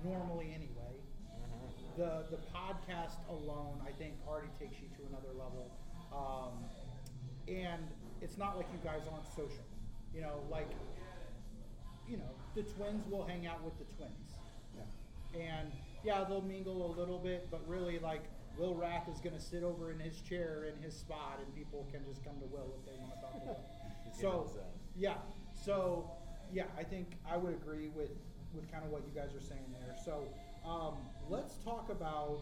normally 0.03 0.51
anyway. 0.53 0.93
Mm-hmm. 1.31 2.01
The 2.01 2.25
the 2.35 2.41
podcast 2.53 3.17
alone, 3.29 3.81
I 3.87 3.91
think, 3.91 4.15
already 4.27 4.49
takes 4.59 4.81
you 4.81 4.87
to 4.97 5.07
another 5.09 5.29
level. 5.29 5.71
Um, 6.11 6.65
and 7.47 7.83
it's 8.21 8.37
not 8.37 8.57
like 8.57 8.67
you 8.73 8.79
guys 8.83 9.01
aren't 9.11 9.27
social. 9.27 9.65
You 10.13 10.21
know, 10.21 10.43
like 10.49 10.69
you 12.07 12.17
know, 12.17 12.31
the 12.55 12.63
twins 12.63 13.07
will 13.09 13.25
hang 13.25 13.45
out 13.45 13.63
with 13.63 13.77
the 13.77 13.85
twins. 13.95 14.33
Yeah. 14.75 15.41
And 15.41 15.71
yeah, 16.03 16.23
they'll 16.27 16.41
mingle 16.41 16.93
a 16.93 16.99
little 16.99 17.19
bit, 17.19 17.49
but 17.51 17.61
really, 17.67 17.99
like 17.99 18.23
Will 18.59 18.75
Rath 18.75 19.07
is 19.07 19.19
going 19.21 19.35
to 19.35 19.41
sit 19.41 19.63
over 19.63 19.91
in 19.91 19.99
his 19.99 20.19
chair 20.21 20.65
in 20.67 20.81
his 20.83 20.93
spot, 20.93 21.39
and 21.43 21.55
people 21.55 21.87
can 21.91 22.01
just 22.05 22.23
come 22.25 22.35
to 22.39 22.45
Will 22.47 22.75
if 22.77 22.85
they 22.85 22.97
want 22.99 23.15
to 23.15 23.21
talk 23.21 23.33
to 23.39 23.45
Will. 23.47 23.59
He's 24.05 24.15
in 24.15 24.21
so 24.21 24.49
yeah, 24.95 25.15
so 25.53 26.09
yeah, 26.51 26.65
I 26.77 26.83
think 26.83 27.15
I 27.29 27.37
would 27.37 27.53
agree 27.53 27.87
with 27.95 28.11
with 28.53 28.69
kind 28.71 28.83
of 28.83 28.91
what 28.91 29.03
you 29.07 29.13
guys 29.15 29.29
are 29.33 29.45
saying 29.45 29.63
there. 29.71 29.95
So 30.03 30.27
um, 30.67 30.95
let's 31.29 31.55
talk 31.63 31.89
about 31.89 32.41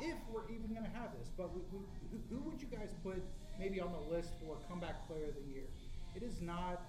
if 0.00 0.16
we're 0.32 0.48
even 0.48 0.72
going 0.72 0.86
to 0.88 0.96
have 0.96 1.10
this. 1.18 1.28
But 1.36 1.52
we, 1.54 1.60
we, 1.72 1.84
who, 2.10 2.18
who 2.30 2.40
would 2.48 2.62
you 2.62 2.68
guys 2.68 2.94
put 3.02 3.20
maybe 3.58 3.80
on 3.80 3.90
the 3.92 4.14
list 4.14 4.30
for 4.40 4.56
comeback 4.68 5.06
player 5.06 5.28
of 5.28 5.34
the 5.34 5.52
year? 5.52 5.66
It 6.14 6.22
is 6.22 6.40
not. 6.40 6.80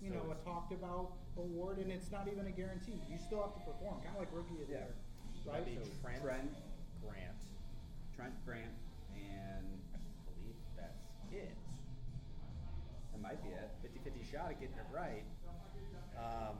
You 0.00 0.10
So 0.10 0.14
know, 0.14 0.30
a 0.30 0.44
talked 0.46 0.72
about 0.72 1.10
award, 1.36 1.78
and 1.78 1.90
it's 1.90 2.10
not 2.12 2.28
even 2.30 2.46
a 2.46 2.54
guarantee. 2.54 3.02
You 3.10 3.18
still 3.18 3.42
have 3.42 3.52
to 3.54 3.60
perform, 3.66 3.98
kind 3.98 4.14
of 4.14 4.20
like 4.22 4.30
rookie 4.32 4.62
of 4.62 4.68
the 4.70 4.74
Yeah. 4.78 4.86
year, 4.86 4.94
right? 5.44 5.66
So 5.66 5.90
Trent, 6.00 6.22
Trent. 6.22 6.50
Grant. 7.02 7.37
Trent 8.18 8.34
Grant, 8.42 8.74
and 9.14 9.62
I 9.94 9.98
believe 10.26 10.58
that's 10.74 11.06
it. 11.30 11.54
that 13.14 13.22
might 13.22 13.38
be 13.46 13.54
it. 13.54 13.70
50-50 13.78 14.26
shot 14.26 14.50
at 14.50 14.58
getting 14.58 14.74
it 14.74 14.90
right. 14.90 15.22
Um, 16.18 16.58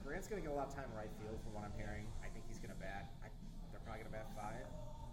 Grant's 0.00 0.32
going 0.32 0.40
to 0.40 0.48
get 0.48 0.54
a 0.54 0.56
lot 0.56 0.72
of 0.72 0.74
time 0.74 0.88
right 0.96 1.12
field 1.20 1.36
from 1.44 1.52
what 1.52 1.60
I'm 1.68 1.76
hearing. 1.76 2.08
I 2.24 2.32
think 2.32 2.48
he's 2.48 2.56
going 2.56 2.72
to 2.72 2.80
bat. 2.80 3.12
I, 3.20 3.28
they're 3.68 3.84
probably 3.84 4.08
going 4.08 4.16
to 4.16 4.16
bat 4.16 4.32
five. 4.32 4.64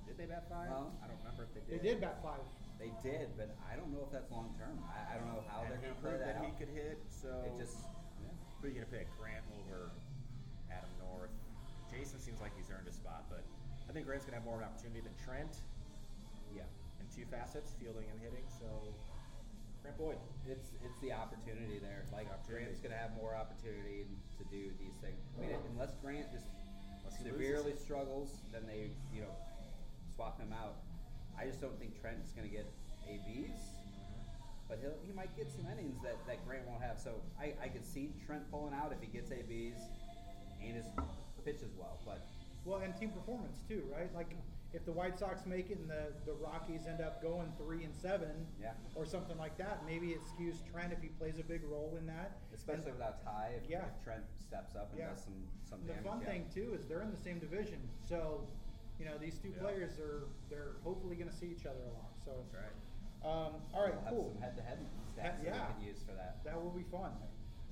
Did 0.08 0.16
they 0.16 0.32
bat 0.32 0.48
five? 0.48 0.72
Well, 0.72 0.96
I 1.04 1.12
don't 1.12 1.20
remember 1.28 1.44
if 1.44 1.52
they 1.52 1.64
did. 1.68 1.76
They 1.76 1.84
did. 1.84 2.00
did 2.00 2.08
bat 2.08 2.24
five. 2.24 2.48
They 2.80 2.96
did, 3.04 3.36
but 3.36 3.52
I 3.68 3.76
don't 3.76 3.92
know 3.92 4.08
if 4.08 4.16
that's 4.16 4.32
long 4.32 4.56
term. 4.56 4.80
I, 4.88 5.12
I 5.12 5.20
don't 5.20 5.28
know 5.28 5.44
how 5.52 5.68
and 5.68 5.76
they're 5.76 5.84
going 5.84 5.92
to 5.92 6.00
play 6.00 6.16
proved 6.16 6.24
that, 6.24 6.40
that 6.40 6.48
out. 6.48 6.48
he 6.48 6.56
could 6.56 6.72
hit. 6.72 7.04
So 7.12 7.28
It 7.44 7.60
just 7.60 7.84
yeah. 8.24 8.32
who 8.64 8.68
are 8.68 8.72
you 8.72 8.80
going 8.80 8.88
to 8.88 8.96
pick? 8.96 9.12
I 13.94 14.02
think 14.02 14.10
Grant's 14.10 14.26
going 14.26 14.34
to 14.34 14.42
have 14.42 14.50
more 14.50 14.58
of 14.58 14.66
an 14.66 14.74
opportunity 14.74 15.06
than 15.06 15.14
Trent 15.22 15.62
yeah. 16.50 16.66
in 16.98 17.06
two 17.14 17.30
facets, 17.30 17.78
fielding 17.78 18.10
and 18.10 18.18
hitting. 18.18 18.42
So 18.50 18.66
Grant 19.86 20.02
Boyd. 20.02 20.18
It's 20.50 20.74
it's 20.82 20.98
the 20.98 21.14
opportunity 21.14 21.78
there. 21.78 22.02
Like 22.10 22.26
Opportunity. 22.26 22.74
Grant's 22.74 22.82
going 22.82 22.90
to 22.90 22.98
have 22.98 23.14
more 23.14 23.38
opportunity 23.38 24.10
to 24.42 24.44
do 24.50 24.74
these 24.82 24.98
things. 24.98 25.22
I 25.38 25.46
mean, 25.46 25.54
unless 25.78 25.94
Grant 26.02 26.34
just 26.34 26.50
Unless 27.06 27.22
severely 27.22 27.78
struggles, 27.78 28.42
then 28.50 28.66
they 28.66 28.90
you 29.14 29.22
know 29.22 29.34
swap 30.10 30.42
him 30.42 30.50
out. 30.50 30.82
I 31.38 31.46
just 31.46 31.62
don't 31.62 31.78
think 31.78 31.94
Trent's 31.94 32.34
going 32.34 32.50
to 32.50 32.54
get 32.54 32.66
ABs, 33.06 33.62
mm-hmm. 33.62 34.66
but 34.66 34.82
he'll 34.82 34.98
he 35.06 35.14
might 35.14 35.38
get 35.38 35.54
some 35.54 35.70
innings 35.70 36.02
that, 36.02 36.18
that 36.26 36.42
Grant 36.50 36.66
won't 36.66 36.82
have. 36.82 36.98
So 36.98 37.22
I, 37.38 37.54
I 37.62 37.70
could 37.70 37.86
see 37.86 38.10
Trent 38.26 38.50
pulling 38.50 38.74
out 38.74 38.90
if 38.90 39.06
he 39.06 39.14
gets 39.14 39.30
ABs 39.30 39.86
and 40.66 40.82
his 40.82 40.90
pitches 41.46 41.78
well. 41.78 42.02
But 42.02 42.26
Well, 42.66 42.80
and 42.80 42.96
team 42.96 43.10
performance 43.12 43.60
too, 43.68 43.84
right? 43.94 44.14
Like 44.16 44.36
if 44.74 44.86
the 44.86 44.92
White 44.92 45.20
Sox 45.20 45.46
make 45.46 45.70
it 45.70 45.78
and 45.80 45.90
the, 45.90 46.14
the 46.26 46.34
Rockies 46.34 46.88
end 46.88 47.02
up 47.02 47.22
going 47.22 47.52
three 47.58 47.84
and 47.84 47.94
seven, 47.96 48.32
Yeah. 48.62 48.72
or 48.96 49.06
something 49.06 49.38
like 49.38 49.58
that, 49.58 49.86
maybe 49.86 50.12
it 50.12 50.22
skews 50.24 50.56
Trent 50.72 50.94
if 50.94 51.02
he 51.02 51.10
plays 51.10 51.38
a 51.40 51.44
big 51.44 51.64
role 51.66 51.96
in 52.00 52.06
that. 52.08 52.38
especially 52.56 52.90
And 52.92 52.94
without 53.00 53.24
Ty, 53.24 53.52
if, 53.62 53.70
Yeah. 53.70 53.86
if 53.86 54.04
Trent 54.04 54.24
steps 54.40 54.76
up 54.76 54.90
and 54.92 55.00
Yeah. 55.00 55.10
does 55.10 55.24
some 55.24 55.34
some 55.64 55.82
the 55.82 55.94
damage. 55.94 56.06
fun 56.06 56.22
yeah. 56.22 56.28
thing 56.28 56.46
too 56.54 56.74
is 56.74 56.88
they're 56.88 57.02
in 57.02 57.12
the 57.12 57.18
same 57.18 57.40
division, 57.40 57.80
so 58.08 58.48
you 59.00 59.06
know 59.06 59.18
these 59.18 59.38
two 59.40 59.50
Yeah. 59.50 59.62
players 59.62 60.00
are 60.00 60.24
they're 60.50 60.74
hopefully 60.84 61.16
going 61.16 61.30
to 61.30 61.36
see 61.36 61.48
each 61.48 61.66
other 61.66 61.84
a 61.84 61.94
lot. 61.94 62.12
So 62.24 62.32
That's 62.52 62.64
right. 62.64 63.30
um, 63.30 63.54
all 63.74 63.84
right, 63.84 63.94
we'll 64.04 64.12
cool. 64.12 64.38
Have 64.42 64.56
some 64.56 64.64
head-to-head 64.66 64.80
stats 65.18 65.38
Ha- 65.38 65.44
yeah. 65.44 65.52
that 65.52 65.68
we 65.70 65.74
can 65.74 65.84
use 65.94 66.02
for 66.04 66.14
that. 66.14 66.44
That 66.46 66.62
will 66.62 66.72
be 66.72 66.84
fun. 66.84 67.12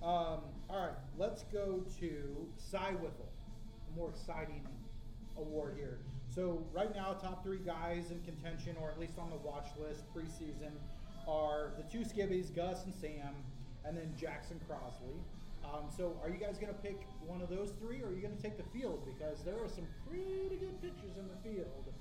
Um, 0.04 0.42
all 0.70 0.86
right, 0.88 0.98
let's 1.18 1.44
go 1.46 1.84
to 2.00 2.48
Cy 2.58 2.94
Wiffle, 3.02 3.30
a 3.94 3.96
more 3.96 4.10
exciting 4.10 4.66
award 5.42 5.76
here. 5.78 6.00
So 6.34 6.64
right 6.74 6.94
now, 6.96 7.14
top 7.14 7.44
three 7.44 7.60
guys 7.60 8.12
in 8.12 8.22
contention, 8.22 8.76
or 8.82 8.90
at 8.90 9.00
least 9.00 9.20
on 9.20 9.30
the 9.30 9.38
watch 9.38 9.68
list 9.78 10.04
preseason, 10.16 10.72
are 11.28 11.72
the 11.78 11.84
two 11.84 12.06
skibbies, 12.06 12.56
Gus 12.56 12.86
and 12.86 12.94
Sam, 12.94 13.36
and 13.86 13.98
then 13.98 14.14
Jackson 14.20 14.60
Crosley. 14.70 15.20
Um, 15.64 15.92
so 15.96 16.16
are 16.24 16.30
you 16.30 16.38
guys 16.38 16.58
going 16.58 16.74
to 16.74 16.80
pick 16.82 17.02
one 17.26 17.42
of 17.42 17.50
those 17.50 17.74
three, 17.80 18.02
or 18.02 18.08
are 18.08 18.14
you 18.14 18.22
going 18.22 18.36
to 18.36 18.42
take 18.42 18.58
the 18.58 18.70
field? 18.78 19.06
Because 19.06 19.44
there 19.44 19.56
are 19.56 19.70
some 19.70 19.86
pretty 20.08 20.58
good 20.58 20.82
pitchers 20.82 21.18
in 21.20 21.28
the 21.28 21.40
field. 21.44 21.94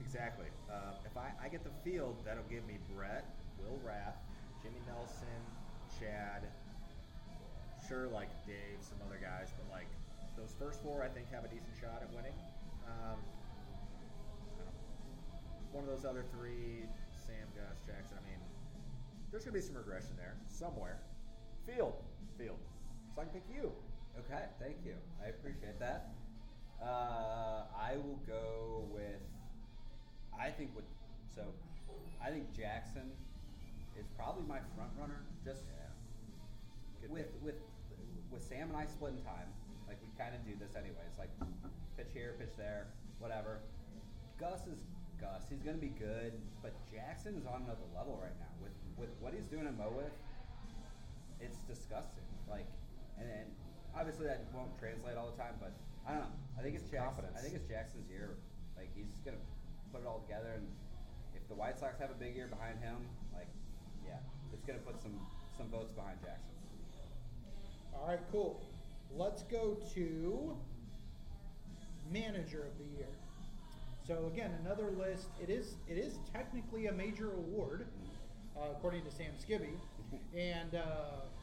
Exactly. 0.00 0.46
Uh, 0.70 0.98
if 1.06 1.16
I, 1.16 1.30
I 1.42 1.48
get 1.48 1.62
the 1.64 1.74
field, 1.84 2.16
that'll 2.24 2.50
give 2.50 2.66
me 2.66 2.78
Brett, 2.94 3.24
Will 3.58 3.78
Rath, 3.86 4.18
Jimmy 4.62 4.80
Nelson, 4.86 5.40
Chad, 5.98 6.50
sure, 7.88 8.08
like 8.08 8.28
Dave, 8.46 8.78
some 8.80 8.98
other 9.06 9.18
guys, 9.22 9.48
but 9.56 9.66
like 9.74 9.88
those 10.40 10.56
first 10.58 10.82
four, 10.82 11.04
I 11.04 11.08
think 11.08 11.28
have 11.30 11.44
a 11.44 11.48
decent 11.52 11.76
shot 11.76 12.00
at 12.00 12.08
winning. 12.16 12.32
Um, 12.88 13.20
I 14.56 14.64
don't 14.64 14.72
know. 14.72 15.76
one 15.76 15.84
of 15.84 15.90
those 15.90 16.08
other 16.08 16.24
three, 16.32 16.88
Sam, 17.12 17.44
Gus, 17.52 17.84
Jackson. 17.84 18.16
I 18.16 18.24
mean, 18.24 18.40
there's 19.30 19.44
gonna 19.44 19.54
be 19.54 19.60
some 19.60 19.76
regression 19.76 20.16
there 20.16 20.36
somewhere. 20.48 20.98
Field, 21.68 21.94
field. 22.38 22.56
So 23.14 23.20
I 23.20 23.24
can 23.24 23.34
pick 23.34 23.44
you. 23.52 23.70
Okay, 24.24 24.44
thank 24.58 24.76
you. 24.84 24.94
I 25.22 25.28
appreciate 25.28 25.78
that. 25.78 26.08
Uh, 26.82 27.68
I 27.76 27.96
will 27.96 28.18
go 28.26 28.88
with. 28.90 29.20
I 30.32 30.48
think 30.48 30.74
with 30.74 30.86
so, 31.34 31.42
I 32.24 32.30
think 32.30 32.56
Jackson 32.56 33.12
is 33.98 34.06
probably 34.16 34.44
my 34.48 34.58
front 34.74 34.90
runner. 34.98 35.20
Just 35.44 35.62
Good 37.00 37.10
with 37.10 37.26
pick. 37.32 37.42
with 37.42 37.54
with 38.32 38.42
Sam 38.42 38.68
and 38.68 38.76
I 38.76 38.86
splitting 38.86 39.20
time, 39.22 39.48
like 39.90 39.98
we 39.98 40.10
kind 40.14 40.30
of 40.30 40.46
do 40.46 40.54
this 40.54 40.78
anyways. 40.78 41.18
Like 41.18 41.34
pitch 41.98 42.14
here, 42.14 42.38
pitch 42.38 42.54
there, 42.54 42.86
whatever. 43.18 43.58
Gus 44.38 44.62
is 44.70 44.78
Gus. 45.18 45.50
He's 45.50 45.66
gonna 45.66 45.82
be 45.82 45.90
good, 45.98 46.38
but 46.62 46.70
Jackson 46.86 47.34
is 47.34 47.42
on 47.42 47.66
another 47.66 47.84
level 47.90 48.14
right 48.22 48.38
now 48.38 48.54
with 48.62 48.72
with 48.94 49.10
what 49.18 49.34
he's 49.34 49.50
doing 49.50 49.66
in 49.66 49.74
Mo 49.74 49.90
with. 49.90 50.14
It's 51.42 51.58
disgusting. 51.66 52.22
Like, 52.46 52.70
and, 53.18 53.26
and 53.26 53.48
obviously 53.98 54.30
that 54.30 54.46
won't 54.54 54.70
translate 54.78 55.18
all 55.18 55.26
the 55.34 55.38
time, 55.42 55.58
but 55.58 55.74
I 56.06 56.14
don't 56.14 56.30
know. 56.30 56.38
I 56.54 56.62
think 56.62 56.78
it's 56.78 56.86
Jackson. 56.86 57.26
confidence. 57.26 57.34
I 57.34 57.42
think 57.42 57.58
it's 57.58 57.66
Jackson's 57.66 58.06
year. 58.06 58.38
Like 58.78 58.94
he's 58.94 59.10
just 59.10 59.26
gonna 59.26 59.42
put 59.90 60.06
it 60.06 60.06
all 60.06 60.22
together, 60.22 60.54
and 60.54 60.70
if 61.34 61.42
the 61.50 61.58
White 61.58 61.82
Sox 61.82 61.98
have 61.98 62.14
a 62.14 62.20
big 62.22 62.38
year 62.38 62.46
behind 62.46 62.78
him, 62.78 63.02
like, 63.34 63.50
yeah, 64.06 64.22
it's 64.54 64.62
gonna 64.62 64.86
put 64.86 65.02
some 65.02 65.18
some 65.58 65.66
votes 65.66 65.90
behind 65.90 66.22
Jackson. 66.22 66.54
All 67.92 68.06
right, 68.06 68.22
cool. 68.30 68.62
Let's 69.16 69.42
go 69.44 69.76
to 69.94 70.56
manager 72.10 72.62
of 72.66 72.78
the 72.78 72.96
year. 72.96 73.08
So 74.06 74.30
again, 74.32 74.50
another 74.64 74.90
list. 74.90 75.28
It 75.42 75.50
is 75.50 75.74
it 75.88 75.98
is 75.98 76.18
technically 76.32 76.86
a 76.86 76.92
major 76.92 77.32
award, 77.32 77.86
uh, 78.56 78.70
according 78.72 79.04
to 79.04 79.10
Sam 79.10 79.32
Skibby, 79.38 79.74
and 80.36 80.74
uh, 80.74 80.80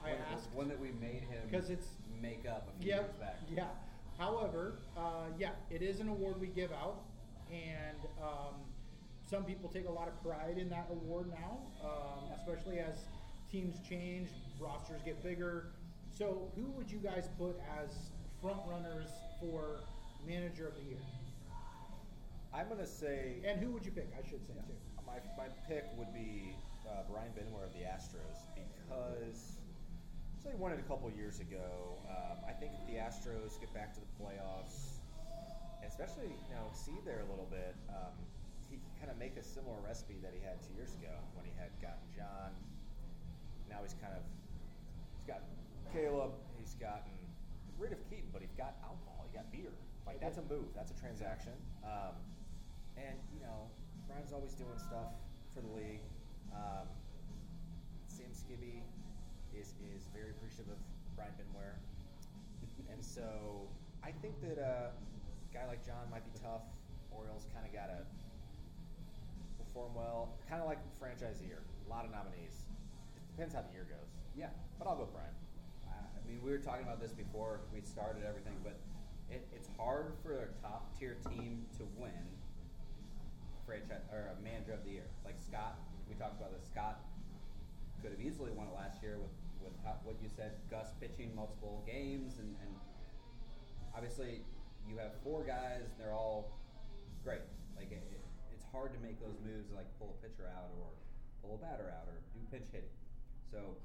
I 0.03 0.11
one, 0.11 0.19
asked 0.33 0.49
one 0.53 0.67
that 0.69 0.79
we 0.79 0.91
made 0.93 1.23
him 1.23 1.49
'Cause 1.51 1.69
it's- 1.69 1.87
make 2.21 2.47
up 2.49 2.67
a 2.75 2.79
few 2.81 2.89
Yep. 2.89 3.01
years 3.01 3.15
back. 3.19 3.35
Yeah. 3.47 3.67
However, 4.17 4.79
uh, 4.97 5.27
yeah, 5.37 5.51
it 5.69 5.83
is 5.83 5.99
an 5.99 6.09
award 6.09 6.41
we 6.41 6.47
give 6.47 6.71
out, 6.71 7.03
and 7.51 7.97
um, 8.19 8.55
some 9.29 9.45
people 9.45 9.69
take 9.69 9.87
a 9.87 9.91
lot 9.91 10.07
of 10.07 10.19
pride 10.23 10.57
in 10.57 10.67
that 10.69 10.87
award 10.89 11.29
now, 11.29 11.59
um, 11.83 12.31
especially 12.39 12.79
as 12.79 13.05
teams 13.51 13.79
change, 13.87 14.29
rosters 14.59 14.99
get 15.03 15.21
bigger. 15.21 15.67
So, 16.17 16.49
who 16.57 16.65
would 16.73 16.89
you 16.89 16.97
guys 16.97 17.29
put 17.37 17.61
as 17.77 18.09
front 18.41 18.57
runners 18.65 19.05
for 19.39 19.85
manager 20.25 20.65
of 20.65 20.73
the 20.73 20.81
year? 20.89 21.05
I'm 22.49 22.67
gonna 22.69 22.89
say 22.89 23.37
And 23.45 23.61
who 23.61 23.69
would 23.77 23.85
you 23.85 23.91
pick? 23.91 24.09
I 24.17 24.25
should 24.25 24.41
say 24.41 24.57
too. 24.65 24.73
my, 25.05 25.21
my 25.37 25.45
pick 25.69 25.85
would 25.93 26.09
be 26.17 26.57
uh, 26.89 27.05
Bryan 27.05 27.29
Benware 27.37 27.69
of 27.69 27.73
the 27.77 27.85
Astros 27.85 28.49
because 28.57 29.61
so 30.41 30.49
he 30.49 30.55
won 30.57 30.71
it 30.73 30.79
a 30.81 30.87
couple 30.89 31.05
years 31.13 31.39
ago. 31.39 32.01
Um, 32.09 32.41
I 32.49 32.53
think 32.53 32.73
if 32.81 32.87
the 32.89 32.97
Astros 32.97 33.61
get 33.61 33.69
back 33.77 33.93
to 33.93 34.01
the 34.01 34.09
playoffs, 34.17 34.97
and 35.83 35.85
especially 35.85 36.33
you 36.33 36.55
know 36.57 36.65
see 36.73 36.97
there 37.05 37.21
a 37.21 37.29
little 37.29 37.47
bit, 37.51 37.77
um, 37.93 38.17
he 38.73 38.81
can 38.81 38.89
kind 39.05 39.11
of 39.13 39.21
make 39.21 39.37
a 39.37 39.45
similar 39.45 39.77
recipe 39.85 40.17
that 40.25 40.33
he 40.33 40.41
had 40.41 40.65
two 40.65 40.73
years 40.73 40.97
ago 40.97 41.13
when 41.37 41.45
he 41.45 41.53
had 41.61 41.69
gotten 41.77 42.09
John. 42.09 42.57
Now 43.69 43.85
he's 43.85 43.93
kind 44.01 44.17
of 44.17 44.25
he's 45.13 45.29
got 45.29 45.45
Caleb. 45.91 46.31
He's 46.57 46.75
gotten 46.75 47.13
rid 47.77 47.91
of 47.93 48.01
Keaton, 48.09 48.29
but 48.33 48.41
he's 48.41 48.53
got 48.53 48.75
alcohol. 48.83 49.25
He 49.29 49.37
got 49.37 49.51
beer. 49.51 49.73
Like 50.05 50.19
that's 50.19 50.37
a 50.37 50.45
move. 50.47 50.71
That's 50.75 50.91
a 50.91 50.97
transaction. 50.97 51.53
Um, 51.83 52.15
and 52.97 53.15
you 53.33 53.39
know, 53.39 53.69
Bryan's 54.07 54.33
always 54.33 54.53
doing 54.53 54.77
stuff 54.79 55.13
for 55.53 55.61
the 55.61 55.71
league. 55.75 56.03
Um, 56.55 56.87
Sam 58.07 58.31
Skibby 58.33 58.81
is 59.53 59.75
is 59.93 60.07
very 60.15 60.31
appreciative 60.31 60.73
of 60.73 60.79
Bryan 61.15 61.33
Benware, 61.37 61.77
and 62.91 63.03
so 63.03 63.67
I 64.03 64.11
think 64.11 64.39
that 64.41 64.57
uh, 64.57 64.89
a 64.89 65.53
guy 65.53 65.67
like 65.67 65.85
John 65.85 66.07
might 66.09 66.25
be 66.25 66.33
tough. 66.39 66.63
Orioles 67.11 67.45
kind 67.53 67.65
of 67.65 67.73
got 67.73 67.87
to 67.87 68.05
perform 69.57 69.93
well, 69.95 70.37
kind 70.49 70.61
of 70.61 70.67
like 70.67 70.79
franchise 70.99 71.41
year. 71.45 71.61
A 71.85 71.89
lot 71.89 72.05
of 72.05 72.11
nominees. 72.11 72.65
It 73.15 73.23
depends 73.35 73.53
how 73.53 73.61
the 73.61 73.73
year 73.73 73.87
goes. 73.89 74.09
Yeah. 74.35 74.49
But 74.77 74.87
I'll 74.87 74.97
go 74.97 75.05
Bryan. 75.05 75.36
I 76.27 76.29
mean, 76.29 76.43
we 76.43 76.51
were 76.51 76.59
talking 76.59 76.83
about 76.83 76.99
this 76.99 77.15
before 77.15 77.61
we 77.71 77.79
started 77.79 78.27
everything, 78.27 78.59
but 78.59 78.75
it, 79.31 79.47
it's 79.55 79.69
hard 79.79 80.11
for 80.19 80.43
a 80.43 80.47
top 80.59 80.91
tier 80.99 81.15
team 81.31 81.63
to 81.79 81.87
win 81.95 82.11
franchise 83.65 84.03
or 84.11 84.35
a 84.35 84.43
manager 84.43 84.73
of 84.75 84.83
the 84.83 84.91
year. 84.91 85.07
Like 85.23 85.39
Scott, 85.39 85.79
we 86.11 86.15
talked 86.15 86.35
about 86.35 86.51
this. 86.51 86.67
Scott 86.67 86.99
could 88.03 88.11
have 88.11 88.19
easily 88.19 88.51
won 88.51 88.67
it 88.67 88.75
last 88.75 89.01
year 89.01 89.15
with 89.23 89.31
with 89.63 89.71
how, 89.87 89.95
what 90.03 90.19
you 90.21 90.27
said. 90.27 90.51
Gus 90.69 90.91
pitching 90.99 91.31
multiple 91.35 91.83
games, 91.87 92.39
and, 92.39 92.55
and 92.59 92.71
obviously 93.95 94.43
you 94.83 94.99
have 94.99 95.15
four 95.23 95.47
guys. 95.47 95.95
They're 95.95 96.13
all 96.13 96.51
great. 97.23 97.47
Like 97.75 97.91
it, 97.91 98.03
it, 98.11 98.23
it's 98.51 98.67
hard 98.71 98.91
to 98.91 98.99
make 98.99 99.19
those 99.23 99.39
moves, 99.47 99.71
like 99.71 99.87
pull 99.95 100.19
a 100.19 100.19
pitcher 100.19 100.51
out 100.51 100.75
or 100.75 100.91
pull 101.39 101.55
a 101.55 101.61
batter 101.63 101.87
out 101.95 102.07
or 102.11 102.19
do 102.35 102.43
pinch 102.51 102.67
hitting. 102.71 102.91
So 103.47 103.79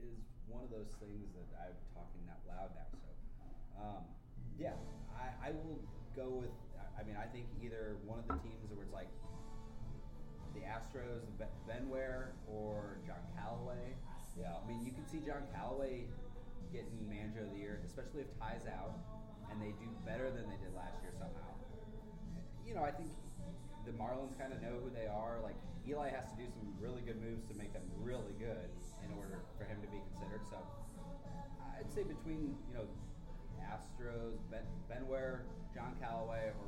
is 0.00 0.24
one 0.48 0.64
of 0.64 0.70
those 0.72 0.90
things 1.00 1.28
that 1.36 1.48
I'm 1.56 1.78
talking 1.92 2.24
out 2.28 2.42
loud 2.48 2.70
now. 2.74 2.88
So 2.96 3.10
um, 3.78 4.02
yeah, 4.58 4.76
I, 5.14 5.48
I 5.48 5.50
will 5.52 5.80
go 6.16 6.42
with. 6.42 6.52
I- 6.98 7.06
mean, 7.06 7.16
I 7.16 7.30
think 7.30 7.46
either 7.62 7.96
one 8.04 8.18
of 8.18 8.26
the 8.26 8.36
teams 8.42 8.68
where 8.68 8.82
it's 8.84 8.92
like 8.92 9.08
the 10.52 10.60
Astros, 10.66 11.24
the 11.38 11.46
or 12.50 12.98
John 13.06 13.22
Callaway. 13.38 13.96
Yeah. 14.36 14.58
I 14.58 14.66
mean, 14.68 14.84
you 14.84 14.92
can 14.92 15.06
see 15.06 15.18
John 15.24 15.46
Callaway 15.54 16.04
getting 16.72 16.92
manager 17.08 17.46
of 17.46 17.50
the 17.50 17.58
year, 17.58 17.80
especially 17.86 18.22
if 18.22 18.30
ties 18.38 18.68
out 18.68 18.92
and 19.50 19.56
they 19.62 19.72
do 19.80 19.88
better 20.04 20.28
than 20.30 20.44
they 20.46 20.58
did 20.60 20.74
last 20.76 21.00
year 21.02 21.12
somehow. 21.16 21.54
You 22.66 22.74
know, 22.74 22.84
I 22.84 22.92
think 22.92 23.08
the 23.88 23.92
Marlins 23.96 24.36
kind 24.36 24.52
of 24.52 24.60
know 24.60 24.76
who 24.84 24.92
they 24.92 25.08
are. 25.08 25.40
Like 25.42 25.56
Eli 25.88 26.12
has 26.12 26.28
to 26.32 26.36
do 26.36 26.46
some 26.52 26.68
really 26.76 27.00
good 27.00 27.16
moves 27.16 27.48
to 27.48 27.54
make 27.56 27.72
them 27.72 27.88
really 28.04 28.36
good 28.38 28.68
order 29.18 29.42
for 29.58 29.64
him 29.64 29.78
to 29.82 29.88
be 29.88 29.98
considered. 30.10 30.42
So 30.48 30.56
I'd 31.78 31.90
say 31.90 32.02
between 32.02 32.54
you 32.70 32.74
know 32.74 32.86
Astros, 33.66 34.38
Ben, 34.50 34.64
Benware, 34.90 35.44
John 35.74 35.94
Callaway, 36.00 36.54
or 36.54 36.66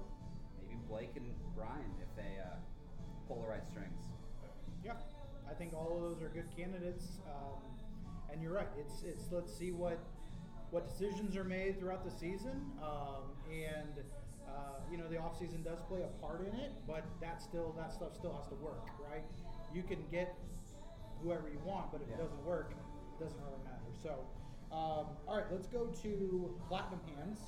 maybe 0.60 0.78
Blake 0.88 1.14
and 1.16 1.26
Brian 1.56 1.90
if 2.02 2.10
they 2.16 2.40
uh, 2.42 2.58
pull 3.26 3.42
the 3.42 3.48
right 3.48 3.66
strings. 3.66 4.10
Yeah, 4.84 4.98
I 5.48 5.54
think 5.54 5.74
all 5.74 5.96
of 5.96 6.02
those 6.02 6.22
are 6.22 6.28
good 6.28 6.48
candidates. 6.56 7.20
Um, 7.26 7.60
and 8.32 8.42
you're 8.42 8.54
right. 8.54 8.68
It's 8.78 9.02
it's 9.02 9.30
let's 9.32 9.52
see 9.52 9.72
what 9.72 9.98
what 10.70 10.86
decisions 10.86 11.36
are 11.36 11.44
made 11.44 11.78
throughout 11.78 12.04
the 12.04 12.10
season. 12.10 12.62
Um, 12.82 13.34
and 13.50 14.04
uh, 14.46 14.78
you 14.90 14.98
know 14.98 15.08
the 15.08 15.16
offseason 15.16 15.64
does 15.64 15.80
play 15.88 16.02
a 16.02 16.24
part 16.24 16.40
in 16.40 16.58
it, 16.60 16.72
but 16.86 17.04
that 17.20 17.42
still 17.42 17.74
that 17.78 17.92
stuff 17.92 18.14
still 18.14 18.34
has 18.34 18.46
to 18.48 18.54
work, 18.56 18.86
right? 19.10 19.24
You 19.74 19.82
can 19.82 19.98
get 20.10 20.34
whoever 21.22 21.48
you 21.48 21.58
want, 21.64 21.92
but 21.92 22.00
if 22.02 22.08
it 22.08 22.18
doesn't 22.18 22.44
work, 22.44 22.72
it 22.72 23.22
doesn't 23.22 23.38
really 23.42 23.62
matter. 23.64 23.92
So, 24.02 24.10
um, 24.72 25.06
all 25.28 25.36
right, 25.36 25.46
let's 25.50 25.66
go 25.66 25.86
to 25.86 26.58
Platinum 26.68 27.00
Hands. 27.16 27.38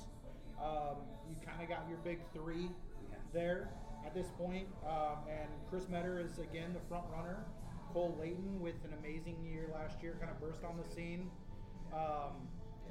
Um, 0.61 0.97
you 1.29 1.35
kind 1.45 1.61
of 1.61 1.69
got 1.69 1.87
your 1.89 1.97
big 1.99 2.19
three 2.33 2.69
Yeah. 3.09 3.17
there 3.33 3.69
at 4.05 4.13
this 4.13 4.29
point. 4.37 4.67
Um, 4.85 5.17
and 5.29 5.49
Chris 5.69 5.87
Metter 5.89 6.19
is 6.19 6.39
again 6.39 6.73
the 6.73 6.79
front 6.87 7.05
runner. 7.11 7.45
Cole 7.91 8.15
Layton 8.19 8.59
with 8.59 8.75
an 8.85 8.93
amazing 8.99 9.43
year 9.43 9.69
last 9.73 10.01
year, 10.01 10.17
kind 10.19 10.31
of 10.31 10.39
burst 10.39 10.63
on 10.63 10.77
the 10.77 10.83
scene. 10.83 11.29
Um, 11.93 12.47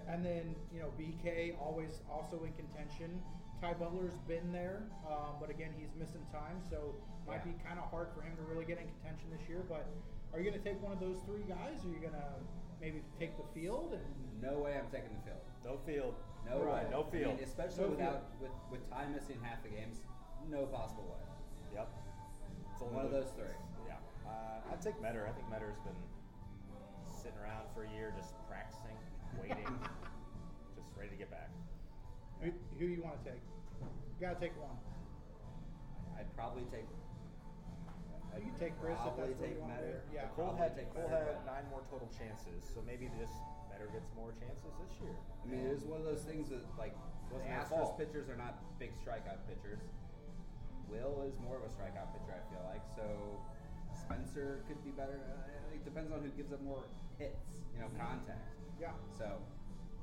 and 0.09 0.24
then 0.24 0.55
you 0.72 0.80
know 0.80 0.93
BK 0.99 1.57
always 1.61 2.01
also 2.11 2.43
in 2.45 2.53
contention. 2.55 3.22
Ty 3.61 3.74
Butler's 3.74 4.16
been 4.26 4.51
there, 4.53 4.83
um, 5.09 5.37
but 5.41 5.49
again 5.51 5.70
he's 5.78 5.91
missing 5.97 6.24
time, 6.33 6.61
so 6.68 6.95
might 7.26 7.45
Yeah. 7.47 7.53
be 7.53 7.62
kind 7.64 7.78
of 7.78 7.85
hard 7.91 8.09
for 8.12 8.20
him 8.22 8.37
to 8.37 8.43
really 8.43 8.64
get 8.64 8.78
in 8.78 8.89
contention 8.89 9.30
this 9.30 9.49
year. 9.49 9.62
But 9.68 9.87
are 10.33 10.41
you 10.41 10.49
going 10.51 10.61
to 10.61 10.64
take 10.64 10.80
one 10.83 10.93
of 10.93 11.01
those 11.01 11.18
three 11.26 11.45
guys? 11.49 11.85
Or 11.85 11.89
are 11.91 11.95
you 11.95 12.01
going 12.01 12.16
to 12.16 12.28
maybe 12.80 13.03
take 13.18 13.37
the 13.37 13.45
field 13.55 13.93
and 13.93 14.05
No 14.43 14.59
way 14.59 14.74
I'm 14.76 14.89
taking 14.91 15.12
the 15.12 15.22
field. 15.28 15.45
No 15.64 15.78
field. 15.87 16.14
No 16.49 16.59
Right. 16.59 16.85
way. 16.85 16.91
No 16.91 17.07
I 17.07 17.11
field. 17.11 17.35
mean, 17.37 17.45
especially 17.45 17.85
No 17.85 17.91
without 17.95 18.22
with 18.41 18.51
with 18.70 18.83
Ty 18.91 19.07
missing 19.14 19.39
half 19.43 19.62
the 19.62 19.68
games, 19.70 20.03
no 20.51 20.66
possible 20.66 21.07
way. 21.07 21.22
Yep. 21.78 21.89
It's 22.72 22.83
only 22.83 22.97
One 22.97 23.05
of 23.07 23.12
those 23.12 23.30
three. 23.39 23.55
Yeah. 23.87 23.95
Uh, 24.26 24.59
I'd 24.72 24.83
take 24.83 25.01
Metter. 25.01 25.28
I 25.28 25.33
think 25.33 25.47
Metter's 25.49 25.78
been 25.87 25.95
sitting 27.14 27.39
around 27.39 27.70
for 27.74 27.85
a 27.85 27.91
year 27.95 28.12
just 28.18 28.35
practicing, 28.51 28.99
waiting, 29.39 29.70
just 30.74 30.91
ready 30.99 31.11
to 31.11 31.16
get 31.16 31.30
back. 31.30 31.51
who, 32.43 32.51
who 32.80 32.87
you 32.91 33.03
want 33.03 33.22
to 33.22 33.30
take? 33.30 33.41
You 34.18 34.26
got 34.26 34.35
to 34.35 34.41
take 34.43 34.59
one. 34.59 34.74
I'd 36.18 36.26
probably 36.35 36.64
take. 36.74 36.87
You 38.39 38.49
can 38.49 38.57
take 38.59 38.74
Chris 38.80 38.97
if 38.97 39.12
Probably 39.12 39.35
that's 39.35 39.41
what 39.41 39.49
take 39.49 39.57
you 39.57 39.64
want 39.64 39.76
to 39.76 39.85
Metter. 39.85 40.01
do. 40.09 40.14
Yeah. 40.16 40.33
Cole 40.33 40.53
Probably 40.57 40.62
had 40.62 40.72
take 40.76 40.91
Cole 40.95 41.09
Metter, 41.12 41.37
had 41.37 41.45
nine 41.45 41.66
more 41.68 41.85
total 41.93 42.09
chances, 42.16 42.61
so 42.72 42.80
maybe 42.87 43.07
this 43.20 43.33
Metter 43.68 43.89
gets 43.93 44.09
more 44.16 44.33
chances 44.41 44.72
this 44.80 44.93
year. 45.05 45.16
I 45.16 45.45
mean, 45.51 45.61
it 45.68 45.72
is 45.76 45.85
one 45.85 46.01
of 46.01 46.07
those 46.09 46.24
things 46.24 46.49
that 46.49 46.64
like 46.80 46.97
the 47.28 47.37
Wasn't 47.41 47.49
their 47.49 47.61
Astros 47.64 47.93
fault. 47.93 48.01
pitchers 48.01 48.26
are 48.33 48.39
not 48.41 48.57
big 48.80 48.93
strikeout 49.01 49.45
pitchers. 49.49 49.80
Will 50.89 51.24
is 51.28 51.37
more 51.41 51.57
of 51.61 51.64
a 51.64 51.70
strikeout 51.72 52.12
pitcher, 52.12 52.33
I 52.37 52.43
feel 52.53 52.64
like. 52.68 52.85
So 52.97 53.05
Spencer 53.97 54.64
could 54.68 54.80
be 54.85 54.91
better. 54.93 55.20
Uh, 55.28 55.74
It 55.76 55.85
depends 55.85 56.12
on 56.12 56.20
who 56.22 56.28
gives 56.37 56.53
up 56.53 56.61
more 56.62 56.85
hits, 57.18 57.64
you 57.72 57.80
know, 57.80 57.89
contact. 57.97 58.49
Yeah. 58.80 58.93
So, 59.16 59.39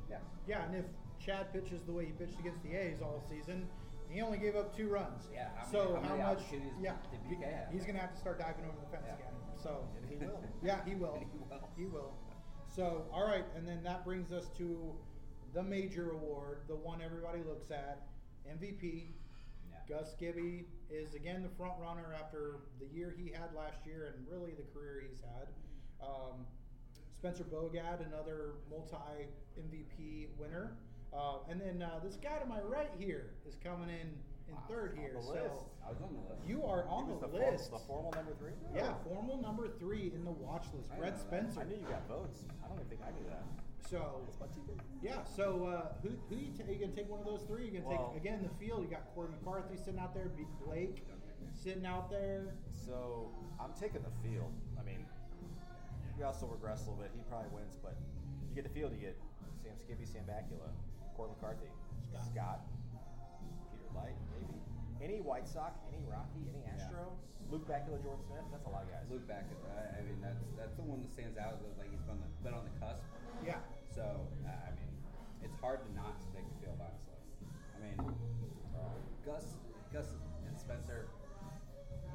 yeah. 0.09 0.17
Yeah, 0.47 0.65
and 0.65 0.75
if 0.75 0.85
Chad 1.19 1.51
pitches 1.53 1.81
the 1.83 1.91
way 1.91 2.05
he 2.05 2.11
pitched 2.13 2.39
against 2.39 2.63
the 2.63 2.73
A's 2.73 3.01
all 3.01 3.21
season, 3.29 3.67
he 4.09 4.21
only 4.21 4.37
gave 4.37 4.55
up 4.55 4.75
two 4.75 4.89
runs. 4.89 5.27
Yeah, 5.33 5.49
how 5.55 5.65
many- 5.65 5.71
so 5.71 6.01
how 6.01 6.15
much? 6.15 6.41
Yeah, 6.81 6.95
did 7.11 7.23
BK 7.29 7.43
have? 7.53 7.71
he's 7.71 7.85
gonna 7.85 7.99
have 7.99 8.11
to 8.13 8.17
start 8.19 8.39
diving 8.39 8.65
over 8.65 8.77
the 8.79 8.87
fence 8.87 9.05
Yeah. 9.07 9.15
again. 9.15 9.33
So 9.61 9.87
And 10.01 10.09
he 10.09 10.15
will. 10.17 10.43
Yeah, 10.63 10.83
he 10.85 10.95
will. 10.95 11.15
He 11.31 11.37
will. 11.49 11.69
He 11.77 11.85
will. 11.85 12.13
So 12.67 13.05
all 13.11 13.25
right, 13.25 13.45
and 13.55 13.67
then 13.67 13.83
that 13.83 14.03
brings 14.03 14.31
us 14.31 14.49
to 14.57 14.95
the 15.53 15.63
major 15.63 16.11
award, 16.11 16.61
the 16.67 16.75
one 16.75 17.01
everybody 17.01 17.41
looks 17.43 17.71
at, 17.71 18.07
MVP. 18.47 19.13
Yeah. 19.71 19.77
Gus 19.97 20.13
Skibby 20.15 20.65
is 20.89 21.13
again 21.15 21.41
the 21.43 21.49
front 21.49 21.73
runner 21.79 22.13
after 22.19 22.59
the 22.79 22.85
year 22.87 23.13
he 23.17 23.29
had 23.31 23.53
last 23.55 23.85
year 23.85 24.13
and 24.15 24.27
really 24.27 24.51
the 24.53 24.63
career 24.73 25.03
he's 25.07 25.21
had. 25.21 25.47
Um, 26.01 26.45
Spencer 27.17 27.43
Bogad, 27.43 27.99
another 28.05 28.53
multi 28.69 29.27
MVP 29.59 30.29
winner. 30.37 30.77
Uh, 31.13 31.39
and 31.49 31.59
then 31.59 31.81
uh, 31.81 31.99
this 32.03 32.15
guy 32.15 32.37
to 32.37 32.45
my 32.45 32.59
right 32.61 32.91
here 32.99 33.31
is 33.47 33.55
coming 33.63 33.89
in 33.89 34.13
in 34.47 34.55
third 34.67 34.97
here. 34.99 35.15
So. 35.21 35.65
I 35.85 35.91
was 35.91 36.01
on 36.01 36.13
the 36.13 36.21
list. 36.29 36.45
you 36.47 36.63
are 36.65 36.85
on 36.87 37.07
he 37.07 37.13
the, 37.13 37.21
the, 37.21 37.27
form- 37.33 37.51
list. 37.53 37.71
the 37.71 37.79
formal 37.79 38.11
number 38.15 38.33
three. 38.37 38.51
yeah, 38.75 38.93
formal 39.03 39.41
number 39.41 39.67
three 39.79 40.11
in 40.13 40.23
the 40.23 40.31
watch 40.31 40.65
list. 40.77 40.91
I 40.93 40.97
Brett 40.97 41.17
that. 41.17 41.21
Spencer. 41.21 41.61
I 41.61 41.63
knew 41.65 41.77
you 41.81 41.87
got 41.89 42.07
votes. 42.07 42.45
I 42.63 42.67
don't 42.67 42.77
even 42.77 42.89
think 42.89 43.01
I 43.01 43.09
knew 43.17 43.25
that. 43.29 43.41
So 43.89 44.21
It's 44.27 44.39
much 44.39 44.51
easier. 44.61 44.77
yeah, 45.01 45.23
so 45.23 45.65
uh, 45.65 45.93
who 46.03 46.09
who 46.29 46.35
you, 46.37 46.51
ta- 46.53 46.69
you 46.69 46.77
gonna 46.77 46.93
take 46.93 47.09
one 47.09 47.19
of 47.19 47.25
those 47.25 47.41
three? 47.47 47.65
You're 47.65 47.81
gonna 47.81 47.89
Well- 47.95 48.13
take 48.13 48.21
again 48.21 48.45
the 48.45 48.53
field? 48.63 48.83
You 48.83 48.89
got 48.89 49.09
Corey 49.15 49.29
McCarthy 49.33 49.77
sitting 49.77 49.99
out 49.99 50.13
there, 50.13 50.29
beat 50.37 50.45
Blake 50.63 51.01
sitting 51.57 51.85
out 51.87 52.11
there. 52.11 52.53
So 52.73 53.31
I'm 53.59 53.73
taking 53.73 54.01
the 54.05 54.13
field. 54.21 54.53
I 54.79 54.83
mean, 54.85 55.05
you 56.19 56.25
also 56.25 56.45
regress 56.45 56.85
a 56.85 56.89
little 56.91 57.01
bit. 57.01 57.11
He 57.15 57.23
probably 57.29 57.49
wins, 57.49 57.77
but 57.81 57.97
you 58.49 58.53
get 58.53 58.63
the 58.63 58.69
field. 58.77 58.93
You 58.93 58.99
get 59.01 59.17
Sam 59.63 59.73
Skibby, 59.81 60.05
Sam 60.05 60.21
Bakula, 60.29 60.69
Court 61.19 61.35
McCarthy, 61.35 61.67
Scott. 62.31 62.63
Peter 63.75 63.91
Leicht, 63.91 64.15
maybe 64.31 64.55
any 65.03 65.19
White 65.19 65.43
Sox, 65.51 65.83
any 65.91 65.99
Rocky, 66.07 66.47
any 66.47 66.63
Astro, 66.71 67.11
Luke 67.51 67.67
Bakula, 67.67 67.99
Jordan 67.99 68.23
Smith. 68.23 68.47
That's 68.55 68.63
a 68.63 68.71
lot 68.71 68.87
of 68.87 68.89
guys. 68.95 69.03
Luke 69.11 69.27
back. 69.27 69.43
I 69.75 69.99
I 69.99 70.07
mean, 70.07 70.15
that's 70.23 70.39
that's 70.55 70.79
the 70.79 70.87
one 70.87 71.03
that 71.03 71.11
stands 71.11 71.35
out. 71.35 71.59
That, 71.59 71.75
like 71.75 71.91
he's 71.91 71.99
been, 72.07 72.23
the, 72.23 72.29
been 72.39 72.55
on 72.55 72.63
the 72.63 72.71
cusp. 72.79 73.03
Yeah, 73.43 73.59
So 73.91 74.23
uh, 74.47 74.47
I 74.47 74.71
mean, 74.79 74.87
it's 75.43 75.59
hard 75.59 75.83
to 75.83 75.89
not 75.91 76.15
take 76.31 76.47
the 76.47 76.57
field, 76.63 76.79
honestly. 76.79 77.19
I 77.75 77.77
mean, 77.83 78.15
Gus, 79.27 79.59
Gus 79.91 80.07
and 80.47 80.55
Spencer 80.57 81.07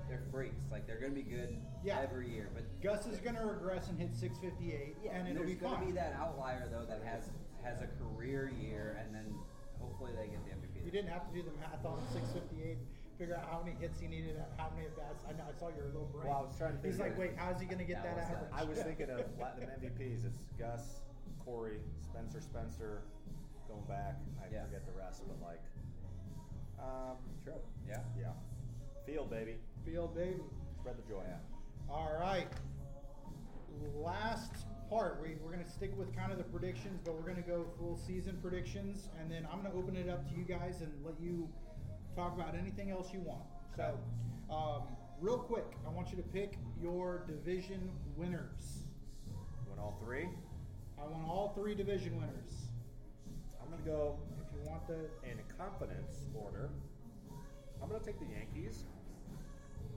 They're 0.08 0.24
freaks. 0.32 0.72
Like 0.72 0.86
they're 0.88 1.00
going 1.00 1.12
to 1.12 1.20
be 1.20 1.28
good 1.28 1.60
Yeah. 1.84 2.00
every 2.00 2.32
year. 2.32 2.48
But 2.56 2.64
Gus 2.80 3.04
is 3.06 3.20
going 3.20 3.36
to 3.36 3.44
regress 3.44 3.88
and 3.88 4.00
hit 4.00 4.16
658, 4.16 4.96
yeah, 5.04 5.12
and 5.12 5.28
it'll 5.28 5.44
there's 5.44 5.56
be 5.56 5.60
going 5.60 5.78
to 5.80 5.86
be 5.86 5.92
that 5.92 6.16
outlier 6.16 6.68
though 6.72 6.84
that 6.88 7.04
has 7.04 7.28
has 7.64 7.80
a 7.80 7.88
career 7.98 8.52
year, 8.60 8.96
and 9.02 9.14
then 9.14 9.26
hopefully 9.80 10.12
they 10.16 10.28
get 10.28 10.44
the 10.44 10.52
MVP. 10.52 10.84
You 10.84 10.90
didn't 10.92 11.10
have 11.10 11.26
to 11.28 11.32
do 11.34 11.42
the 11.42 11.52
math 11.58 11.84
on 11.84 11.98
658 12.12 12.76
and 12.76 12.86
figure 13.18 13.36
out 13.36 13.48
how 13.50 13.62
many 13.64 13.74
hits 13.80 13.98
he 13.98 14.06
needed, 14.06 14.36
how 14.58 14.70
many 14.76 14.86
at 14.86 14.96
bats. 14.96 15.24
I 15.28 15.32
know 15.32 15.44
I 15.48 15.54
saw 15.58 15.68
your 15.74 15.86
little 15.88 16.10
brain. 16.12 16.28
Well, 16.28 16.44
I 16.44 16.46
was 16.46 16.54
trying 16.56 16.76
to 16.76 16.82
He's 16.86 16.98
like, 17.00 17.16
wait, 17.18 17.32
how's 17.36 17.60
he 17.60 17.66
going 17.66 17.78
to 17.80 17.88
get 17.88 18.02
that, 18.04 18.16
That 18.16 18.28
was, 18.28 18.28
average? 18.28 18.52
I 18.52 18.64
was 18.68 18.78
thinking 18.86 19.10
of 19.10 19.24
Latin 19.40 19.64
MVPs. 19.80 20.26
It's 20.28 20.40
Gus, 20.58 21.00
Corey, 21.44 21.80
Spencer, 22.04 22.40
Spencer, 22.40 23.02
going 23.68 23.84
back. 23.88 24.20
I 24.42 24.52
Yeah. 24.52 24.64
forget 24.68 24.84
the 24.84 24.92
rest, 24.98 25.22
but 25.26 25.40
like, 25.40 25.62
um, 26.78 27.16
True. 27.44 27.54
Yeah. 27.88 28.00
yeah, 28.18 28.32
field 29.06 29.30
baby, 29.30 29.56
Field 29.86 30.14
baby. 30.14 30.40
spread 30.80 30.96
the 30.98 31.06
joy. 31.08 31.22
Yeah. 31.26 31.38
All 31.88 32.12
right. 32.20 32.48
Last 33.96 34.66
part, 34.88 35.20
we, 35.22 35.36
we're 35.42 35.52
going 35.52 35.64
to 35.64 35.70
stick 35.70 35.92
with 35.96 36.14
kind 36.14 36.32
of 36.32 36.38
the 36.38 36.44
predictions, 36.44 37.00
but 37.04 37.14
we're 37.14 37.28
going 37.28 37.42
to 37.42 37.48
go 37.48 37.66
full 37.78 37.96
season 37.96 38.38
predictions, 38.42 39.08
and 39.20 39.30
then 39.30 39.46
I'm 39.50 39.60
going 39.60 39.72
to 39.72 39.78
open 39.78 39.96
it 39.96 40.08
up 40.08 40.28
to 40.28 40.34
you 40.34 40.44
guys 40.44 40.80
and 40.80 40.92
let 41.04 41.14
you 41.20 41.48
talk 42.16 42.34
about 42.34 42.54
anything 42.56 42.90
else 42.90 43.12
you 43.12 43.20
want. 43.20 43.42
So, 43.76 43.98
um, 44.50 44.82
real 45.20 45.38
quick, 45.38 45.64
I 45.86 45.90
want 45.90 46.10
you 46.10 46.16
to 46.16 46.22
pick 46.22 46.58
your 46.80 47.24
division 47.26 47.90
winners. 48.16 48.84
Win 49.68 49.78
all 49.78 49.98
three. 50.04 50.28
I 50.98 51.02
want 51.06 51.26
all 51.28 51.52
three 51.56 51.74
division 51.74 52.16
winners. 52.16 52.68
I'm 53.60 53.70
gonna 53.70 53.82
go 53.82 54.18
If 54.40 54.52
you 54.54 54.70
want 54.70 54.86
the 54.86 55.08
in 55.28 55.38
confidence 55.58 56.26
order. 56.34 56.70
I'm 57.82 57.88
gonna 57.88 58.04
take 58.04 58.18
the 58.20 58.26
Yankees. 58.26 58.84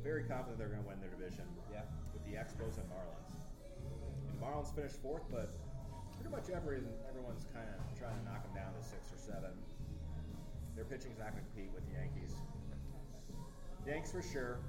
Very 0.03 0.23
confident 0.23 0.57
they're 0.57 0.69
gonna 0.69 0.87
win 0.87 0.99
their 0.99 1.09
division. 1.09 1.45
Yeah. 1.71 1.81
With 2.13 2.25
the 2.25 2.31
Expos 2.31 2.77
and 2.77 2.89
Marlins. 2.89 3.26
Marlins 4.41 4.73
finished 4.73 5.01
fourth, 5.01 5.23
but 5.31 5.49
pretty 6.15 6.29
much 6.33 6.49
every, 6.49 6.81
everyone's 7.09 7.45
kind 7.53 7.67
of 7.69 7.77
trying 7.97 8.17
to 8.17 8.23
knock 8.25 8.43
them 8.43 8.53
down 8.55 8.71
to 8.73 8.81
six 8.81 9.09
or 9.13 9.17
seven. 9.19 9.51
Their 10.75 10.85
pitching's 10.85 11.17
not 11.17 11.33
going 11.33 11.41
to 11.43 11.49
compete 11.53 11.71
with 11.73 11.85
the 11.89 11.97
Yankees. 11.97 12.33
Yanks 13.85 14.11
for 14.11 14.21
sure. 14.21 14.59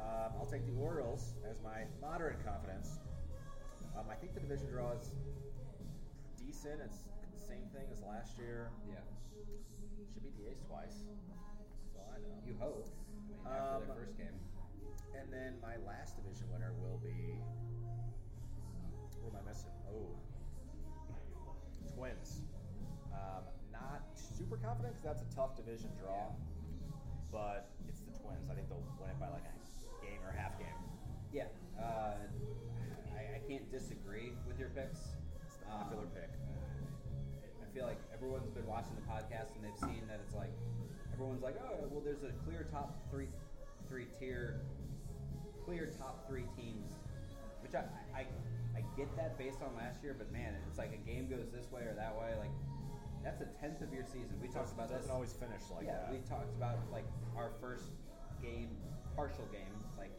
Um, 0.00 0.32
I'll 0.38 0.48
take 0.48 0.64
the 0.64 0.76
Orioles 0.80 1.34
as 1.44 1.58
my 1.60 1.84
moderate 2.00 2.38
confidence. 2.46 3.00
Um, 3.98 4.06
I 4.08 4.14
think 4.14 4.32
the 4.32 4.40
division 4.40 4.70
draw 4.70 4.92
is 4.94 5.10
decent. 6.38 6.80
It's 6.80 7.02
the 7.34 7.44
same 7.44 7.66
thing 7.74 7.84
as 7.92 8.00
last 8.06 8.38
year. 8.38 8.70
Yeah. 8.88 9.02
Should 10.14 10.22
beat 10.22 10.36
the 10.38 10.48
A's 10.48 10.62
twice. 10.70 11.02
That's 11.04 11.98
all 11.98 12.08
I 12.14 12.22
know. 12.22 12.38
You 12.46 12.54
hope. 12.62 12.86
I 12.86 13.28
mean, 13.28 13.40
after 13.44 13.84
their 13.84 13.90
Um, 13.90 14.00
first 14.00 14.16
game. 14.16 14.38
And 15.18 15.26
then 15.32 15.58
my 15.60 15.76
last 15.84 16.16
division 16.16 16.46
winner 16.52 16.72
will 16.80 17.02
be. 17.02 17.36
I 19.38 19.48
missing? 19.48 19.70
Oh, 19.90 20.08
Twins. 21.94 22.42
Um, 23.12 23.42
not 23.72 24.02
super 24.14 24.56
confident 24.56 24.94
because 24.94 25.16
that's 25.18 25.22
a 25.22 25.36
tough 25.36 25.56
division 25.56 25.90
draw, 26.00 26.30
but 27.32 27.70
it's 27.88 28.00
the 28.00 28.12
Twins. 28.18 28.50
I 28.50 28.54
think 28.54 28.68
they'll 28.68 28.82
win 29.00 29.10
it 29.10 29.18
by 29.20 29.28
like 29.30 29.44
a 29.46 30.04
game 30.04 30.20
or 30.26 30.32
half 30.32 30.58
game. 30.58 30.68
Yeah. 31.32 31.46
Uh, 31.78 32.14
I, 33.14 33.36
I 33.36 33.40
can't 33.48 33.70
disagree 33.70 34.32
with 34.46 34.58
your 34.58 34.70
picks. 34.70 35.00
It's 35.46 35.56
the 35.56 35.66
popular 35.66 36.04
Um, 36.04 36.10
pick. 36.14 36.30
I 37.62 37.66
feel 37.74 37.86
like 37.86 37.98
everyone's 38.14 38.50
been 38.50 38.66
watching 38.66 38.94
the 38.96 39.06
podcast 39.06 39.54
and 39.54 39.62
they've 39.62 39.78
seen 39.78 40.02
that 40.08 40.18
it's 40.24 40.34
like 40.34 40.50
everyone's 41.12 41.42
like, 41.42 41.56
oh, 41.62 41.86
well, 41.90 42.00
there's 42.02 42.22
a 42.22 42.32
clear 42.46 42.66
top 42.72 42.96
three, 43.10 43.28
three 43.88 44.06
tier, 44.18 44.60
clear 45.64 45.90
top 45.98 46.26
three 46.28 46.44
teams, 46.56 46.90
which 47.62 47.74
I 47.74 47.82
get 48.98 49.14
that 49.16 49.38
based 49.38 49.62
on 49.62 49.70
last 49.78 50.02
year, 50.02 50.14
but 50.18 50.30
man, 50.32 50.54
it's 50.66 50.78
like 50.78 50.90
a 50.92 51.02
game 51.08 51.30
goes 51.30 51.46
this 51.54 51.70
way 51.70 51.82
or 51.82 51.94
that 51.94 52.18
way, 52.18 52.34
like 52.38 52.50
that's 53.22 53.40
a 53.40 53.48
tenth 53.60 53.80
of 53.80 53.92
your 53.94 54.04
season. 54.04 54.34
We 54.42 54.48
talked 54.48 54.72
about 54.72 54.88
doesn't 54.90 55.02
this. 55.06 55.10
always 55.10 55.32
finish 55.32 55.62
like 55.70 55.86
yeah, 55.86 56.02
that. 56.06 56.12
we 56.12 56.18
talked 56.28 56.50
about 56.58 56.76
like 56.90 57.06
our 57.36 57.52
first 57.60 57.94
game, 58.42 58.74
partial 59.14 59.46
game, 59.54 59.70
like 59.96 60.10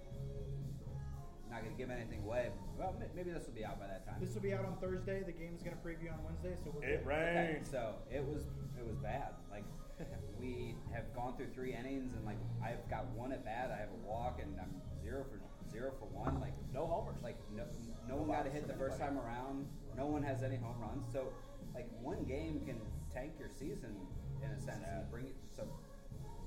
not 1.51 1.63
gonna 1.63 1.75
give 1.75 1.89
anything 1.91 2.21
away. 2.23 2.49
Well, 2.77 2.95
maybe 3.15 3.31
this 3.31 3.45
will 3.47 3.53
be 3.53 3.65
out 3.65 3.79
by 3.79 3.87
that 3.87 4.05
time. 4.05 4.15
this 4.21 4.33
will 4.33 4.41
be 4.41 4.53
out 4.53 4.63
on 4.65 4.77
Thursday. 4.79 5.23
The 5.25 5.31
game's 5.35 5.61
going 5.63 5.75
to 5.75 5.81
preview 5.83 6.13
on 6.13 6.23
Wednesday, 6.23 6.55
so 6.63 6.71
we're 6.71 6.83
It 6.87 7.03
good. 7.03 7.11
Okay, 7.11 7.53
rains. 7.59 7.69
so 7.69 7.95
it 8.09 8.23
was 8.23 8.47
it 8.79 8.85
was 8.85 8.95
bad. 8.97 9.33
Like 9.51 9.65
we 10.39 10.75
have 10.93 11.11
gone 11.13 11.35
through 11.35 11.51
three 11.53 11.73
innings, 11.75 12.13
and 12.15 12.23
like 12.25 12.37
I've 12.63 12.87
got 12.89 13.07
one 13.11 13.31
at 13.33 13.43
bat. 13.43 13.71
I 13.75 13.79
have 13.79 13.89
a 13.91 14.07
walk, 14.07 14.39
and 14.41 14.55
I'm 14.61 14.71
zero 15.03 15.25
for 15.27 15.39
zero 15.79 15.91
for 15.99 16.05
one. 16.11 16.39
Like 16.39 16.53
No 16.73 16.85
homers. 16.85 17.17
like 17.23 17.37
no 17.55 17.63
no, 18.07 18.15
one 18.17 18.27
got 18.27 18.47
a 18.47 18.49
hit 18.49 18.67
the 18.67 18.73
first 18.73 18.99
time 18.99 19.17
around. 19.17 19.65
No 19.95 20.05
one 20.07 20.23
has 20.23 20.43
any 20.43 20.57
home 20.57 20.75
runs. 20.81 21.05
So 21.13 21.31
like 21.73 21.87
one 22.01 22.23
game 22.25 22.61
can 22.65 22.81
tank 23.13 23.33
your 23.39 23.49
season 23.49 23.95
in 24.43 24.49
a 24.51 24.59
sense 24.59 24.83
and 24.87 25.09
bring 25.11 25.25
it. 25.27 25.35
So 25.55 25.63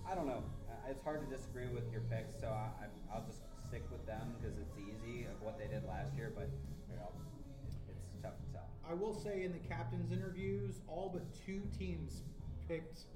I 0.08 0.14
don't 0.14 0.26
know. 0.26 0.42
It's 0.90 1.02
hard 1.04 1.22
to 1.22 1.28
disagree 1.34 1.68
with 1.68 1.86
your 1.92 2.02
picks. 2.10 2.34
So 2.40 2.48
I, 2.48 2.66
I, 2.82 2.86
I'll 3.14 3.24
just 3.24 3.38
stick 3.68 3.84
with 3.90 4.04
them 4.06 4.34
because 4.36 4.58
it's 4.58 4.74
easy 4.76 5.24
of 5.30 5.40
what 5.40 5.56
they 5.58 5.66
did 5.70 5.86
last 5.86 6.14
year, 6.16 6.32
but 6.34 6.50
Yeah. 6.90 7.06
it, 7.06 7.94
it's 7.94 8.18
tough 8.22 8.34
to 8.34 8.52
tell. 8.52 8.66
I 8.82 8.94
will 8.94 9.14
say 9.14 9.44
in 9.44 9.52
the 9.52 9.62
captain's 9.70 10.10
interviews, 10.10 10.80
all 10.88 11.08
but 11.12 11.22
two 11.46 11.62
teams 11.78 12.22
picked 12.68 13.06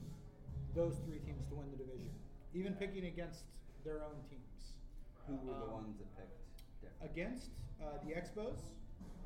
those 0.77 0.95
three 1.05 1.19
teams 1.19 1.43
to 1.51 1.55
win 1.57 1.67
the 1.73 1.77
division, 1.83 2.11
even 2.55 2.75
picking 2.75 3.07
against 3.07 3.43
their 3.85 4.05
own 4.07 4.15
teams. 4.31 4.46
Who 5.27 5.35
were 5.43 5.55
the 5.59 5.67
Um, 5.67 5.73
ones 5.85 5.99
that 5.99 6.11
picked? 6.17 6.39
different? 6.81 7.11
Against 7.11 7.51
uh, 7.83 7.99
the 8.05 8.15
Expos 8.15 8.59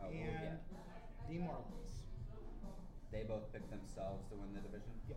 Oh, 0.01 0.05
well, 0.05 0.11
and 0.11 0.17
yeah. 0.17 0.57
the 1.29 1.39
Marlins. 1.45 1.93
They 3.13 3.23
both 3.25 3.53
picked 3.53 3.71
themselves 3.71 4.25
to 4.31 4.37
win 4.37 4.55
the 4.55 4.61
division. 4.61 4.93
Yeah. 5.09 5.17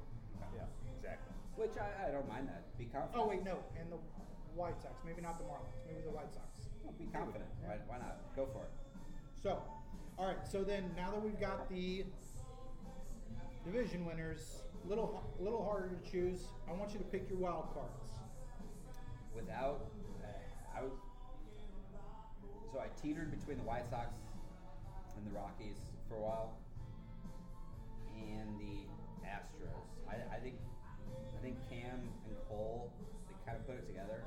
Yeah. 0.56 0.66
Exactly. 0.98 1.34
Which 1.56 1.78
I, 1.78 2.10
I 2.10 2.12
don't 2.12 2.28
mind 2.28 2.48
that. 2.50 2.76
Be 2.78 2.86
confident. 2.86 3.16
Oh 3.16 3.28
wait, 3.30 3.44
no, 3.44 3.60
and 3.80 3.92
the 3.92 3.98
White 4.56 4.82
Sox. 4.82 4.96
Maybe 5.06 5.22
not 5.22 5.38
the 5.38 5.46
Marlins. 5.46 5.80
Maybe 5.88 6.02
the 6.02 6.12
White 6.12 6.34
Sox. 6.34 6.68
Well, 6.84 6.94
be 7.00 7.06
confident. 7.06 7.50
Why, 7.64 7.78
why 7.88 7.98
not? 8.00 8.18
Go 8.36 8.46
for 8.52 8.64
it. 8.64 8.72
So, 9.42 9.62
all 10.18 10.26
right. 10.28 10.46
So 10.50 10.64
then, 10.64 10.92
now 10.98 11.12
that 11.12 11.22
we've 11.24 11.40
got 11.40 11.70
the 11.70 12.06
division 13.64 14.06
winners, 14.06 14.64
little 14.86 15.24
little 15.40 15.64
harder 15.64 15.90
to 15.96 16.12
choose. 16.12 16.48
I 16.70 16.74
want 16.74 16.92
you 16.94 17.00
to 17.00 17.06
pick 17.06 17.30
your 17.30 17.38
wild 17.40 17.74
cards. 17.74 18.12
Without, 19.36 19.86
I 20.76 20.82
was. 20.82 20.94
So 22.72 22.80
I 22.80 22.90
teetered 23.02 23.30
between 23.30 23.58
the 23.58 23.64
White 23.64 23.86
Sox 23.90 24.10
and 25.16 25.26
the 25.30 25.38
Rockies 25.38 25.78
for 26.10 26.16
a 26.18 26.22
while, 26.22 26.58
and 28.18 28.58
the 28.58 28.90
Astros. 29.22 29.86
I, 30.10 30.36
I 30.36 30.40
think, 30.42 30.58
I 31.38 31.40
think 31.42 31.58
Cam 31.70 32.02
and 32.26 32.36
Cole 32.50 32.92
they 33.30 33.36
kind 33.46 33.58
of 33.58 33.66
put 33.68 33.78
it 33.78 33.86
together, 33.86 34.26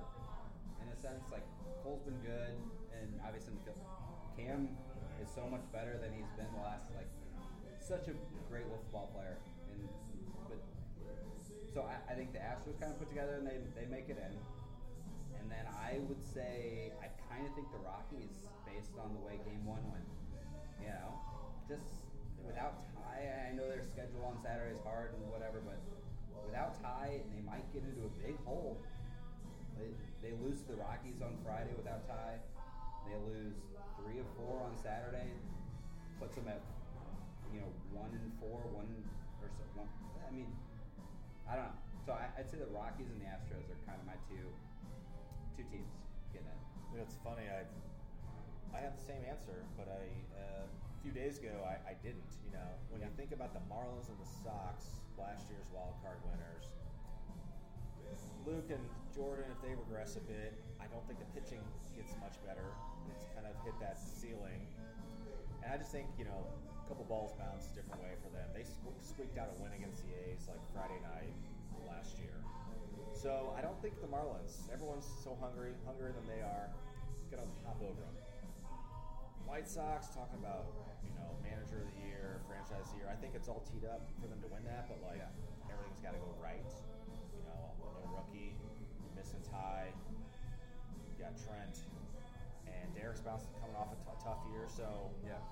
in 0.83 0.87
a 0.89 0.97
sense. 0.97 1.27
Like 1.33 1.45
Cole's 1.83 2.03
been 2.03 2.21
good, 2.23 2.55
and 2.95 3.21
obviously. 3.27 3.55
Cam 4.37 4.69
is 5.17 5.29
so 5.33 5.49
much 5.49 5.65
better 5.73 5.97
than 5.97 6.13
he's 6.13 6.29
been 6.37 6.47
the 6.53 6.61
last 6.61 6.93
like 6.95 7.09
such 7.81 8.09
a 8.09 8.15
great 8.51 8.65
little 8.69 8.85
football 8.85 9.11
player. 9.17 9.39
And 9.73 9.89
but 10.49 10.61
so 11.73 11.89
I, 11.89 12.13
I 12.13 12.15
think 12.15 12.33
the 12.33 12.41
Astros 12.41 12.79
kind 12.79 12.93
of 12.93 12.99
put 12.99 13.09
together 13.09 13.37
and 13.41 13.47
they, 13.47 13.57
they 13.79 13.87
make 13.89 14.09
it 14.09 14.19
in. 14.21 14.37
And 15.57 15.65
then 15.65 15.73
I 15.73 15.97
would 16.05 16.21
say 16.21 16.93
I 17.01 17.09
kind 17.33 17.49
of 17.49 17.53
think 17.57 17.73
the 17.73 17.81
Rockies, 17.81 18.45
based 18.69 18.93
on 19.01 19.17
the 19.17 19.23
way 19.25 19.41
Game 19.49 19.65
One 19.65 19.81
went, 19.89 20.05
you 20.85 20.93
know, 20.93 21.17
just 21.65 22.05
without 22.45 22.85
Ty. 22.93 23.49
I 23.49 23.57
know 23.57 23.65
their 23.65 23.83
schedule 23.83 24.21
on 24.29 24.37
Saturday 24.45 24.77
is 24.77 24.83
hard 24.85 25.17
and 25.17 25.25
whatever, 25.33 25.65
but 25.65 25.81
without 26.45 26.77
Ty, 26.85 27.25
they 27.33 27.43
might 27.43 27.65
get 27.73 27.83
into 27.89 28.05
a 28.05 28.13
big 28.21 28.37
hole. 28.45 28.77
They, 29.81 29.93
they 30.21 30.33
lose 30.45 30.61
to 30.69 30.77
the 30.77 30.81
Rockies 30.81 31.25
on 31.25 31.41
Friday 31.41 31.73
without 31.77 32.05
Ty. 32.05 32.41
They 33.09 33.17
lose 33.25 33.57
three 33.97 34.21
of 34.21 34.29
four 34.37 34.61
on 34.61 34.77
Saturday. 34.77 35.33
Puts 36.21 36.37
them 36.37 36.49
at 36.49 36.61
you 37.53 37.61
know 37.61 37.71
one 37.93 38.13
and 38.13 38.33
four, 38.41 38.61
one 38.73 38.89
or 39.41 39.49
so. 39.53 39.65
One, 39.77 39.89
I 40.21 40.33
mean, 40.33 40.49
I 41.49 41.57
don't 41.57 41.69
know. 41.73 41.81
So 42.05 42.13
I, 42.13 42.29
I'd 42.41 42.49
say 42.49 42.57
the 42.57 42.73
Rockies 42.73 43.09
and 43.13 43.21
the 43.21 43.29
Astros 43.29 43.69
are 43.69 43.81
kind 43.85 44.01
of 44.01 44.07
my 44.09 44.17
two 44.29 44.49
two 45.57 45.65
teams 45.73 45.89
getting 46.37 46.53
in. 46.53 46.61
You 46.93 46.95
know, 47.01 47.05
it's 47.09 47.17
funny. 47.25 47.49
I 47.49 47.65
I 48.77 48.85
have 48.85 48.93
the 48.93 49.07
same 49.09 49.25
answer, 49.25 49.65
but 49.81 49.89
I 49.89 50.05
uh, 50.37 50.69
a 50.69 50.99
few 51.01 51.17
days 51.17 51.41
ago 51.41 51.65
I, 51.65 51.81
I 51.89 51.95
didn't. 52.05 52.37
You 52.45 52.53
know, 52.53 52.69
when 52.93 53.01
you 53.01 53.09
think 53.17 53.33
about 53.33 53.57
the 53.57 53.65
Marlins 53.73 54.13
and 54.13 54.21
the 54.21 54.29
Sox, 54.45 55.01
last 55.17 55.49
year's 55.49 55.65
wild 55.73 55.97
card 56.05 56.21
winners, 56.29 56.69
Luke 58.45 58.69
and 58.69 58.85
Jordan, 59.17 59.49
if 59.49 59.59
they 59.65 59.73
regress 59.73 60.21
a 60.21 60.25
bit, 60.29 60.53
I 60.77 60.87
don't 60.93 61.03
think 61.09 61.19
the 61.25 61.31
pitching 61.33 61.65
gets 61.97 62.13
much 62.21 62.37
better. 62.45 62.69
It's 63.17 63.25
kind 63.33 63.49
of 63.49 63.57
hit 63.65 63.75
that 63.81 63.97
ceiling, 63.97 64.61
and 65.65 65.73
I 65.73 65.81
just 65.81 65.91
think 65.91 66.07
you 66.21 66.29
know 66.29 66.45
a 66.45 66.85
couple 66.85 67.09
balls 67.09 67.33
bounced 67.41 67.73
a 67.73 67.81
different 67.81 68.05
way 68.05 68.13
for 68.21 68.29
them. 68.31 68.47
They 68.53 68.69
squeaked 69.01 69.41
out 69.41 69.49
a 69.51 69.57
win 69.59 69.73
against 69.73 70.05
the 70.05 70.13
A's 70.29 70.45
like 70.53 70.61
Friday 70.77 71.01
night 71.01 71.33
last 71.89 72.21
year. 72.21 72.46
So 73.27 73.51
I 73.59 73.61
don't 73.61 73.75
think 73.83 73.99
the 73.99 74.07
Marlins. 74.07 74.63
Everyone's 74.71 75.11
so 75.27 75.35
hungry, 75.43 75.75
hungrier 75.83 76.15
than 76.15 76.31
they 76.31 76.47
are. 76.47 76.71
gonna 77.27 77.43
hop 77.67 77.83
over 77.83 77.99
them. 77.99 78.15
White 79.51 79.67
Sox 79.67 80.15
talking 80.15 80.39
about 80.39 80.71
you 81.03 81.11
know 81.19 81.35
manager 81.43 81.83
of 81.83 81.91
the 81.91 82.07
year, 82.07 82.39
franchise 82.47 82.87
of 82.87 82.95
the 82.95 83.03
year. 83.03 83.11
I 83.11 83.19
think 83.19 83.35
it's 83.35 83.51
all 83.51 83.67
teed 83.67 83.83
up 83.83 84.07
for 84.23 84.31
them 84.31 84.39
to 84.47 84.49
win 84.55 84.63
that, 84.71 84.87
but 84.87 85.03
like 85.03 85.19
Yeah. 85.19 85.75
everything's 85.75 85.99
got 86.07 86.15
to 86.15 86.23
go 86.23 86.31
right. 86.39 86.71
You 87.35 87.43
know, 87.51 87.75
no 87.83 88.15
rookie, 88.15 88.55
missing 89.19 89.43
Ty. 89.43 89.91
You 91.11 91.19
got 91.19 91.35
Trent, 91.35 91.83
and 92.71 92.95
Derek's 92.95 93.27
bouncing 93.27 93.51
coming 93.59 93.75
off 93.75 93.91
a 93.91 93.99
t- 94.07 94.23
tough 94.23 94.39
year. 94.55 94.71
So 94.71 95.11
Yeah. 95.27 95.43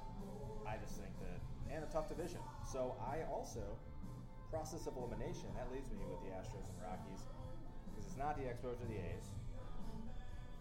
I 0.62 0.78
just 0.78 0.94
think 1.02 1.10
that, 1.26 1.42
and 1.74 1.82
a 1.82 1.90
tough 1.90 2.06
division. 2.06 2.38
So 2.70 2.94
I 3.02 3.26
also, 3.34 3.66
process 4.48 4.86
of 4.86 4.94
elimination, 4.94 5.50
that 5.58 5.66
leaves 5.74 5.90
me 5.90 5.98
with 6.06 6.22
the 6.22 6.30
Astros 6.38 6.70
and 6.70 6.78
Rockies 6.86 7.26
it's 8.14 8.22
not 8.22 8.38
the 8.38 8.46
Expos 8.46 8.78
or 8.78 8.86
the 8.86 8.94
A's. 8.94 9.26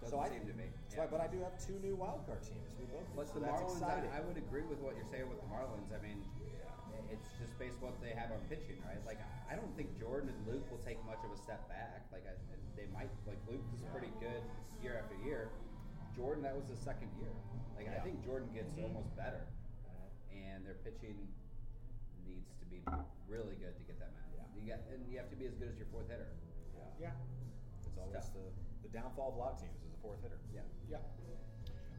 Doesn't 0.02 0.10
so 0.10 0.18
I, 0.18 0.26
seem 0.34 0.42
to 0.50 0.58
be. 0.58 0.66
So 0.90 0.98
Yeah. 0.98 1.06
I, 1.06 1.08
but 1.14 1.22
I 1.22 1.30
do 1.30 1.38
have 1.46 1.54
two 1.62 1.78
new 1.86 1.94
wild 1.94 2.26
card 2.26 2.42
teams. 2.42 2.74
We 2.82 2.90
both. 2.90 3.06
But 3.14 3.30
so 3.30 3.38
the 3.38 3.46
that's 3.46 3.62
Marlins. 3.78 3.86
I, 3.86 4.02
I 4.10 4.26
would 4.26 4.42
agree 4.42 4.66
with 4.66 4.82
what 4.82 4.98
you're 4.98 5.06
saying 5.14 5.30
with 5.30 5.38
the 5.38 5.46
Marlins. 5.54 5.94
I 5.94 6.02
mean, 6.02 6.26
it's 7.14 7.30
just 7.38 7.54
based 7.62 7.78
what 7.78 7.94
they 8.02 8.18
have 8.18 8.34
on 8.34 8.42
pitching, 8.50 8.82
right? 8.82 8.98
Like, 9.06 9.22
I 9.46 9.54
don't 9.54 9.70
think 9.78 9.94
Jordan 10.02 10.34
and 10.34 10.42
Luke 10.50 10.66
will 10.74 10.82
take 10.82 10.98
much 11.06 11.22
of 11.22 11.30
a 11.30 11.38
step 11.38 11.70
back. 11.70 12.10
Like, 12.10 12.26
I, 12.26 12.34
they 12.74 12.90
might. 12.90 13.14
Like, 13.30 13.38
Luke 13.46 13.62
is 13.78 13.86
pretty 13.94 14.10
good 14.18 14.42
year 14.82 14.98
after 14.98 15.14
year. 15.22 15.54
Jordan, 16.18 16.42
that 16.42 16.58
was 16.58 16.66
the 16.74 16.80
second 16.82 17.14
year. 17.22 17.30
Like, 17.78 17.86
I 17.86 18.02
think 18.02 18.26
Jordan 18.26 18.50
gets 18.50 18.74
Mhm. 18.74 18.90
almost 18.90 19.14
better, 19.14 19.46
and 20.34 20.66
their 20.66 20.78
pitching 20.82 21.16
needs 22.26 22.50
to 22.60 22.66
be 22.66 22.82
really 23.30 23.56
good 23.62 23.78
to 23.78 23.84
get 23.86 24.02
that 24.02 24.10
man. 24.14 24.26
Yeah. 24.34 24.46
You 24.58 24.64
got, 24.74 24.80
and 24.90 25.06
you 25.06 25.18
have 25.22 25.30
to 25.30 25.38
be 25.38 25.46
as 25.46 25.54
good 25.56 25.70
as 25.70 25.78
your 25.78 25.88
fourth 25.94 26.10
hitter. 26.10 26.28
yeah. 27.00 27.14
Yeah. 27.14 27.33
It's 27.94 28.02
always 28.02 28.16
tough. 28.16 28.34
the, 28.34 28.90
the 28.90 28.98
downfall 28.98 29.30
of 29.30 29.36
a 29.36 29.38
lot 29.38 29.54
of 29.54 29.62
teams 29.62 29.78
is 29.86 29.94
a 29.94 30.02
fourth 30.02 30.22
hitter. 30.22 30.40
Yeah. 30.54 30.62
Yeah. 30.90 30.98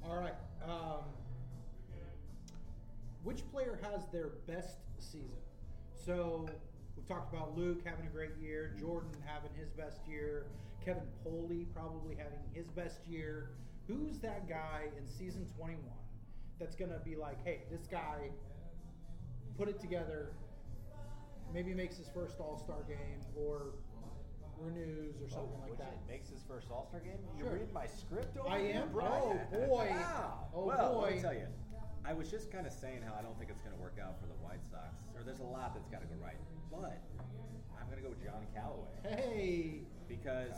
All 0.04 0.16
right. 0.16 0.34
Um, 0.66 1.04
which 3.22 3.48
player 3.52 3.78
has 3.82 4.02
their 4.12 4.30
best 4.46 4.78
season? 4.98 5.38
So 5.94 6.46
we've 6.96 7.06
talked 7.06 7.32
about 7.32 7.56
Luke 7.56 7.80
having 7.84 8.06
a 8.06 8.10
great 8.10 8.36
year, 8.40 8.74
Jordan 8.78 9.10
having 9.24 9.50
his 9.56 9.70
best 9.70 10.00
year, 10.06 10.46
Kevin 10.84 11.04
Poley 11.22 11.66
probably 11.74 12.16
having 12.16 12.40
his 12.52 12.66
best 12.68 12.98
year. 13.06 13.50
Who's 13.86 14.18
that 14.18 14.48
guy 14.48 14.88
in 14.98 15.06
season 15.06 15.46
21 15.56 15.80
that's 16.58 16.76
going 16.76 16.90
to 16.90 16.98
be 16.98 17.16
like, 17.16 17.42
hey, 17.44 17.60
this 17.70 17.86
guy 17.86 18.30
put 19.56 19.68
it 19.68 19.80
together, 19.80 20.32
maybe 21.52 21.72
makes 21.72 21.96
his 21.96 22.08
first 22.14 22.38
All 22.40 22.58
Star 22.58 22.82
game 22.86 23.20
or 23.36 23.74
renews 24.60 25.16
or 25.22 25.28
something 25.28 25.58
like 25.60 25.70
which 25.70 25.78
that? 25.80 25.94
it 25.96 26.04
makes 26.10 26.28
his 26.30 26.42
first 26.46 26.70
All 26.70 26.86
Star 26.86 27.00
game. 27.00 27.18
You 27.38 27.44
Sure. 27.44 27.54
read 27.54 27.72
my 27.72 27.86
script 27.86 28.36
over 28.36 28.48
I 28.48 28.60
here, 28.60 28.82
am? 28.82 28.88
Brian? 28.92 29.40
Oh, 29.52 29.66
boy. 29.66 29.88
Wow. 29.90 30.48
Oh, 30.54 30.64
well, 30.64 30.94
boy. 30.94 31.00
let 31.06 31.14
me 31.16 31.20
tell 31.20 31.34
you, 31.34 31.46
I 32.04 32.12
was 32.12 32.30
just 32.30 32.50
kind 32.52 32.66
of 32.66 32.72
saying 32.72 33.02
how 33.02 33.14
I 33.18 33.22
don't 33.22 33.36
think 33.38 33.50
it's 33.50 33.60
going 33.62 33.74
to 33.74 33.80
work 33.80 33.96
out 34.02 34.20
for 34.20 34.26
the 34.26 34.36
White 34.44 34.62
Sox, 34.64 35.08
or 35.16 35.22
there's 35.24 35.40
a 35.40 35.48
lot 35.48 35.74
that's 35.74 35.88
got 35.88 36.00
to 36.02 36.08
go 36.08 36.16
right. 36.22 36.38
But 36.70 37.00
I'm 37.78 37.86
going 37.88 37.98
to 37.98 38.04
go 38.04 38.10
with 38.10 38.22
John 38.24 38.44
Callaway 38.54 38.92
Hey, 39.04 39.80
because 40.08 40.56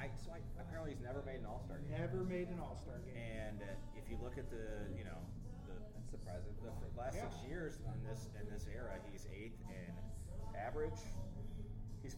I 0.00 0.08
so 0.18 0.32
I, 0.34 0.38
apparently 0.60 0.92
he's 0.92 1.02
never 1.04 1.22
made 1.24 1.40
an 1.40 1.46
All 1.46 1.62
Star 1.64 1.78
game, 1.78 1.96
never 2.00 2.24
made 2.24 2.48
an 2.48 2.58
All 2.60 2.76
Star 2.76 2.98
game. 3.06 3.16
and 3.16 3.62
uh, 3.62 3.96
if 3.96 4.10
you 4.10 4.18
look 4.22 4.36
at 4.38 4.50
the 4.50 4.90
you 4.98 5.04
know 5.04 5.16
the 5.70 5.76
That's 5.94 6.10
surprising. 6.10 6.52
the 6.60 7.00
last 7.00 7.14
Yeah. 7.16 7.30
six 7.30 7.36
years 7.48 7.80
in 7.86 7.98
this 8.04 8.28
in 8.36 8.46
this 8.52 8.66
era, 8.68 8.98
he's 9.10 9.26
eighth 9.32 9.56
in 9.70 9.90
average. 10.58 10.98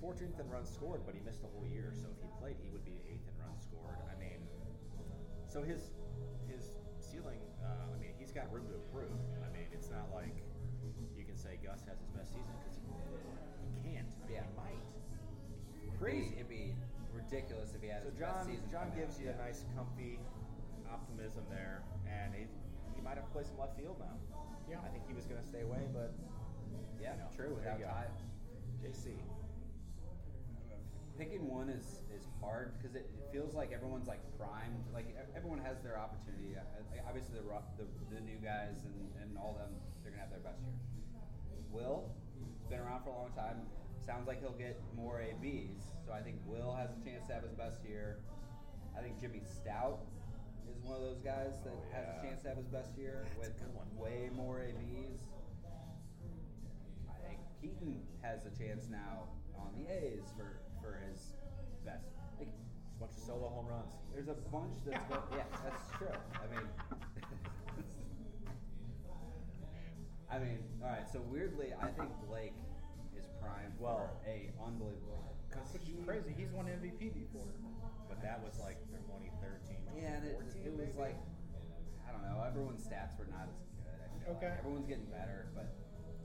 He's 0.07 0.23
14th 0.23 0.39
in 0.39 0.47
runs 0.51 0.71
scored, 0.71 1.03
but 1.05 1.15
he 1.15 1.21
missed 1.27 1.43
a 1.43 1.51
whole 1.51 1.67
year. 1.67 1.91
So 1.99 2.07
if 2.15 2.19
he 2.23 2.29
played, 2.39 2.57
he 2.63 2.71
would 2.71 2.85
be 2.87 3.03
eighth 3.11 3.27
in 3.27 3.35
runs 3.43 3.67
scored. 3.67 3.99
I 4.07 4.15
mean, 4.23 4.39
so 5.51 5.63
his 5.63 5.91
his 6.47 6.71
ceiling. 7.03 7.43
Uh, 7.59 7.91
I 7.91 7.97
mean, 7.99 8.15
he's 8.19 8.31
got 8.31 8.47
room 8.55 8.67
to 8.71 8.75
improve. 8.79 9.11
I 9.43 9.51
mean, 9.51 9.67
it's 9.75 9.91
not 9.91 10.07
like 10.15 10.31
you 11.19 11.25
can 11.27 11.35
say 11.37 11.59
Gus 11.59 11.83
has 11.91 11.99
his 11.99 12.11
best 12.15 12.31
season 12.31 12.55
because 12.63 12.79
he, 12.79 12.87
he 12.87 13.75
can't. 13.83 14.07
I 14.07 14.27
mean, 14.31 14.39
Yeah. 14.39 14.47
he 14.47 14.55
might. 14.55 14.83
Crazy. 15.99 16.39
It'd 16.39 16.49
be 16.49 16.77
ridiculous 17.11 17.75
if 17.75 17.83
he 17.83 17.89
had 17.91 18.05
So 18.07 18.11
his 18.15 18.19
John 18.19 18.35
best 18.39 18.47
season. 18.47 18.67
John 18.71 18.89
gives 18.95 19.19
out. 19.19 19.23
you 19.27 19.29
a 19.35 19.39
nice, 19.43 19.65
comfy 19.75 20.21
optimism 20.87 21.43
there, 21.51 21.83
and 22.07 22.31
he 22.31 22.47
he 22.95 23.03
might 23.03 23.19
have 23.19 23.27
to 23.27 23.33
play 23.35 23.43
some 23.43 23.59
left 23.59 23.75
field 23.75 23.99
now. 23.99 24.15
Yeah. 24.71 24.79
I 24.87 24.89
think 24.95 25.03
he 25.11 25.15
was 25.19 25.27
going 25.27 25.43
to 25.43 25.47
stay 25.47 25.63
away, 25.67 25.83
but 25.91 26.15
Yeah, 27.03 27.19
you 27.19 27.27
know, 27.27 27.31
true. 27.35 27.55
Without. 27.59 27.83
Ty. 27.83 28.07
JC. 28.85 29.19
Picking 31.19 31.49
one 31.49 31.71
is, 31.71 32.05
is 32.13 32.29
hard 32.45 32.77
because 32.77 32.95
it, 32.95 33.09
it 33.17 33.33
feels 33.33 33.55
like 33.55 33.73
everyone's 33.73 34.07
like 34.07 34.21
primed. 34.37 34.85
Like 34.93 35.17
everyone 35.35 35.59
has 35.65 35.81
their 35.81 35.97
opportunity. 35.99 36.53
Obviously, 37.09 37.41
the, 37.41 37.45
ru- 37.49 37.65
the 37.81 37.89
the 38.15 38.21
new 38.21 38.37
guys 38.37 38.85
and, 38.85 39.09
and 39.23 39.39
all 39.39 39.57
them, 39.57 39.73
they're 40.03 40.13
gonna 40.13 40.21
have 40.21 40.31
their 40.31 40.45
best 40.45 40.61
year. 40.61 40.77
Will, 41.73 42.13
he's 42.37 42.61
been 42.69 42.81
around 42.81 43.03
for 43.05 43.11
a 43.11 43.17
long 43.17 43.33
time. 43.33 43.65
Sounds 44.05 44.29
like 44.29 44.41
he'll 44.41 44.59
get 44.61 44.77
more 44.95 45.23
ABs. 45.25 45.85
So 46.05 46.13
I 46.13 46.21
think 46.21 46.37
Will 46.45 46.77
has 46.77 46.91
a 46.93 47.01
chance 47.03 47.27
to 47.29 47.35
have 47.35 47.43
his 47.43 47.53
best 47.57 47.81
year. 47.89 48.19
I 48.97 49.01
think 49.01 49.19
Jimmy 49.21 49.41
Stout 49.41 50.05
is 50.69 50.77
one 50.85 50.97
of 50.97 51.03
those 51.03 51.21
guys 51.25 51.57
that 51.65 51.73
Oh, 51.73 51.97
has 51.97 52.07
a 52.21 52.23
chance 52.29 52.43
to 52.43 52.49
have 52.49 52.59
his 52.59 52.69
best 52.69 52.93
year 52.99 53.25
That's 53.41 53.57
with 53.57 53.97
way 53.97 54.29
more 54.37 54.61
ABs. 54.63 55.25
I 57.09 57.17
think 57.27 57.41
Keaton 57.61 58.03
has 58.23 58.45
a 58.47 58.53
chance 58.53 58.87
now 58.91 59.33
on 59.59 59.73
the 59.77 59.89
A's 59.91 60.29
for, 60.37 60.61
for 60.87 60.95
his 61.11 61.35
best. 61.83 62.07
Like, 62.39 62.47
A 62.47 62.99
bunch 63.03 63.19
of 63.19 63.23
solo 63.27 63.51
home 63.51 63.67
runs. 63.67 63.91
there's 64.15 64.31
a 64.31 64.39
bunch 64.55 64.79
that's 64.87 65.03
yeah, 65.35 65.43
that's 65.67 65.91
true. 65.99 66.15
I 66.39 66.47
mean, 66.55 66.67
I 70.31 70.39
mean, 70.39 70.59
all 70.83 70.91
right. 70.91 71.07
So 71.11 71.21
weirdly, 71.31 71.75
I 71.75 71.91
think 71.95 72.11
Blake 72.29 72.55
is 73.19 73.27
primed 73.43 73.75
Well- 73.79 74.11
for 74.23 74.31
a 74.31 74.51
unbelievable. 74.63 75.35
Because 75.51 75.73
Which 75.73 75.89
is 75.89 75.97
crazy. 76.05 76.35
He's 76.37 76.51
won 76.53 76.67
MVP 76.67 77.15
before. 77.15 77.47
But 78.11 78.21
that 78.23 78.43
was 78.45 78.59
like 78.63 78.77
2013, 79.11 79.79
Yeah, 79.99 80.21
and 80.21 80.27
it, 80.27 80.37
2014, 80.39 80.67
it 80.67 80.75
was 80.77 80.95
maybe? 80.95 80.99
like 81.11 81.19
I 82.07 82.13
don't 82.15 82.23
know. 82.23 82.39
Everyone's 82.47 82.83
stats 82.87 83.19
were 83.19 83.27
not 83.31 83.49
as 83.51 83.59
good. 83.83 83.99
I 83.99 84.07
feel 84.23 84.37
Okay. 84.39 84.51
Like. 84.53 84.59
Everyone's 84.63 84.87
getting 84.87 85.11
better, 85.11 85.49
but 85.55 85.71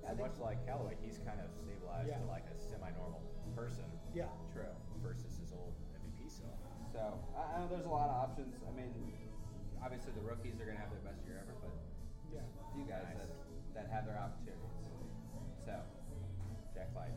So 0.02 0.14
much 0.18 0.36
like 0.42 0.62
Callaway, 0.66 0.98
he's 1.02 1.18
kind 1.26 1.38
of 1.42 1.50
stabilized 1.54 2.10
Yeah. 2.10 2.20
to 2.22 2.26
like 2.30 2.46
a 2.50 2.58
semi-normal 2.58 3.22
person 3.56 3.86
Yeah. 4.14 4.28
true. 4.54 4.68
versus 5.02 5.34
his 5.40 5.52
old 5.52 5.74
MVP 5.98 6.30
self. 6.30 6.54
So 6.94 7.00
I, 7.36 7.56
I 7.56 7.60
know 7.60 7.68
there's 7.72 7.86
a 7.86 7.90
lot 7.90 8.10
of 8.10 8.16
options. 8.30 8.54
I 8.68 8.72
mean, 8.76 8.92
obviously 9.84 10.12
the 10.14 10.22
rookies 10.22 10.60
are 10.62 10.66
gonna 10.66 10.78
have 10.80 10.92
their 10.92 11.02
best 11.02 11.26
year 11.26 11.42
ever, 11.42 11.56
but 11.62 11.72
Yeah. 12.32 12.42
a 12.62 12.66
few 12.76 12.86
guys 12.86 13.04
Nice. 13.10 13.26
that, 13.26 13.32
that 13.74 13.86
have 13.90 14.06
their 14.06 14.20
opportunities. 14.20 14.62
So 15.66 15.74
Jack 16.76 16.90
Light. 16.96 17.16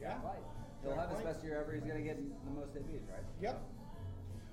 Yeah. 0.00 0.14
Jack 0.16 0.24
White, 0.24 0.44
he'll 0.82 0.92
Jack 0.94 1.00
have 1.00 1.10
his 1.10 1.16
White. 1.18 1.26
best 1.34 1.44
year 1.44 1.60
ever. 1.60 1.72
He's 1.74 1.84
gonna 1.84 2.00
get 2.06 2.16
the 2.16 2.50
most 2.54 2.72
ABs, 2.76 3.04
right? 3.10 3.24
Yep. 3.40 3.60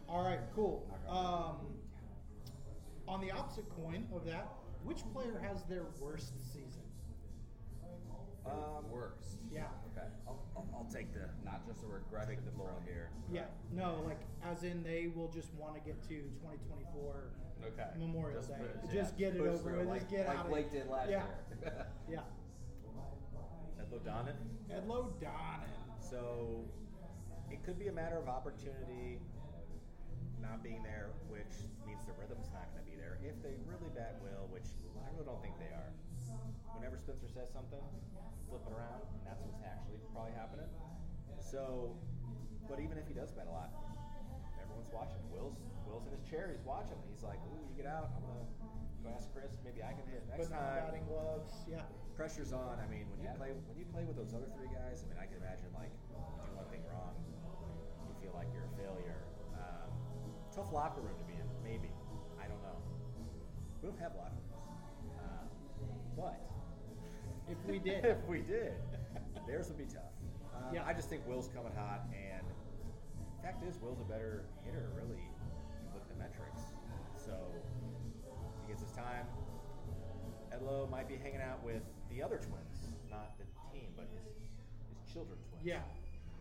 All 0.10 0.24
right. 0.24 0.40
Cool. 0.56 0.84
On 1.08 1.56
Um, 1.56 1.56
on 3.08 3.22
the 3.22 3.32
opposite 3.32 3.70
coin 3.78 4.08
of 4.14 4.26
that, 4.26 4.50
which 4.84 5.04
player 5.14 5.38
has 5.40 5.64
their 5.66 5.86
worst 6.02 6.34
season? 6.52 6.82
Um, 8.46 8.90
Worst. 8.92 9.38
Yeah. 9.52 9.68
Okay. 9.96 10.08
I'll, 10.28 10.44
I'll, 10.56 10.68
I'll 10.76 10.90
take 10.92 11.14
the 11.14 11.30
Not 11.44 11.66
just 11.66 11.84
a 11.84 11.88
regression 11.88 12.36
take 12.36 12.46
the 12.46 12.52
from- 12.52 12.68
bullet 12.68 12.84
here. 12.86 13.10
Yeah. 13.32 13.46
No, 13.72 14.04
like 14.06 14.20
as 14.44 14.64
in 14.64 14.84
they 14.84 15.08
will 15.16 15.30
just 15.32 15.54
want 15.56 15.76
to 15.76 15.82
get 15.82 16.02
to 16.04 16.28
2024 16.44 17.32
Okay. 17.66 17.88
Memorial 17.98 18.38
Just 18.40 18.50
Day. 18.52 18.60
push- 18.60 18.94
Just 18.94 19.14
yeah, 19.18 19.32
get 19.32 19.36
it 19.36 19.40
Push 19.40 19.50
over 19.50 19.64
through 19.64 19.80
with. 19.80 19.88
like, 19.88 20.02
just 20.02 20.12
get 20.12 20.28
like 20.28 20.38
out 20.38 20.50
Blake 20.50 20.66
of 20.68 20.72
did 20.74 20.88
last 20.88 21.10
yeah. 21.10 21.24
year. 21.64 21.86
Yeah. 22.12 22.20
Edlo 23.82 24.00
Donen. 24.04 24.38
Edlo 24.70 25.14
Donnan. 25.22 25.72
So 26.00 26.66
it 27.50 27.64
could 27.64 27.80
be 27.80 27.88
a 27.88 27.94
matter 27.94 28.18
of 28.18 28.28
opportunity 28.28 29.20
not 30.42 30.62
being 30.62 30.84
there, 30.84 31.10
which 31.30 31.66
means 31.88 32.06
the 32.06 32.14
rhythm's 32.20 32.50
not 32.54 32.70
going 32.74 32.86
to 32.86 32.90
be 32.92 32.98
there. 32.98 33.18
If 33.24 33.42
they 33.42 33.56
really 33.66 33.90
bat 33.96 34.20
Will, 34.22 34.46
which 34.52 34.68
I 35.02 35.10
really 35.14 35.26
don't 35.26 35.42
think 35.42 35.58
they 35.58 35.72
are. 35.74 35.90
Whenever 36.78 36.98
Spencer 37.00 37.30
says 37.34 37.50
something, 37.50 37.82
flip 38.50 38.64
it 38.66 38.74
around, 38.74 39.02
and 39.02 39.22
that's 39.26 39.42
what's 39.44 39.62
actually 39.66 40.00
probably 40.14 40.34
happening. 40.34 40.70
So, 41.40 41.94
but 42.70 42.80
even 42.80 42.98
if 42.98 43.06
he 43.08 43.14
does 43.14 43.32
bat 43.32 43.48
a 43.48 43.54
lot, 43.54 43.70
everyone's 44.62 44.90
watching. 44.92 45.22
Will's 45.32 45.58
Will's 45.86 46.06
in 46.10 46.14
his 46.18 46.26
chair. 46.26 46.50
He's 46.50 46.66
watching. 46.66 46.98
He's 47.12 47.22
like, 47.22 47.38
"Ooh, 47.54 47.62
you 47.70 47.76
get 47.78 47.86
out. 47.86 48.10
I'm 48.18 48.24
gonna 48.26 48.48
go 49.06 49.10
ask 49.14 49.30
Chris. 49.34 49.54
Maybe 49.64 49.84
I 49.86 49.94
can 49.94 50.06
hit 50.10 50.26
next 50.28 50.50
on 50.50 50.58
time." 50.58 50.82
batting 50.90 51.06
gloves. 51.06 51.54
Yeah. 51.70 51.86
pressure's 52.16 52.54
on. 52.56 52.80
I 52.80 52.88
mean, 52.88 53.12
when 53.12 53.20
you 53.20 53.28
Yeah. 53.28 53.36
play 53.36 53.52
when 53.52 53.78
you 53.78 53.84
play 53.92 54.06
with 54.08 54.16
those 54.16 54.34
other 54.34 54.48
three 54.56 54.72
guys, 54.72 55.04
I 55.04 55.08
mean, 55.12 55.20
I 55.20 55.28
can 55.28 55.36
imagine 55.38 55.68
like 55.76 55.92
you 55.92 56.16
do 56.16 56.56
one 56.56 56.66
thing 56.72 56.80
wrong, 56.88 57.12
you 58.08 58.14
feel 58.24 58.32
like 58.34 58.48
you're 58.56 58.64
a 58.64 58.76
failure. 58.80 59.20
Um, 59.54 59.92
tough 60.56 60.72
locker 60.72 61.02
room 61.02 61.18
to 61.20 61.26
be 61.28 61.34
in, 61.36 61.44
maybe. 61.62 61.92
I 62.40 62.48
don't 62.48 62.64
know. 62.64 62.80
We 63.84 63.90
don't 63.92 64.00
have 64.00 64.16
locker 64.16 64.40
If 67.50 67.58
we 67.68 67.80
did. 67.80 68.06
if 68.06 68.18
we 68.28 68.40
did, 68.42 68.74
theirs 69.48 69.68
would 69.70 69.78
be 69.78 69.86
tough. 69.86 70.12
Um, 70.56 70.74
Yeah. 70.74 70.84
I 70.86 70.94
just 70.94 71.10
think 71.10 71.28
Will's 71.28 71.50
coming 71.54 71.74
hot, 71.78 72.06
and 72.14 72.46
fact 73.42 73.64
is, 73.64 73.78
Will's 73.82 74.00
a 74.02 74.04
better 74.10 74.46
hitter, 74.66 74.90
really. 74.96 75.22
with 75.94 76.08
the 76.10 76.16
metrics. 76.16 76.62
So 77.16 77.34
he 78.66 78.72
gets 78.74 78.82
his 78.82 78.92
time. 78.92 79.26
Edlow 80.54 80.90
might 80.90 81.08
be 81.08 81.16
hanging 81.18 81.42
out 81.42 81.64
with 81.64 81.84
the 82.10 82.24
other 82.24 82.38
twins, 82.38 82.90
not 83.10 83.38
the 83.38 83.46
team, 83.74 83.90
but 83.96 84.08
his 84.16 84.34
his 84.90 85.14
children 85.14 85.38
twins. 85.50 85.66
Yeah. 85.66 85.82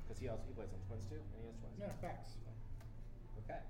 Because 0.07 0.20
he 0.20 0.28
also 0.28 0.44
he 0.46 0.55
plays 0.55 0.68
on 0.72 0.80
twins 0.88 1.05
too, 1.11 1.16
and 1.20 1.40
he 1.40 1.46
has 1.48 1.57
twins. 1.61 1.76
Yeah, 1.80 1.92
facts. 2.00 2.36
Okay. 3.44 3.61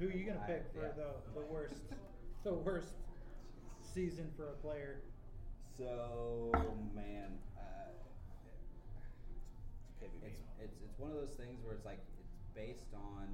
Who 0.00 0.08
are 0.08 0.16
you 0.16 0.24
gonna 0.26 0.42
I- 0.42 0.46
pick 0.46 0.64
for 0.72 0.82
yeah. 0.82 0.96
the, 0.96 1.10
the 1.38 1.44
worst 1.46 1.82
the 2.44 2.54
worst 2.54 2.94
season 3.82 4.30
for 4.36 4.48
a 4.50 4.56
player? 4.64 5.02
So 5.76 6.52
man, 6.94 7.36
uh, 7.56 7.92
It's 10.00 10.16
it's 10.24 10.40
it's 10.62 10.76
it's 10.84 10.98
one 10.98 11.10
of 11.10 11.16
those 11.16 11.36
things 11.36 11.60
where 11.64 11.74
it's 11.74 11.84
like 11.84 12.00
it's 12.20 12.36
based 12.56 12.92
on 12.96 13.28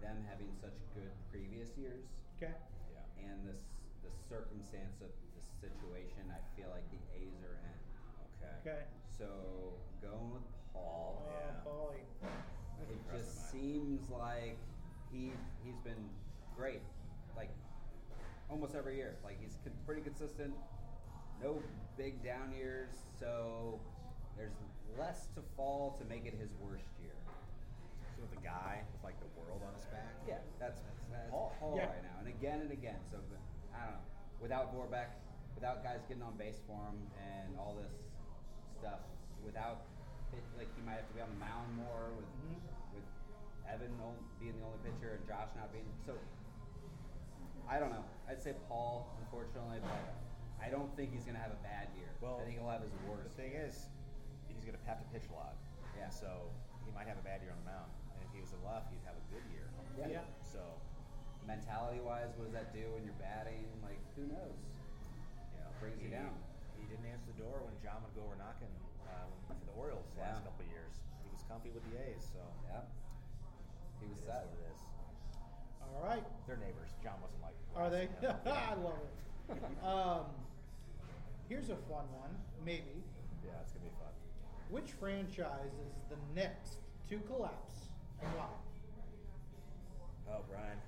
them 0.00 0.16
having 0.28 0.48
such 0.60 0.76
good 0.96 1.12
previous 1.30 1.76
years 1.76 2.04
Okay. 2.36 2.52
yeah. 2.92 3.28
and 3.28 3.44
this 3.46 3.60
the 4.04 4.12
circumstance 4.28 5.00
of 5.04 5.08
the 5.36 5.42
situation. 5.60 6.24
I 6.32 6.40
feel 6.56 6.68
like 6.72 6.84
the 6.92 7.00
A's 7.20 7.36
are 7.44 7.56
in. 7.60 7.76
Okay. 8.40 8.54
Okay. 8.64 8.82
So 9.18 9.28
going 10.00 10.32
with 10.32 10.48
Paul. 10.72 11.20
Oh, 11.20 11.28
Yeah. 11.28 11.60
Paulie. 11.68 12.04
It 12.88 13.00
just 13.12 13.50
seems 13.52 14.08
like 14.10 14.56
he 15.12 15.32
he's 15.64 15.76
been 15.84 16.08
great, 16.56 16.80
like 17.36 17.50
almost 18.50 18.74
every 18.74 18.96
year. 18.96 19.16
Like 19.24 19.36
he's 19.40 19.56
con- 19.64 19.72
pretty 19.86 20.00
consistent. 20.02 20.52
No 21.44 21.60
big 22.00 22.24
down 22.24 22.56
years, 22.56 22.88
so 23.20 23.76
there's 24.32 24.56
less 24.96 25.28
to 25.36 25.44
fall 25.60 25.92
to 26.00 26.04
make 26.08 26.24
it 26.24 26.32
his 26.40 26.48
worst 26.56 26.88
year. 27.04 27.12
So 28.16 28.24
with 28.24 28.32
the 28.32 28.40
guy 28.40 28.80
with 28.96 29.04
like 29.04 29.20
the 29.20 29.28
world 29.36 29.60
on 29.60 29.76
his 29.76 29.84
back. 29.92 30.08
Yeah, 30.24 30.40
that's 30.58 30.80
that's 31.12 31.28
Paul. 31.28 31.52
Paul, 31.60 31.76
Yeah. 31.76 31.92
right 31.92 32.00
now, 32.02 32.16
and 32.24 32.28
again 32.32 32.64
and 32.64 32.72
again. 32.72 32.96
So 33.12 33.20
I 33.76 33.84
don't 33.84 33.92
know. 34.00 34.06
Without 34.40 34.72
Vorbeck, 34.72 35.20
without 35.54 35.84
guys 35.84 36.00
getting 36.08 36.22
on 36.24 36.32
base 36.40 36.64
for 36.66 36.80
him, 36.80 36.96
and 37.20 37.58
all 37.60 37.76
this 37.76 37.92
stuff, 38.80 39.04
without 39.44 39.84
it, 40.32 40.40
like 40.56 40.72
he 40.74 40.80
might 40.80 40.96
have 40.96 41.08
to 41.08 41.14
be 41.14 41.20
on 41.20 41.28
the 41.28 41.36
mound 41.44 41.76
more 41.76 42.08
with 42.16 42.30
Mhm. 42.40 42.56
with 42.96 43.04
Evan 43.68 43.92
being 44.40 44.56
the 44.58 44.64
only 44.64 44.78
pitcher 44.80 45.20
and 45.20 45.28
Josh 45.28 45.52
not 45.60 45.70
being 45.76 45.92
so. 46.08 46.16
I 47.68 47.78
don't 47.78 47.92
know. 47.92 48.04
I'd 48.28 48.40
say 48.40 48.54
Paul, 48.68 49.06
unfortunately, 49.20 49.80
but 49.80 50.23
I 50.62 50.68
don't 50.70 50.90
think 50.96 51.12
he's 51.12 51.24
gonna 51.24 51.42
have 51.42 51.52
a 51.52 51.60
bad 51.62 51.88
year. 51.98 52.08
Well, 52.20 52.40
I 52.40 52.44
think 52.48 52.58
he'll 52.58 52.70
have 52.70 52.82
his 52.82 52.92
worst. 53.08 53.34
The 53.34 53.34
worst. 53.34 53.36
thing 53.36 53.52
is, 53.54 53.88
he's 54.48 54.64
going 54.64 54.76
to 54.78 54.84
have 54.88 54.96
to 55.02 55.06
pitch 55.12 55.28
a 55.28 55.34
lot. 55.36 55.56
Yeah. 55.92 56.08
So 56.08 56.48
he 56.86 56.90
might 56.96 57.04
have 57.10 57.20
a 57.20 57.26
bad 57.26 57.44
year 57.44 57.52
on 57.52 57.60
the 57.60 57.68
mound, 57.68 57.90
and 58.16 58.18
if 58.24 58.32
he 58.32 58.40
was 58.40 58.48
in 58.56 58.60
left, 58.64 58.88
he'd 58.88 59.04
have 59.04 59.16
a 59.18 59.24
good 59.28 59.44
year. 59.52 59.68
Yeah. 60.00 60.20
Yeah. 60.22 60.26
So 60.40 60.62
Mentality 61.44 62.00
wise, 62.00 62.32
what 62.40 62.48
does 62.48 62.56
that 62.56 62.72
do 62.72 62.80
when 62.96 63.04
you're 63.04 63.18
batting? 63.20 63.68
Like, 63.84 64.00
who 64.16 64.24
knows? 64.24 64.56
you 65.52 65.60
know, 65.60 65.68
Brings 65.76 66.00
you 66.00 66.08
down. 66.08 66.32
He 66.80 66.88
didn't 66.88 67.04
answer 67.04 67.28
the 67.28 67.36
door 67.44 67.60
when 67.60 67.76
John 67.84 68.00
would 68.00 68.16
go 68.16 68.24
over 68.24 68.40
knocking 68.40 68.72
uh, 69.04 69.28
for 69.52 69.52
the 69.68 69.76
Orioles 69.76 70.08
the 70.16 70.24
last 70.24 70.40
couple 70.48 70.64
of 70.64 70.70
years. 70.72 70.88
He 71.20 71.28
was 71.28 71.44
comfy 71.44 71.68
with 71.76 71.84
the 71.92 72.00
A's, 72.00 72.24
so 72.32 72.40
Yeah. 72.72 72.80
He 74.00 74.08
was 74.08 74.16
it 74.16 74.24
is 74.24 74.32
set. 74.32 74.48
what 74.48 74.56
it 74.56 74.64
is. 74.72 74.80
All 75.84 76.00
right. 76.08 76.24
They're 76.48 76.56
neighbors. 76.56 76.88
John 77.04 77.20
wasn't 77.20 77.44
like. 77.44 77.56
Are 77.76 77.92
they? 77.92 78.08
I 78.48 78.72
love 78.80 78.96
it. 79.04 79.12
Um, 79.84 80.24
here's 81.48 81.70
a 81.70 81.76
fun 81.88 82.06
one, 82.12 82.32
maybe. 82.64 83.02
yeah, 83.44 83.52
it's 83.62 83.72
gonna 83.72 83.84
be 83.84 83.94
fun. 83.98 84.12
Which 84.70 84.90
franchise 84.98 85.74
is 85.86 85.94
the 86.08 86.16
next 86.34 86.78
to 87.10 87.18
collapse 87.28 87.90
and 88.22 88.30
why? 88.34 88.48
Oh, 90.30 90.40
Brian, 90.48 90.78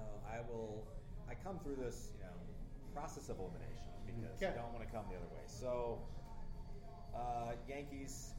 oh, 0.00 0.16
I 0.32 0.40
will. 0.48 0.82
I 1.28 1.34
come 1.42 1.58
through 1.60 1.76
this, 1.76 2.14
you 2.16 2.24
know, 2.24 2.32
process 2.94 3.28
of 3.28 3.36
elimination 3.38 3.92
because 4.06 4.38
Okay. 4.40 4.48
I 4.48 4.56
don't 4.56 4.72
want 4.72 4.86
to 4.86 4.92
come 4.94 5.04
the 5.10 5.18
other 5.18 5.28
way. 5.34 5.42
So, 5.44 5.98
uh, 7.12 7.52
Yankees, 7.68 8.32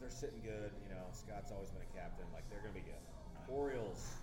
they're 0.00 0.08
sitting 0.14 0.40
good. 0.40 0.72
You 0.88 0.94
know, 0.94 1.04
Scott's 1.12 1.52
always 1.52 1.68
been 1.74 1.82
a 1.84 1.92
captain. 1.92 2.24
Like 2.32 2.48
they're 2.48 2.62
gonna 2.64 2.72
be 2.78 2.86
good. 2.86 3.02
Orioles, 3.50 4.14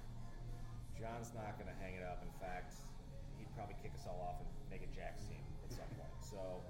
John's 0.98 1.36
not 1.36 1.60
gonna 1.60 1.76
hang 1.84 1.94
it 2.00 2.04
up. 2.08 2.24
In 2.26 2.32
fact, 2.42 2.74
he'd 3.38 3.52
probably 3.54 3.76
kick 3.84 3.92
us 3.94 4.08
all 4.10 4.18
off 4.24 4.40
and 4.42 4.50
make 4.72 4.82
a 4.82 4.90
Jacks 4.96 5.22
team 5.30 5.44
at 5.68 5.70
some 5.76 5.92
point. 6.00 6.16
So, 6.24 6.64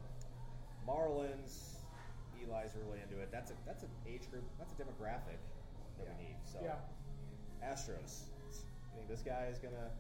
Marlins, 0.88 1.76
Eli's 2.40 2.72
really 2.80 3.02
into 3.04 3.20
it. 3.22 3.30
That's 3.32 3.52
a 3.52 3.56
that's 3.66 3.84
an 3.84 3.90
age 4.08 4.30
group. 4.32 4.44
That's 4.58 4.72
a 4.74 4.76
demographic 4.76 5.40
that 6.00 6.06
Yeah. 6.08 6.14
we 6.18 6.24
need. 6.26 6.38
So. 6.46 6.60
Yeah. 6.64 6.80
Astros. 7.66 8.24
You 8.48 8.96
think 9.04 9.10
this 9.10 9.22
guy 9.22 9.48
is 9.52 9.58
gonna? 9.60 9.92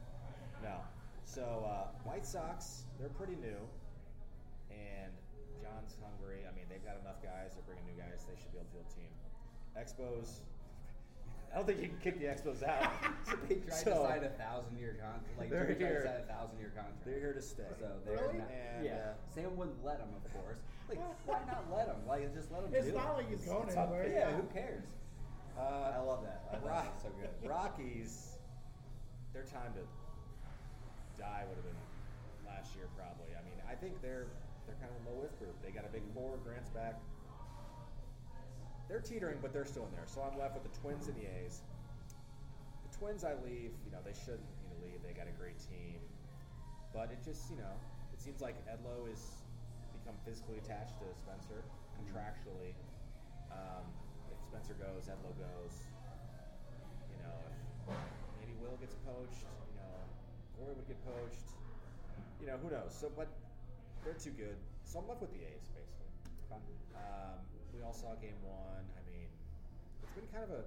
No. 0.64 0.78
So 1.26 1.44
uh, 1.68 1.88
White 2.08 2.26
Sox, 2.26 2.84
they're 3.00 3.10
pretty 3.10 3.36
new, 3.36 3.60
and 4.72 5.12
John's 5.62 5.96
hungry. 6.02 6.46
I 6.48 6.56
mean, 6.56 6.66
they've 6.70 6.84
got 6.86 6.96
enough 7.02 7.22
guys. 7.22 7.52
They're 7.54 7.68
bringing 7.68 7.86
new 7.86 8.00
guys. 8.00 8.24
They 8.26 8.40
should 8.40 8.52
be 8.54 8.60
able 8.60 8.72
to 8.72 8.74
field 8.80 8.88
a 8.88 8.96
team. 8.96 9.14
Expos. 9.76 10.40
I 11.54 11.58
don't 11.58 11.66
think 11.68 11.80
you 11.82 11.88
can 11.88 12.00
kick 12.04 12.20
the 12.20 12.28
Expos 12.28 12.62
out. 12.64 12.92
they 13.50 13.56
tried 13.56 13.74
So, 13.74 13.92
to 13.92 14.08
sign 14.08 14.24
a 14.24 14.30
thousand 14.36 14.78
year 14.78 14.96
contract. 15.00 15.32
Like 15.40 15.50
They're 15.50 15.64
Jerry 15.64 15.76
tried 15.80 15.88
here. 15.88 16.02
to 16.04 16.08
sign 16.08 16.22
a 16.22 16.28
thousand 16.32 16.60
year 16.60 16.72
contract. 16.76 17.06
They're 17.06 17.20
here 17.20 17.34
to 17.34 17.42
stay. 17.42 17.64
So 17.80 17.88
they're 18.06 18.20
Really? 18.20 18.38
not, 18.40 18.52
And, 18.52 18.86
yeah. 18.86 19.16
uh, 19.16 19.32
Sam 19.34 19.56
wouldn't 19.56 19.80
let 19.84 20.00
them, 20.00 20.10
of 20.16 20.28
course. 20.34 20.60
Like, 20.90 21.00
why 21.26 21.40
not 21.48 21.66
let 21.72 21.88
him? 21.88 22.00
Like, 22.08 22.34
just 22.34 22.52
let 22.52 22.64
him 22.64 22.72
It's 22.74 22.88
do 22.88 22.94
not 22.94 23.12
it. 23.12 23.14
like 23.24 23.30
he's 23.30 23.44
going 23.44 23.68
It's 23.68 23.76
anywhere, 23.76 24.08
Yeah, 24.08 24.30
yeah. 24.30 24.36
who 24.38 24.44
cares? 24.54 24.86
Uh, 25.58 25.92
I 25.96 26.00
love 26.00 26.24
that. 26.24 26.48
I 26.54 26.58
Rock-. 26.66 26.96
So 27.02 27.10
good. 27.20 27.30
Rockies, 27.50 28.38
their 29.34 29.44
time 29.44 29.74
to 29.76 29.84
die 31.22 31.44
would 31.50 31.58
have 31.58 31.66
been 31.66 31.82
last 32.46 32.76
year, 32.76 32.88
probably. 32.96 33.34
I 33.36 33.44
mean, 33.44 33.60
I 33.70 33.76
think 33.76 34.02
they're 34.02 34.28
they're 34.66 34.78
kind 34.80 34.92
of 34.92 35.00
a 35.04 35.04
low 35.12 35.22
with 35.24 35.38
group. 35.40 35.56
They 35.64 35.72
got 35.72 35.84
a 35.86 35.92
big 35.92 36.04
four. 36.14 36.38
Grant's 36.44 36.70
back. 36.70 37.00
They're 38.88 39.02
teetering, 39.02 39.40
but 39.42 39.52
they're 39.52 39.66
still 39.68 39.84
in 39.86 39.92
there. 39.92 40.08
So 40.08 40.22
I'm 40.24 40.38
left 40.40 40.56
with 40.56 40.64
the 40.64 40.76
Twins 40.80 41.08
and 41.08 41.16
the 41.18 41.28
A's. 41.28 41.60
The 42.90 42.98
Twins, 42.98 43.24
I 43.24 43.34
leave. 43.44 43.76
You 43.84 43.92
know, 43.92 44.00
they 44.06 44.14
shouldn't 44.16 44.48
you 44.64 44.70
know, 44.72 44.78
leave. 44.86 45.00
They 45.04 45.12
got 45.12 45.28
a 45.28 45.36
great 45.36 45.60
team, 45.60 46.00
but 46.94 47.12
it 47.12 47.20
just 47.26 47.50
you 47.52 47.58
know, 47.58 47.76
it 48.14 48.22
seems 48.22 48.40
like 48.40 48.56
Edlow 48.70 49.12
is 49.12 49.42
become 50.08 50.24
physically 50.24 50.56
attached 50.64 50.96
to 51.04 51.08
Spencer 51.20 51.68
contractually. 52.00 52.72
Um, 53.52 53.84
if 54.32 54.40
Spencer 54.40 54.72
goes, 54.80 55.12
Edlow 55.12 55.36
goes. 55.36 55.84
You 57.12 57.20
know, 57.28 57.36
if 57.92 58.00
maybe 58.40 58.56
Will 58.64 58.80
gets 58.80 58.96
poached. 59.04 59.44
You 59.44 59.84
know, 59.84 60.00
Corey 60.56 60.80
would 60.80 60.88
get 60.88 60.96
poached. 61.04 61.52
You 62.40 62.48
know, 62.48 62.56
who 62.64 62.72
knows? 62.72 62.96
So, 62.96 63.12
but 63.12 63.28
they're 64.08 64.16
too 64.16 64.32
good. 64.32 64.56
So 64.88 65.04
I'm 65.04 65.12
left 65.12 65.20
with 65.20 65.36
the 65.36 65.44
A's 65.44 65.68
basically. 65.76 66.08
Um, 66.96 67.44
we 67.76 67.84
all 67.84 67.92
saw 67.92 68.16
game 68.24 68.40
one. 68.48 68.88
I 68.96 69.04
mean, 69.12 69.28
it's 70.08 70.16
been 70.16 70.32
kind 70.32 70.48
of 70.48 70.56
a 70.56 70.64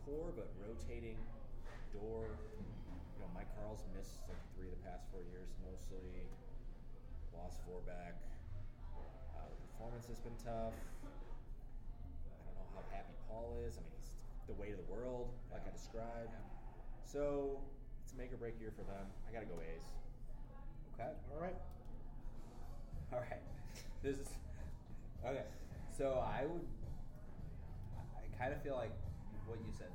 core 0.00 0.32
but 0.32 0.48
rotating 0.64 1.20
door. 1.92 2.24
You 2.24 3.20
know, 3.20 3.28
Mike 3.36 3.52
Carl's 3.60 3.84
missed 3.92 4.24
like 4.32 4.40
three 4.56 4.72
of 4.72 4.80
the 4.80 4.84
past 4.88 5.04
four 5.12 5.20
years 5.28 5.52
mostly. 5.60 6.24
Lost 7.36 7.60
Vorbeck. 7.68 8.16
Performance 9.76 10.08
has 10.08 10.16
been 10.24 10.32
tough. 10.40 10.72
I 11.04 12.40
don't 12.48 12.56
know 12.56 12.80
how 12.80 12.84
happy 12.88 13.12
Paul 13.28 13.60
is. 13.68 13.76
I 13.76 13.84
mean, 13.84 13.92
he's 14.00 14.08
the 14.48 14.56
weight 14.56 14.72
of 14.72 14.80
the 14.80 14.88
world, 14.88 15.28
like 15.52 15.68
I 15.68 15.70
described. 15.76 16.32
So 17.04 17.60
it's 18.00 18.14
a 18.14 18.16
make 18.16 18.32
or 18.32 18.40
break 18.40 18.56
year 18.56 18.72
for 18.72 18.88
them. 18.88 19.04
I 19.28 19.36
got 19.36 19.44
to 19.44 19.50
go 19.52 19.60
A's. 19.60 19.84
Okay. 20.96 21.12
All 21.28 21.44
right. 21.44 21.60
All 23.12 23.20
right. 23.20 23.44
This 24.02 24.16
is 24.16 24.32
okay. 25.20 25.44
So 25.92 26.24
I 26.24 26.48
would. 26.48 26.64
I 28.16 28.24
kind 28.40 28.56
of 28.56 28.62
feel 28.64 28.80
like 28.80 28.96
what 29.44 29.60
you 29.60 29.76
said. 29.76 29.92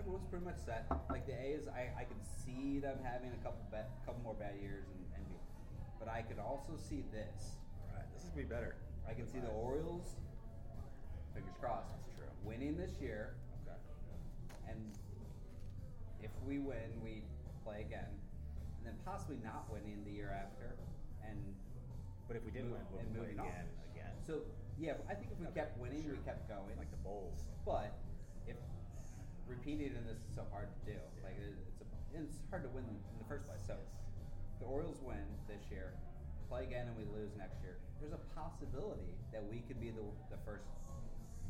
Everyone's 0.00 0.24
pretty 0.32 0.48
much 0.48 0.56
set. 0.64 0.88
Like 1.12 1.26
the 1.28 1.36
A's, 1.36 1.68
I, 1.68 1.92
I 1.92 2.04
can 2.08 2.16
see 2.24 2.80
them 2.80 2.96
having 3.04 3.36
a 3.36 3.40
couple 3.44 3.60
ba- 3.70 3.92
couple 4.06 4.24
more 4.24 4.32
bad 4.32 4.56
years, 4.64 4.88
and, 4.88 5.04
and 5.12 5.28
be, 5.28 5.36
but 6.00 6.08
I 6.08 6.22
could 6.22 6.40
also 6.40 6.72
see 6.80 7.04
this. 7.12 7.60
All 7.84 8.00
right, 8.00 8.08
this 8.16 8.24
is 8.24 8.30
gonna 8.32 8.48
be 8.48 8.48
better. 8.48 8.80
I 9.08 9.12
can 9.14 9.26
see 9.26 9.38
the 9.40 9.48
Orioles. 9.50 10.16
Fingers 11.34 11.54
crossed. 11.60 11.88
That's 11.90 12.10
true. 12.16 12.30
Winning 12.44 12.76
this 12.76 12.92
year, 13.00 13.34
Okay. 13.66 13.76
and 14.68 14.78
if 16.22 16.30
we 16.46 16.58
win, 16.58 16.90
we 17.02 17.22
play 17.64 17.82
again, 17.82 18.10
and 18.78 18.86
then 18.86 18.94
possibly 19.04 19.36
not 19.44 19.70
winning 19.70 20.02
the 20.04 20.10
year 20.12 20.30
after, 20.30 20.74
and 21.26 21.38
But 22.28 22.36
if 22.36 22.44
we 22.44 22.52
did 22.52 22.62
win, 22.70 22.78
we'll 22.92 23.00
and 23.00 23.10
play 23.10 23.20
moving 23.26 23.40
on. 23.40 23.46
again, 23.46 23.66
again. 23.94 24.14
So 24.22 24.42
yeah, 24.78 24.94
I 25.10 25.14
think 25.18 25.32
if 25.32 25.38
we 25.40 25.46
Okay, 25.50 25.60
kept 25.66 25.78
winning, 25.82 26.02
sure. 26.06 26.14
we 26.14 26.22
kept 26.22 26.46
going. 26.48 26.76
like 26.78 26.90
the 26.90 27.02
Bulls. 27.02 27.42
but 27.66 27.90
if 28.46 28.56
repeating 29.48 29.90
in 29.96 30.06
this 30.06 30.18
is 30.22 30.34
so 30.34 30.46
hard 30.54 30.68
to 30.70 30.92
do, 30.94 30.98
like 31.26 31.34
it, 31.38 31.58
it's 31.74 31.82
a, 31.82 31.86
it's 32.22 32.38
hard 32.50 32.62
to 32.62 32.70
win 32.70 32.84
in 32.86 33.18
the 33.18 33.24
first 33.26 33.46
place. 33.46 33.60
So 33.66 33.74
the 34.60 34.66
Orioles 34.66 35.02
win 35.02 35.26
this 35.48 35.62
year, 35.70 35.94
play 36.48 36.62
again, 36.64 36.86
and 36.86 36.94
we 36.96 37.02
lose 37.18 37.34
next 37.36 37.58
year. 37.62 37.78
There's 38.00 38.16
a 38.16 38.22
possibility 38.34 39.12
that 39.32 39.44
we 39.44 39.60
could 39.68 39.78
be 39.80 39.90
the 39.92 40.02
the 40.32 40.40
first 40.44 40.64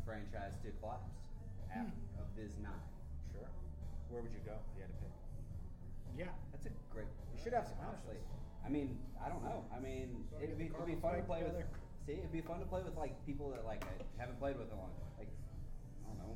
franchise 0.04 0.54
to 0.66 0.70
collapse 0.82 1.06
Hmm. 1.70 1.86
of 2.18 2.26
this 2.34 2.50
nine. 2.58 2.82
Sure. 3.30 3.46
Where 4.10 4.22
would 4.26 4.34
you 4.34 4.42
go 4.42 4.58
if 4.58 4.74
you 4.74 4.82
had 4.82 4.90
to 4.90 4.98
pick? 4.98 5.14
Yeah. 6.18 6.34
That's 6.50 6.66
a 6.66 6.74
great. 6.90 7.06
You 7.30 7.38
should 7.38 7.54
have 7.54 7.66
some 7.70 7.78
honestly. 7.78 8.18
I 8.66 8.68
mean, 8.68 8.98
I 9.22 9.28
don't 9.30 9.44
know. 9.46 9.64
I 9.70 9.78
mean, 9.78 10.26
Wanna 10.34 10.44
it'd 10.44 10.58
be, 10.58 10.66
it'd 10.66 10.86
be 10.86 10.98
fun 10.98 11.14
to 11.14 11.22
back 11.22 11.26
play 11.30 11.42
with. 11.46 11.54
See, 12.06 12.18
it'd 12.18 12.32
be 12.34 12.42
fun 12.42 12.58
to 12.58 12.66
play 12.66 12.82
with 12.82 12.96
like 12.98 13.14
people 13.24 13.50
that 13.54 13.64
like 13.64 13.86
I 13.86 13.94
haven't 14.18 14.38
played 14.42 14.58
with 14.58 14.66
in 14.66 14.74
a 14.74 14.80
long. 14.82 14.90
time. 14.90 15.14
Like, 15.22 15.30
I 16.04 16.10
don't 16.10 16.18
know, 16.26 16.34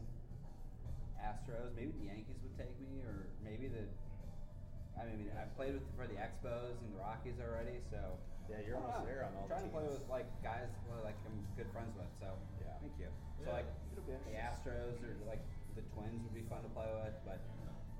Astros. 1.18 1.74
Maybe 1.74 1.90
the 1.98 2.06
Yankees 2.14 2.38
would 2.46 2.54
take 2.56 2.78
me, 2.78 3.02
or 3.02 3.26
maybe 3.42 3.66
the. 3.66 3.82
I 4.94 5.10
mean, 5.10 5.26
I've 5.34 5.50
played 5.58 5.74
with 5.74 5.82
for 5.98 6.06
the 6.06 6.14
Expos 6.14 6.78
and 6.78 6.94
the 6.94 7.00
Rockies 7.02 7.40
already, 7.42 7.82
so. 7.90 7.98
Yeah, 8.50 8.60
you're 8.60 8.76
almost 8.76 9.00
know. 9.00 9.08
there 9.08 9.24
on 9.24 9.32
all 9.36 9.48
I'm 9.48 9.52
trying 9.52 9.64
the 9.64 9.72
to 9.72 9.74
play 9.74 9.86
with 9.88 10.04
like 10.12 10.28
guys 10.44 10.68
who, 10.84 11.00
like 11.00 11.16
I'm 11.24 11.38
good 11.56 11.70
friends 11.72 11.96
with. 11.96 12.10
So 12.20 12.28
Yeah. 12.60 12.76
thank 12.80 12.96
you. 13.00 13.08
So 13.40 13.48
Yeah, 13.48 13.64
like 13.64 13.68
the. 13.96 14.16
Astros 14.36 15.00
or 15.00 15.16
like 15.24 15.40
the 15.74 15.82
Twins 15.96 16.20
would 16.22 16.36
be 16.36 16.44
fun 16.46 16.62
to 16.62 16.70
play 16.76 16.86
with, 16.86 17.16
but 17.24 17.40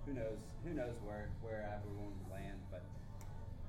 who 0.04 0.12
knows? 0.12 0.40
Who 0.64 0.72
knows 0.76 0.96
where 1.00 1.32
where 1.40 1.64
everyone 1.64 2.12
will 2.12 2.30
land? 2.32 2.60
But 2.70 2.84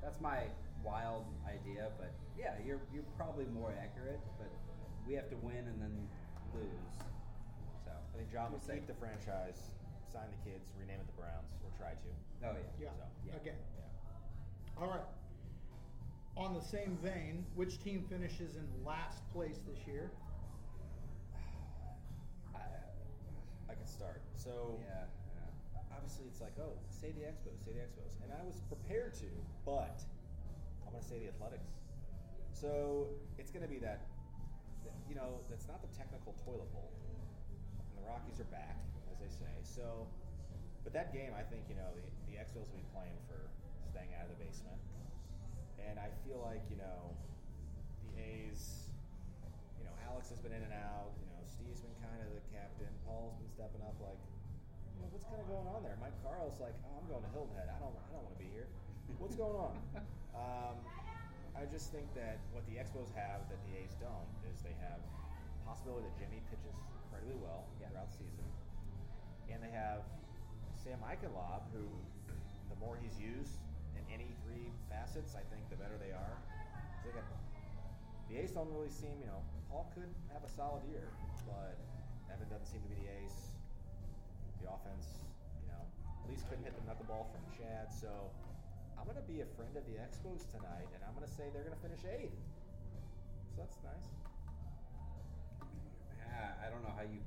that's 0.03 0.19
my 0.19 0.51
wild 0.83 1.23
idea. 1.47 1.91
But 1.97 2.11
yeah, 2.37 2.59
you're 2.65 2.83
you're 2.91 3.07
probably 3.15 3.47
more 3.55 3.71
accurate. 3.79 4.19
But 4.37 4.51
we 5.07 5.15
have 5.15 5.29
to 5.31 5.39
win 5.39 5.63
and 5.63 5.79
then 5.79 5.95
lose. 6.53 6.95
So 7.87 7.91
I 7.95 8.17
think 8.17 8.31
John 8.31 8.51
we'll 8.51 8.59
will 8.59 8.67
keep 8.67 8.87
the 8.87 8.97
franchise, 8.99 9.71
sign 10.11 10.27
the 10.27 10.41
kids, 10.43 10.67
rename 10.75 10.99
it 10.99 11.07
the 11.07 11.15
Browns, 11.15 11.55
or 11.63 11.71
try 11.79 11.95
to. 11.95 12.09
Oh 12.43 12.53
yeah. 12.59 12.91
Yeah. 12.91 12.93
So, 12.99 13.05
yeah. 13.25 13.39
Again. 13.39 13.59
Yeah. 13.79 14.81
All 14.83 14.91
right. 14.91 15.07
On 16.37 16.53
the 16.53 16.61
same 16.61 16.97
vein, 17.01 17.45
which 17.55 17.79
team 17.81 18.03
finishes 18.09 18.55
in 18.55 18.67
last 18.85 19.23
place 19.31 19.59
this 19.65 19.87
year? 19.87 20.11
I, 22.53 23.71
I 23.71 23.73
can 23.73 23.87
start. 23.87 24.21
So 24.35 24.75
Yeah. 24.83 25.07
yeah. 25.31 25.95
obviously 25.95 26.25
it's 26.27 26.41
like, 26.41 26.51
oh, 26.59 26.75
say 26.91 27.11
the 27.15 27.23
Expos, 27.23 27.63
say 27.63 27.71
the 27.71 27.79
Expos, 27.79 28.19
and 28.21 28.33
I 28.35 28.43
was 28.43 28.59
prepared 28.67 29.13
to, 29.23 29.31
but 29.65 30.03
I'm 30.85 30.91
going 30.91 31.01
to 31.01 31.07
say 31.07 31.19
the 31.23 31.29
Athletics. 31.31 31.71
So 32.51 33.07
it's 33.39 33.51
going 33.51 33.63
to 33.63 33.71
be 33.71 33.79
that, 33.79 34.07
you 35.07 35.15
know, 35.15 35.39
that's 35.49 35.67
not 35.67 35.79
the 35.81 35.91
technical 35.95 36.35
toilet 36.43 36.67
bowl, 36.75 36.91
and 37.79 37.95
the 37.95 38.03
Rockies 38.11 38.39
are 38.43 38.51
back, 38.51 38.75
as 39.11 39.19
they 39.23 39.31
say. 39.31 39.51
So, 39.63 40.07
but 40.83 40.91
that 40.91 41.13
game, 41.15 41.31
I 41.31 41.43
think, 41.47 41.63
you 41.71 41.75
know, 41.75 41.95
the, 41.95 42.03
the 42.31 42.35
Expos 42.43 42.67
will 42.67 42.79
be 42.83 42.87
playing 42.91 43.15
for 43.27 43.39
staying 43.87 44.11
out 44.19 44.27
of 44.27 44.35
the 44.35 44.39
basement, 44.43 44.77
feel 46.25 46.41
like, 46.41 46.65
you 46.73 46.77
know, 46.81 47.13
the 48.09 48.17
A's. 48.17 48.89
You 49.77 49.85
know, 49.85 49.93
Alex 50.09 50.33
has 50.33 50.41
been 50.41 50.51
in 50.53 50.65
and 50.65 50.73
out. 50.73 51.13
You 51.21 51.29
know, 51.29 51.39
Steve's 51.45 51.81
been 51.85 51.93
kind 52.01 52.17
of 52.25 52.33
the 52.33 52.43
captain. 52.49 52.89
Paul's 53.05 53.37
been 53.37 53.49
stepping 53.53 53.85
up, 53.85 53.93
like, 54.01 54.17
you 54.97 55.05
know, 55.05 55.09
what's 55.13 55.25
kind 55.29 55.37
of 55.37 55.47
going 55.47 55.69
on 55.69 55.85
there? 55.85 55.95
Mike 56.01 56.17
Carl's 56.25 56.57
like, 56.57 56.73
oh, 56.89 56.97
I'm 56.97 57.05
going 57.05 57.21
to 57.21 57.31
Hilton 57.37 57.53
Head. 57.53 57.69
I 57.69 57.77
don't, 57.77 57.93
I 57.93 58.09
don't 58.17 58.25
want 58.25 58.35
to 58.35 58.41
be 58.41 58.49
here. 58.49 58.65
What's 59.21 59.37
going 59.37 59.53
on? 59.53 59.73
um, 60.41 60.75
I 61.53 61.63
just 61.69 61.93
think 61.93 62.09
that 62.17 62.41
what 62.51 62.65
the 62.67 62.81
Expos 62.81 63.07
have 63.15 63.45
that 63.47 63.61
the 63.69 63.79
A's 63.79 63.93
don't 64.01 64.27
is 64.49 64.59
they 64.65 64.75
have 64.81 64.99
the 64.99 65.61
possibility 65.63 66.09
that 66.09 66.15
Jimmy 66.19 66.41
pitches 66.51 66.75
incredibly 67.05 67.37
well 67.39 67.69
Yeah. 67.79 67.93
throughout 67.93 68.09
the 68.11 68.17
season, 68.25 68.47
and 69.53 69.61
they 69.63 69.71
have 69.71 70.03
Sam 70.75 70.99
Eichenlob, 71.05 71.63
who 71.71 71.85
the 72.67 72.77
more 72.81 72.97
he's 72.99 73.15
used 73.21 73.61
any 74.11 74.35
three 74.45 74.71
facets, 74.89 75.35
I 75.35 75.43
think 75.51 75.67
the 75.69 75.77
better 75.77 75.97
they 75.97 76.11
are. 76.11 76.35
So 77.01 77.09
they 77.09 77.15
got 77.15 77.25
the 78.29 78.41
ace 78.41 78.51
don't 78.51 78.69
really 78.73 78.89
seem, 78.89 79.21
you 79.21 79.29
know, 79.29 79.45
Paul 79.69 79.85
could 79.93 80.09
have 80.33 80.41
a 80.41 80.49
solid 80.49 80.81
year, 80.89 81.05
but 81.45 81.77
Evan 82.33 82.49
doesn't 82.49 82.65
seem 82.65 82.81
to 82.81 82.89
be 82.89 82.97
the 83.05 83.11
ace. 83.21 83.53
The 84.65 84.67
offense, 84.67 85.21
you 85.61 85.69
know, 85.69 85.83
at 86.01 86.27
least 86.27 86.49
couldn't 86.49 86.65
hit 86.65 86.73
the 86.73 86.85
knuckleball 86.89 87.29
from 87.29 87.43
Chad. 87.53 87.93
So 87.93 88.09
I'm 88.97 89.05
going 89.05 89.21
to 89.21 89.29
be 89.29 89.45
a 89.45 89.49
friend 89.53 89.69
of 89.77 89.85
the 89.85 90.01
Expos 90.01 90.49
tonight, 90.49 90.89
and 90.97 91.05
I'm 91.05 91.13
going 91.13 91.27
to 91.27 91.35
say 91.37 91.53
they're 91.53 91.67
going 91.67 91.77
to 91.77 91.85
finish 91.85 92.01
eighth. 92.09 92.41
So 93.53 93.61
that's 93.61 93.77
nice. 93.85 94.09
Ah, 96.33 96.65
I 96.65 96.73
don't 96.73 96.81
know 96.81 96.95
how 96.97 97.05
you 97.05 97.21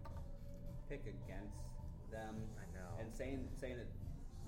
pick 0.91 1.07
against 1.07 1.62
them. 2.11 2.35
I 2.59 2.66
know. 2.74 2.91
And 2.99 3.14
saying 3.14 3.47
saying 3.55 3.79
it 3.79 3.91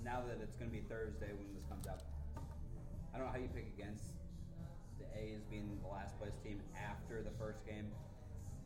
now 0.03 0.19
that 0.27 0.43
it's 0.43 0.57
going 0.59 0.69
to 0.69 0.75
be 0.75 0.83
Thursday 0.89 1.31
when 1.31 1.47
this 1.55 1.63
comes 1.71 1.87
out, 1.87 2.03
I 3.13 3.17
don't 3.17 3.27
know 3.27 3.33
how 3.33 3.39
you 3.39 3.49
pick 3.53 3.67
against 3.77 4.03
the 4.99 5.05
A's 5.19 5.43
being 5.49 5.77
the 5.81 5.87
last 5.91 6.17
place 6.19 6.35
team 6.43 6.61
after 6.77 7.21
the 7.21 7.31
first 7.37 7.65
game, 7.65 7.87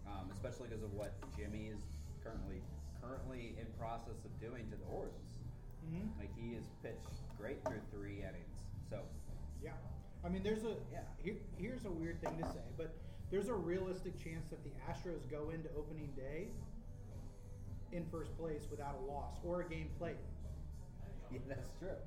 um, 0.08 0.30
especially 0.32 0.68
because 0.70 0.84
of 0.84 0.94
what 0.94 1.14
Jimmy 1.36 1.72
is 1.74 1.82
currently 2.24 2.62
currently 3.02 3.54
in 3.60 3.66
process 3.78 4.18
of 4.26 4.32
doing 4.42 4.66
to 4.72 4.78
the 4.78 4.86
Orioles. 4.90 5.38
Mm-hmm. 5.86 6.20
Like 6.20 6.30
he 6.38 6.56
has 6.56 6.66
pitched 6.82 7.22
great 7.38 7.62
through 7.66 7.82
three 7.92 8.20
innings. 8.26 8.58
So 8.90 9.02
Yeah. 9.64 9.78
I 10.24 10.30
mean, 10.30 10.42
there's 10.42 10.64
a 10.64 10.76
Yeah. 10.92 11.02
here, 11.22 11.36
here's 11.58 11.86
a 11.86 11.92
weird 11.92 12.20
thing 12.22 12.38
to 12.40 12.46
say, 12.52 12.66
but 12.78 12.96
there's 13.30 13.50
a 13.50 13.54
realistic 13.54 14.18
chance 14.18 14.50
that 14.50 14.64
the 14.64 14.72
Astros 14.90 15.30
go 15.30 15.50
into 15.52 15.70
opening 15.78 16.10
day 16.16 16.48
in 17.92 18.06
first 18.10 18.36
place 18.38 18.66
without 18.72 18.96
a 18.96 19.12
loss 19.12 19.38
or 19.44 19.62
a 19.62 19.70
game 19.70 19.90
played. 19.98 20.18
Yeah, 21.32 21.40
that's 21.48 21.72
true. 21.80 21.98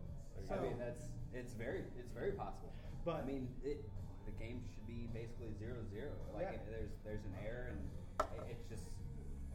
I 0.51 0.57
mean, 0.63 0.79
that's 0.79 1.03
it's 1.35 1.53
very 1.55 1.83
it's 1.99 2.13
very 2.13 2.33
possible. 2.33 2.73
But- 3.05 3.23
I 3.23 3.25
mean, 3.25 3.49
it 3.65 3.83
the 4.27 4.33
game 4.37 4.61
should 4.69 4.87
be 4.87 5.09
basically 5.13 5.53
zero 5.59 5.77
zero. 5.91 6.13
Like 6.35 6.49
Yeah. 6.53 6.59
there's 6.71 6.93
there's 7.05 7.25
an 7.25 7.35
error, 7.45 7.73
and 7.73 7.81
it- 8.37 8.53
it's 8.57 8.65
just 8.69 8.85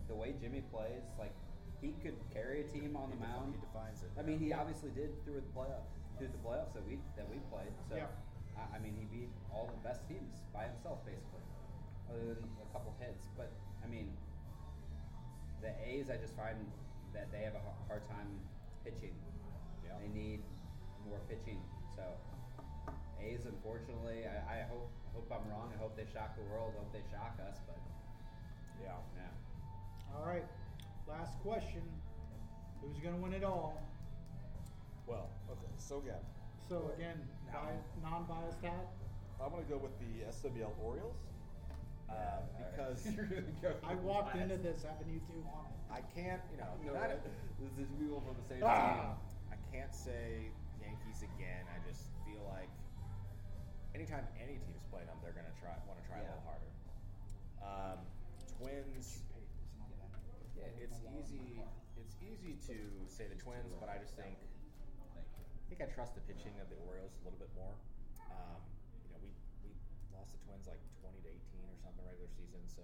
the 0.08 0.16
way 0.16 0.34
Jimmy 0.40 0.62
plays. 0.72 1.04
Like 1.20 1.34
he 1.82 1.94
could 2.02 2.16
carry 2.34 2.62
a 2.62 2.68
team 2.68 2.96
on 2.96 3.10
the 3.12 3.18
defi- 3.18 3.28
mound. 3.28 3.56
he 3.56 3.60
defines 3.62 4.02
it, 4.04 4.10
I 4.18 4.22
mean, 4.24 4.40
he 4.40 4.54
obviously 4.54 4.92
did 4.92 5.12
through 5.26 5.42
the 5.42 5.52
playoff 5.54 5.84
through 6.18 6.30
the 6.30 6.38
playoffs 6.46 6.74
that 6.74 6.86
we 6.88 6.98
that 7.18 7.28
we 7.30 7.38
played. 7.52 7.74
So 7.90 7.96
Yeah. 7.98 8.08
I, 8.58 8.78
I 8.78 8.80
mean, 8.80 8.96
he 8.96 9.06
beat 9.06 9.30
all 9.52 9.68
the 9.68 9.82
best 9.88 10.08
teams 10.08 10.42
by 10.54 10.66
himself 10.66 11.04
basically, 11.06 11.44
other 12.10 12.34
than 12.36 12.44
a 12.62 12.68
couple 12.74 12.94
hits. 13.00 13.28
But 13.38 13.52
I 13.84 13.88
mean, 13.88 14.16
the 15.62 15.72
A's, 15.86 16.10
I 16.10 16.18
just 16.18 16.36
find 16.36 16.58
that 17.14 17.32
they 17.32 17.40
have 17.44 17.56
a 17.56 17.62
hard 17.88 18.08
time 18.10 18.28
pitching. 18.84 19.16
Yeah. 19.86 19.98
They 20.00 20.08
need 20.10 20.42
more 21.08 21.20
pitching. 21.30 21.60
So 21.96 22.04
A's, 23.22 23.46
unfortunately, 23.46 24.26
I, 24.28 24.60
I 24.60 24.68
hope 24.70 24.90
hope 25.14 25.30
I'm 25.32 25.46
wrong. 25.52 25.72
I 25.74 25.78
hope 25.80 25.96
they 25.96 26.06
shock 26.12 26.36
the 26.36 26.44
world. 26.50 26.74
I 26.76 26.80
Hope 26.80 26.92
they 26.94 27.06
shock 27.12 27.38
us. 27.48 27.58
But 27.68 27.78
Yeah. 28.82 28.98
yeah, 29.16 30.16
All 30.18 30.26
right. 30.26 30.46
Last 31.08 31.40
question. 31.42 31.82
Who's 32.82 32.98
going 33.00 33.16
to 33.16 33.22
win 33.22 33.34
it 33.34 33.44
all? 33.44 33.80
Well, 35.08 35.30
okay. 35.52 35.72
So 35.78 36.00
again, 36.00 36.20
So 36.68 36.92
again, 36.98 37.20
Now- 37.52 37.62
bi- 37.70 38.10
non-biased 38.10 38.62
hat. 38.62 38.88
I'm 39.42 39.52
going 39.52 39.64
to 39.66 39.70
go 39.70 39.78
with 39.78 39.92
the 40.00 40.26
SWL 40.32 40.72
Orioles 40.82 41.18
uh, 42.10 42.14
Yeah, 42.14 42.66
because 42.72 43.06
You're 43.16 43.26
gonna 43.26 43.42
go 43.62 43.74
I 43.84 43.96
walked 43.96 44.36
into 44.36 44.56
this 44.58 44.84
having 44.84 45.14
you 45.14 45.20
two 45.28 45.44
on 45.54 45.66
it. 45.68 45.80
I 45.92 46.02
can't, 46.16 46.42
you 46.52 46.58
know, 46.58 46.94
No, 46.94 47.00
not- 47.00 47.10
this 47.60 47.72
is 47.80 47.92
people 48.00 48.22
from 48.26 48.36
the 48.42 48.48
same 48.50 48.64
Ah! 48.66 49.16
I 49.52 49.56
can't 49.76 49.94
say 49.94 50.48
Yankees 50.48 50.63
again. 51.24 51.66
I 51.72 51.80
just 51.88 52.12
feel 52.26 52.44
like 52.52 52.70
anytime 53.96 54.28
any 54.40 54.58
team's 54.60 54.84
playing 54.92 55.08
them, 55.08 55.18
they're 55.24 55.36
going 55.36 55.48
to 55.48 55.58
try 55.60 55.74
want 55.88 56.00
to 56.02 56.06
try 56.08 56.20
a 56.20 56.26
little 56.28 56.44
harder. 56.46 56.72
Um, 57.64 58.00
twins. 58.60 59.24
Yeah, 60.56 60.70
it's 60.80 61.00
easy. 61.18 61.60
It's 61.98 62.16
easy 62.22 62.56
to 62.68 62.76
say 63.08 63.28
the 63.28 63.36
Twins, 63.40 63.74
but 63.80 63.90
I 63.90 63.98
just 63.98 64.16
think 64.16 64.36
I 64.36 65.66
think 65.70 65.82
I 65.82 65.88
trust 65.92 66.14
the 66.16 66.22
pitching 66.30 66.54
of 66.62 66.70
the 66.70 66.78
Orioles 66.88 67.16
a 67.18 67.22
little 67.26 67.40
bit 67.40 67.50
more. 67.58 67.74
Um, 68.30 68.60
you 69.04 69.10
know, 69.12 69.20
we, 69.24 69.32
we 69.66 69.72
lost 70.14 70.32
the 70.36 70.40
Twins 70.46 70.68
like 70.70 70.80
twenty 71.02 71.20
to 71.26 71.30
eighteen 71.32 71.66
or 71.68 71.78
something 71.82 72.04
regular 72.06 72.30
season, 72.32 72.62
so 72.70 72.84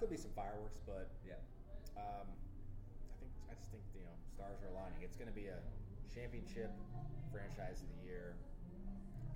could 0.00 0.10
be 0.10 0.16
some 0.18 0.30
fireworks, 0.34 0.78
but 0.86 1.10
Yeah. 1.26 1.38
um, 1.98 2.26
I 2.30 3.14
think 3.18 3.32
I 3.50 3.54
just 3.58 3.70
think 3.74 3.82
you 3.94 4.02
know 4.06 4.14
stars 4.34 4.58
are 4.62 4.70
aligning. 4.70 5.02
It's 5.02 5.16
going 5.18 5.30
to 5.30 5.34
be 5.34 5.50
a 5.50 5.58
championship 6.18 6.74
franchise 7.30 7.78
of 7.78 7.88
the 7.94 8.00
year. 8.02 8.34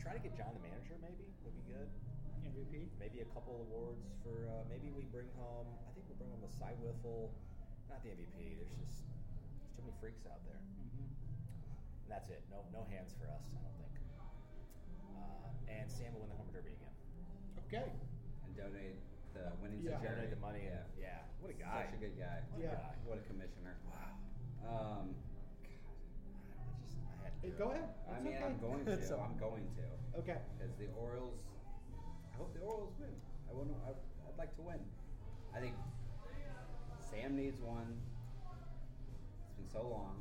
Try 0.03 0.19
to 0.19 0.23
get 0.23 0.35
John 0.35 0.51
the 0.51 0.63
manager, 0.67 0.99
maybe 0.99 1.31
would 1.47 1.55
be 1.55 1.63
good. 1.71 1.87
MVP. 2.43 2.91
Maybe 2.99 3.23
a 3.23 3.29
couple 3.31 3.63
awards 3.71 4.03
for 4.27 4.51
uh, 4.51 4.67
maybe 4.67 4.91
we 4.91 5.07
bring 5.15 5.31
home. 5.39 5.71
I 5.87 5.95
think 5.95 6.11
we'll 6.11 6.19
bring 6.19 6.35
home 6.35 6.43
the 6.43 6.51
Cy 6.51 6.75
Wiffle, 6.83 7.31
not 7.87 8.03
the 8.03 8.11
MVP. 8.11 8.59
There's 8.59 8.75
just 8.83 9.07
there's 9.07 9.71
too 9.79 9.87
many 9.87 9.95
freaks 10.03 10.27
out 10.27 10.43
there. 10.43 10.59
Mm-hmm. 10.59 11.07
And 11.07 12.11
that's 12.11 12.35
it. 12.35 12.43
No 12.51 12.67
no 12.75 12.83
hands 12.91 13.15
for 13.15 13.31
us. 13.31 13.47
I 13.55 13.63
don't 13.63 13.79
think. 13.79 13.95
Uh, 15.07 15.71
and 15.71 15.87
Sam 15.87 16.19
will 16.19 16.27
win 16.27 16.35
the 16.35 16.39
home 16.43 16.51
derby 16.51 16.75
again. 16.75 16.95
Okay. 17.71 17.87
And 18.43 18.53
donate 18.59 18.99
the 19.39 19.55
winnings 19.63 19.87
Yeah. 19.87 20.03
to 20.03 20.03
charity. 20.03 20.27
Donate 20.27 20.35
the 20.35 20.43
money. 20.43 20.63
Yeah. 20.67 20.83
Yeah. 20.99 21.31
What 21.39 21.55
a 21.55 21.59
guy. 21.63 21.87
Such 21.87 21.95
a 21.95 22.03
good 22.03 22.19
guy. 22.19 22.43
What 22.51 22.59
a 22.59 22.63
Yeah. 22.67 22.75
guy. 22.75 22.95
What 23.07 23.17
a 23.23 23.25
commissioner. 23.31 23.79
Wow. 23.87 24.19
Um, 24.67 25.15
go 27.51 27.71
ahead. 27.71 27.89
I 28.11 28.21
mean, 28.23 28.35
okay. 28.35 28.45
I'm 28.45 28.59
going 28.59 28.85
to. 28.87 28.93
It's 28.93 29.11
a- 29.11 29.19
I'm 29.19 29.37
going 29.39 29.67
to. 29.77 30.19
Okay. 30.21 30.39
because 30.59 30.75
the 30.79 30.87
Orioles. 30.99 31.39
I 32.33 32.37
hope 32.39 32.55
the 32.55 32.61
Orioles 32.61 32.95
win. 32.99 33.11
I 33.51 33.55
want. 33.55 33.71
I, 33.87 33.91
I'd 34.29 34.39
like 34.39 34.55
to 34.57 34.63
win. 34.63 34.79
I 35.55 35.61
think 35.61 35.75
Sam 37.11 37.37
needs 37.37 37.61
one. 37.61 37.99
It's 39.49 39.57
been 39.59 39.69
so 39.69 39.87
long. 39.89 40.17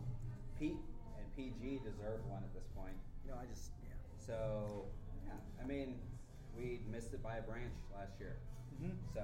Pete 0.59 0.77
and 1.17 1.25
PG 1.35 1.79
deserve 1.83 2.25
one 2.27 2.43
at 2.43 2.53
this 2.53 2.67
point. 2.75 2.95
You 3.25 3.31
know, 3.31 3.37
I 3.39 3.45
just 3.45 3.71
yeah. 3.83 3.93
So, 4.17 4.85
yeah, 5.25 5.33
I 5.63 5.65
mean, 5.67 5.95
we 6.57 6.81
missed 6.91 7.13
it 7.13 7.23
by 7.23 7.37
a 7.37 7.41
branch 7.41 7.73
last 7.95 8.19
year. 8.19 8.35
Mhm. 8.81 8.91
So, 9.13 9.21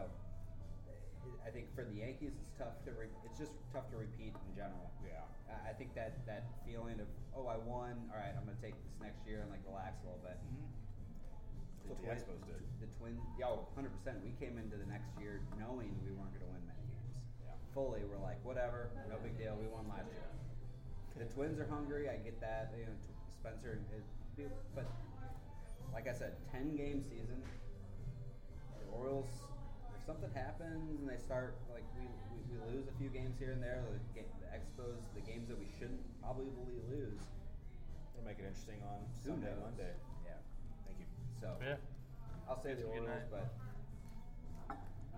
I 1.45 1.49
think 1.49 1.73
for 1.75 1.83
the 1.83 1.95
Yankees, 2.03 2.33
it's 2.35 2.53
tough 2.57 2.75
to. 2.85 2.91
Re- 2.93 3.13
it's 3.25 3.37
just 3.37 3.51
tough 3.73 3.89
to 3.91 3.97
repeat 3.97 4.33
in 4.35 4.51
general. 4.55 4.91
Yeah. 5.03 5.23
I 5.67 5.71
think 5.73 5.95
that 5.95 6.25
that 6.27 6.43
feeling 6.67 6.99
of 6.99 7.07
oh 7.35 7.47
I 7.47 7.55
won, 7.57 7.95
all 8.11 8.19
right, 8.19 8.33
I'm 8.35 8.43
gonna 8.43 8.59
take 8.59 8.75
this 8.75 8.95
next 8.99 9.23
year 9.27 9.41
and 9.43 9.49
like 9.51 9.63
relax 9.67 9.99
a 10.03 10.11
little 10.11 10.23
bit. 10.23 10.35
Mhm. 10.43 10.67
That's 11.77 11.87
what 11.87 11.99
the 12.03 12.07
Expos 12.11 12.41
did. 12.47 12.61
The 12.83 12.87
twin, 12.99 13.15
yeah, 13.39 13.51
100. 13.51 13.91
percent 13.95 14.19
We 14.23 14.31
came 14.39 14.57
into 14.57 14.75
the 14.75 14.85
next 14.87 15.11
year 15.19 15.39
knowing 15.59 15.95
we 16.03 16.11
weren't 16.11 16.33
gonna 16.35 16.51
win 16.51 16.63
many 16.67 16.83
games. 16.91 17.15
Yeah. 17.43 17.55
Fully, 17.73 18.03
we're 18.03 18.19
like 18.19 18.43
whatever, 18.43 18.91
no 19.07 19.15
big 19.23 19.37
deal. 19.37 19.55
We 19.55 19.67
won 19.67 19.87
last 19.87 20.11
year. 20.11 20.27
The 21.15 21.25
Twins 21.33 21.59
are 21.59 21.67
hungry. 21.67 22.09
I 22.09 22.17
get 22.17 22.39
that. 22.41 22.73
You 22.77 22.85
know, 22.85 22.95
Spencer, 23.39 23.79
it, 24.37 24.51
but 24.75 24.85
like 25.93 26.07
I 26.07 26.13
said, 26.13 26.33
10 26.51 26.75
game 26.75 27.01
season. 27.01 27.41
The 28.79 28.85
Orioles, 28.91 29.27
something 30.07 30.31
happens 30.33 30.87
and 30.95 31.03
they 31.03 31.19
start 31.19 31.59
like 31.67 31.83
we, 31.99 32.07
we, 32.31 32.39
we 32.47 32.55
lose 32.71 32.87
a 32.87 32.95
few 32.95 33.11
games 33.11 33.35
here 33.37 33.51
and 33.51 33.61
there, 33.61 33.83
the, 33.91 33.99
ga- 34.15 34.31
the 34.39 34.47
Expos, 34.55 35.03
the 35.13 35.21
games 35.21 35.51
that 35.51 35.59
we 35.59 35.67
shouldn't 35.77 35.99
probably 36.23 36.47
lose. 36.87 37.19
It'll 38.15 38.23
make 38.25 38.39
it 38.39 38.47
interesting 38.47 38.79
on 38.87 39.03
Who 39.27 39.35
Sunday, 39.35 39.51
knows? 39.51 39.67
Monday. 39.67 39.93
Yeah. 40.23 40.39
Thank 40.87 41.03
you. 41.03 41.07
So 41.43 41.51
Yeah. 41.59 41.75
I'll 42.47 42.63
say 42.63 42.71
It's 42.71 42.81
the 42.81 42.87
a 42.87 42.95
Orioles, 42.95 43.11
night. 43.11 43.27
but 43.29 43.45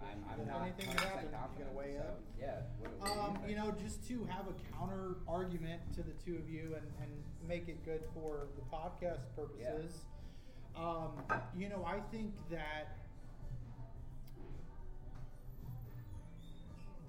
I'm, 0.02 0.20
I'm 0.26 0.42
not 0.50 0.66
Anything 0.66 0.90
100% 0.90 0.98
could 0.98 1.06
happen. 1.06 1.30
confident. 1.30 1.54
You 1.54 1.66
gonna 1.70 1.78
weigh 1.78 1.94
so, 2.02 2.10
in? 2.10 2.42
Yeah. 2.42 2.66
What, 2.82 2.92
what 2.98 3.14
Um, 3.14 3.36
think? 3.38 3.50
you 3.54 3.56
know, 3.62 3.70
just 3.78 4.02
to 4.10 4.26
have 4.34 4.50
a 4.50 4.56
counter 4.74 5.22
argument 5.30 5.86
to 5.94 6.02
the 6.02 6.18
two 6.18 6.36
of 6.42 6.50
you 6.50 6.74
and, 6.74 6.88
and 6.98 7.12
make 7.46 7.70
it 7.70 7.86
good 7.86 8.02
for 8.18 8.50
the 8.58 8.66
podcast 8.74 9.22
purposes, 9.38 10.02
um, 10.74 11.14
you 11.54 11.70
know, 11.70 11.86
I 11.86 12.00
think 12.10 12.34
that 12.50 12.98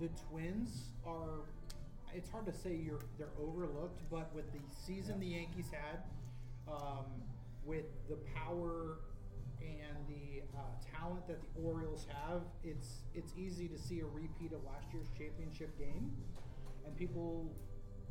the 0.00 0.08
Twins 0.28 0.88
are. 1.06 1.44
It's 2.12 2.28
hard 2.28 2.46
to 2.46 2.52
say 2.52 2.74
you're 2.74 3.04
they're 3.18 3.36
overlooked, 3.40 4.00
but 4.10 4.34
with 4.34 4.50
the 4.52 4.58
season 4.74 5.20
the 5.20 5.26
Yankees 5.26 5.66
had, 5.70 6.02
um, 6.66 7.04
with 7.64 7.84
the 8.08 8.16
power 8.34 8.98
and 9.60 9.96
the 10.08 10.42
uh, 10.56 10.62
talent 10.98 11.26
that 11.28 11.38
the 11.40 11.62
Orioles 11.62 12.06
have, 12.08 12.40
it's 12.64 13.02
it's 13.14 13.32
easy 13.36 13.68
to 13.68 13.78
see 13.78 14.00
a 14.00 14.06
repeat 14.06 14.52
of 14.52 14.64
last 14.64 14.86
year's 14.92 15.06
championship 15.16 15.78
game, 15.78 16.10
and 16.84 16.96
people 16.96 17.52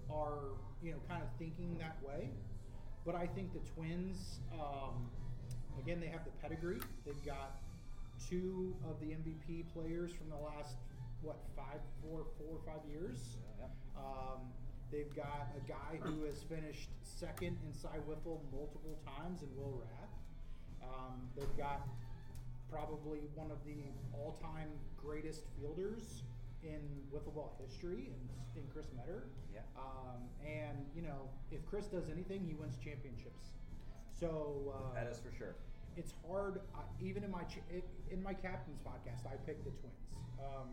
are 0.09 0.55
you 0.81 0.91
know 0.91 0.99
kind 1.09 1.23
of 1.23 1.29
thinking 1.37 1.75
that 1.79 1.97
way. 2.07 2.29
But 3.05 3.15
I 3.15 3.25
think 3.25 3.53
the 3.53 3.59
Twins, 3.71 4.39
um, 4.53 5.09
again, 5.79 5.99
they 5.99 6.07
have 6.07 6.23
the 6.25 6.31
pedigree. 6.41 6.79
They've 7.05 7.25
got 7.25 7.61
two 8.29 8.75
of 8.87 8.99
the 8.99 9.07
MVP 9.07 9.65
players 9.73 10.11
from 10.11 10.29
the 10.29 10.35
last 10.35 10.75
what 11.22 11.38
five, 11.55 11.82
four, 12.01 12.26
four 12.38 12.57
or 12.57 12.61
five 12.65 12.84
years. 12.89 13.38
Yeah. 13.59 13.67
Um, 13.97 14.39
they've 14.91 15.13
got 15.15 15.51
a 15.57 15.61
guy 15.67 15.99
who 16.01 16.24
has 16.26 16.41
finished 16.43 16.89
second 17.03 17.57
in 17.65 17.74
Cy 17.74 17.97
Wiffle 18.07 18.39
multiple 18.51 18.97
times 19.05 19.41
in 19.43 19.49
Will 19.57 19.82
Rath. 19.82 20.13
Um, 20.82 21.28
they've 21.36 21.57
got 21.57 21.88
probably 22.72 23.20
one 23.36 23.51
of 23.51 23.57
the 23.65 23.84
all-time 24.13 24.70
greatest 24.97 25.43
fielders 25.57 26.24
in 26.63 26.80
wiffle 27.13 27.34
ball 27.34 27.55
history, 27.65 28.09
in, 28.13 28.61
in 28.61 28.67
Chris 28.74 28.86
Metter. 28.95 29.24
Yeah. 29.53 29.61
Um, 29.78 30.22
and 30.45 30.78
you 30.95 31.01
know, 31.01 31.30
if 31.51 31.65
Chris 31.70 31.86
does 31.88 32.09
anything, 32.09 32.43
he 32.45 32.53
wins 32.53 32.78
championships. 32.84 33.51
So 34.20 34.74
uh, 34.76 34.93
that 34.95 35.11
is 35.11 35.20
for 35.20 35.32
sure. 35.38 35.55
it's 35.95 36.13
hard. 36.28 36.59
I, 36.76 36.80
even 37.01 37.24
in 37.24 37.32
my 37.32 37.43
ch- 37.43 37.63
in 38.11 38.24
my 38.24 38.34
captain's 38.34 38.80
podcast, 38.80 39.26
I 39.28 39.36
picked 39.45 39.63
the 39.65 39.72
Twins. 39.72 39.95
Um, 40.39 40.70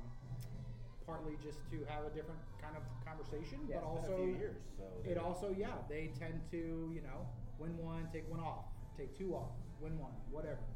partly 1.07 1.39
just 1.43 1.59
to 1.71 1.79
have 1.89 2.05
a 2.05 2.11
different 2.11 2.43
kind 2.61 2.75
of 2.77 2.83
conversation, 3.07 3.63
Yeah, 3.69 3.79
but 3.79 3.85
also 3.87 4.11
been 4.11 4.23
a 4.23 4.27
few 4.27 4.37
years, 4.37 4.57
so 4.77 4.85
it 5.07 5.17
also 5.17 5.55
yeah 5.57 5.79
they 5.89 6.11
tend 6.19 6.43
to 6.51 6.91
you 6.93 7.01
know 7.07 7.25
win 7.59 7.79
one, 7.79 8.09
take 8.13 8.29
one 8.29 8.41
off, 8.41 8.67
take 8.99 9.17
two 9.17 9.35
off, 9.35 9.55
win 9.81 9.99
one, 9.99 10.13
whatever. 10.31 10.67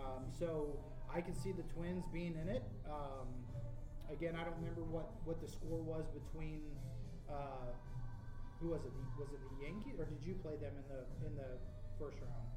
Um, 0.00 0.24
so 0.32 0.80
I 1.12 1.20
can 1.20 1.34
see 1.34 1.52
the 1.52 1.64
Twins 1.74 2.04
being 2.12 2.34
in 2.40 2.48
it. 2.48 2.64
Um, 2.88 3.28
again, 4.10 4.34
I 4.34 4.44
don't 4.44 4.56
remember 4.56 4.82
what 4.82 5.12
what 5.24 5.40
the 5.40 5.48
score 5.48 5.78
was 5.78 6.08
between. 6.08 6.62
Uh, 7.28 7.70
who 8.60 8.72
was 8.72 8.80
it? 8.88 8.92
The, 8.96 9.04
was 9.20 9.28
it 9.36 9.40
the 9.52 9.66
Yankees, 9.68 10.00
or 10.00 10.06
did 10.08 10.24
you 10.24 10.32
play 10.40 10.56
them 10.56 10.72
in 10.72 10.86
the 10.88 11.04
in 11.28 11.36
the 11.36 11.60
first 12.00 12.16
round 12.24 12.55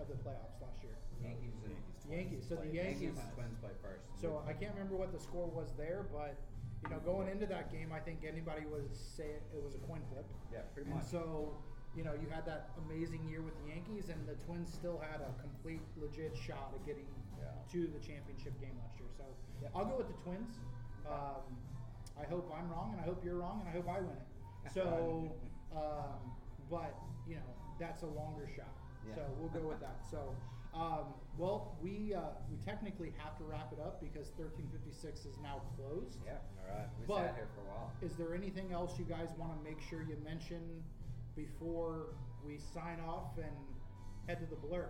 of 0.00 0.08
the 0.08 0.14
playoffs 0.14 0.60
last 0.60 0.82
year? 0.82 0.96
Yankees 1.22 1.54
and 1.64 1.72
Yankees, 1.72 2.02
Twins. 2.04 2.12
Yankees. 2.12 2.44
So 2.48 2.54
the 2.56 2.60
play- 2.62 2.72
Yankees. 2.76 3.16
Twins 3.34 3.56
play 3.60 3.74
first. 3.82 4.04
So 4.20 4.42
I 4.46 4.52
can't 4.52 4.72
remember 4.74 4.96
what 4.96 5.12
the 5.12 5.18
score 5.20 5.46
was 5.46 5.72
there, 5.76 6.04
but 6.12 6.36
you 6.82 6.90
know, 6.90 6.98
going 7.00 7.28
into 7.28 7.46
that 7.46 7.72
game, 7.72 7.92
I 7.92 8.00
think 8.00 8.24
anybody 8.28 8.66
would 8.66 8.92
say 8.94 9.40
it 9.54 9.62
was 9.64 9.74
a 9.74 9.78
coin 9.88 10.02
flip. 10.12 10.26
yeah, 10.52 10.60
pretty 10.74 10.90
And 10.90 11.00
much. 11.00 11.08
so, 11.08 11.56
you 11.96 12.04
know, 12.04 12.12
you 12.12 12.28
had 12.28 12.44
that 12.44 12.76
amazing 12.84 13.24
year 13.26 13.40
with 13.40 13.56
the 13.64 13.70
Yankees, 13.72 14.10
and 14.10 14.20
the 14.28 14.34
Twins 14.44 14.68
still 14.72 14.98
had 15.00 15.22
a 15.22 15.32
complete, 15.40 15.80
legit 15.96 16.36
shot 16.36 16.72
at 16.74 16.84
getting 16.84 17.06
Yeah. 17.40 17.48
to 17.72 17.86
the 17.88 17.98
championship 18.00 18.52
game 18.60 18.76
last 18.84 18.98
year. 19.00 19.08
So 19.16 19.24
Yep. 19.62 19.70
I'll 19.74 19.86
go 19.86 19.96
with 19.96 20.08
the 20.08 20.20
Twins. 20.22 20.58
Um, 21.08 21.56
I 22.20 22.24
hope 22.24 22.52
I'm 22.54 22.68
wrong, 22.70 22.92
and 22.92 23.00
I 23.00 23.04
hope 23.04 23.24
you're 23.24 23.36
wrong, 23.38 23.60
and 23.60 23.68
I 23.68 23.72
hope 23.72 23.88
I 23.88 24.00
win 24.00 24.16
it. 24.16 24.70
So, 24.72 25.32
um, 25.74 26.36
but 26.68 26.94
you 27.26 27.36
know, 27.36 27.54
that's 27.78 28.02
a 28.02 28.06
longer 28.06 28.46
shot. 28.54 28.68
Yeah. 29.08 29.14
So 29.16 29.22
we'll 29.38 29.50
go 29.50 29.68
with 29.68 29.80
that. 29.80 30.00
So, 30.10 30.34
um, 30.74 31.14
well, 31.38 31.76
we 31.82 32.14
uh, 32.14 32.20
we 32.50 32.56
technically 32.64 33.12
have 33.18 33.36
to 33.38 33.44
wrap 33.44 33.72
it 33.72 33.80
up 33.80 34.00
because 34.00 34.28
1356 34.36 35.24
is 35.26 35.36
now 35.42 35.62
closed. 35.76 36.18
yeah. 36.24 36.38
All 36.62 36.78
right. 36.78 36.88
We 37.00 37.06
But- 37.06 37.26
sat 37.28 37.34
here 37.36 37.48
for 37.54 37.60
a 37.62 37.68
while. 37.74 37.92
Is 38.02 38.16
there 38.16 38.34
anything 38.34 38.72
else 38.72 38.98
you 38.98 39.04
guys 39.04 39.28
want 39.38 39.52
to 39.56 39.60
make 39.62 39.80
sure 39.80 40.02
you 40.02 40.16
mention 40.24 40.82
before 41.36 42.14
we 42.46 42.58
sign 42.58 43.00
off 43.00 43.36
and 43.38 43.54
head 44.26 44.40
to 44.40 44.46
the 44.46 44.56
blur? 44.56 44.88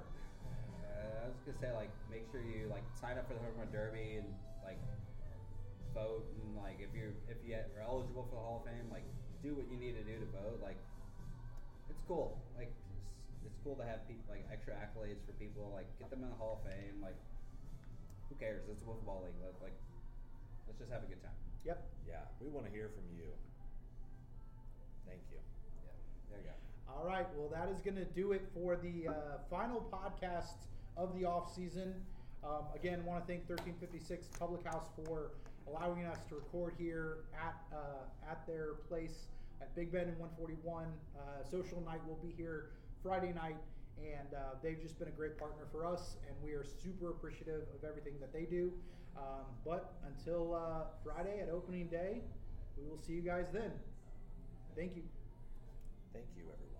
Uh, 0.84 1.24
I 1.24 1.28
was 1.28 1.36
gonna 1.44 1.58
say 1.58 1.72
like 1.74 1.90
make 2.10 2.24
sure 2.30 2.40
you 2.40 2.68
like 2.70 2.84
sign 3.00 3.18
up 3.18 3.26
for 3.28 3.34
the 3.34 3.40
home 3.40 3.56
run 3.58 3.68
derby 3.72 4.16
and 4.22 4.28
like 4.64 4.78
vote 5.92 6.24
and 6.42 6.56
like 6.56 6.78
if 6.80 6.94
you're 6.94 7.12
if 7.28 7.38
you 7.46 7.54
are 7.54 7.82
eligible 7.82 8.24
for 8.30 8.36
the 8.36 8.40
Hall 8.42 8.62
of 8.64 8.70
Fame, 8.70 8.88
like 8.90 9.04
do 9.42 9.54
what 9.54 9.68
you 9.70 9.76
need 9.76 9.92
to 9.96 10.04
do 10.04 10.18
to 10.18 10.26
vote. 10.32 10.60
Like 10.62 10.78
it's 11.90 12.00
cool. 12.08 12.38
Like 12.56 12.72
cool 13.64 13.74
to 13.80 13.84
have 13.84 14.06
people 14.06 14.28
like 14.28 14.44
extra 14.52 14.74
accolades 14.76 15.24
for 15.24 15.32
people. 15.40 15.72
Like 15.74 15.88
get 15.98 16.10
them 16.10 16.22
in 16.22 16.28
the 16.28 16.36
Hall 16.36 16.60
of 16.60 16.68
Fame. 16.70 17.00
Like 17.00 17.16
who 18.28 18.36
cares? 18.36 18.62
It's 18.70 18.82
a 18.82 18.86
wiffle 18.86 19.04
ball 19.04 19.24
league. 19.24 19.34
Let- 19.42 19.56
Like 19.64 19.74
let's 20.68 20.78
just 20.78 20.92
have 20.92 21.02
a 21.02 21.06
good 21.08 21.22
time. 21.24 21.34
Yep. 21.64 21.80
Yeah, 22.06 22.20
we 22.40 22.48
want 22.48 22.66
to 22.66 22.72
hear 22.72 22.90
from 22.92 23.08
you. 23.16 23.32
Thank 25.08 25.20
you. 25.32 25.38
Yeah. 25.84 25.90
There 26.30 26.38
you 26.40 26.44
go. 26.44 26.92
All 26.92 27.06
right. 27.06 27.26
Well, 27.36 27.48
that 27.48 27.68
is 27.72 27.80
going 27.80 27.96
to 27.96 28.04
do 28.04 28.32
it 28.32 28.44
for 28.52 28.76
the 28.76 29.08
uh, 29.08 29.12
final 29.50 29.80
podcast 29.92 30.60
of 30.96 31.14
the 31.18 31.24
off 31.24 31.54
season. 31.54 31.94
Um, 32.44 32.64
again, 32.74 33.04
want 33.06 33.24
to 33.24 33.26
thank 33.26 33.48
1356 33.48 34.28
Public 34.38 34.64
House 34.66 34.88
for 34.94 35.32
allowing 35.66 36.04
us 36.04 36.18
to 36.28 36.34
record 36.34 36.74
here 36.78 37.24
at 37.32 37.56
uh, 37.74 38.04
at 38.30 38.46
their 38.46 38.74
place 38.88 39.28
at 39.62 39.74
Big 39.74 39.90
Bend 39.90 40.08
and 40.10 40.18
141. 40.18 40.84
Uh, 41.16 41.42
social 41.50 41.80
night 41.80 42.00
will 42.06 42.20
be 42.20 42.34
here 42.36 42.72
Friday 43.04 43.32
night. 43.32 43.56
And 43.98 44.34
uh, 44.34 44.56
they've 44.62 44.80
just 44.80 44.98
been 44.98 45.06
a 45.06 45.12
great 45.12 45.38
partner 45.38 45.66
for 45.70 45.86
us, 45.86 46.16
and 46.26 46.34
we 46.42 46.52
are 46.52 46.64
super 46.64 47.10
appreciative 47.10 47.62
of 47.76 47.88
everything 47.88 48.14
that 48.18 48.32
they 48.32 48.42
do. 48.42 48.72
Um, 49.16 49.46
but 49.64 49.94
until 50.08 50.54
uh, 50.54 50.86
Friday 51.04 51.40
at 51.40 51.48
opening 51.48 51.86
day, 51.86 52.22
we 52.76 52.88
will 52.88 52.98
see 52.98 53.12
you 53.12 53.22
guys 53.22 53.46
then. 53.52 53.70
Thank 54.74 54.96
you. 54.96 55.02
Thank 56.12 56.26
you, 56.36 56.42
everyone. 56.42 56.73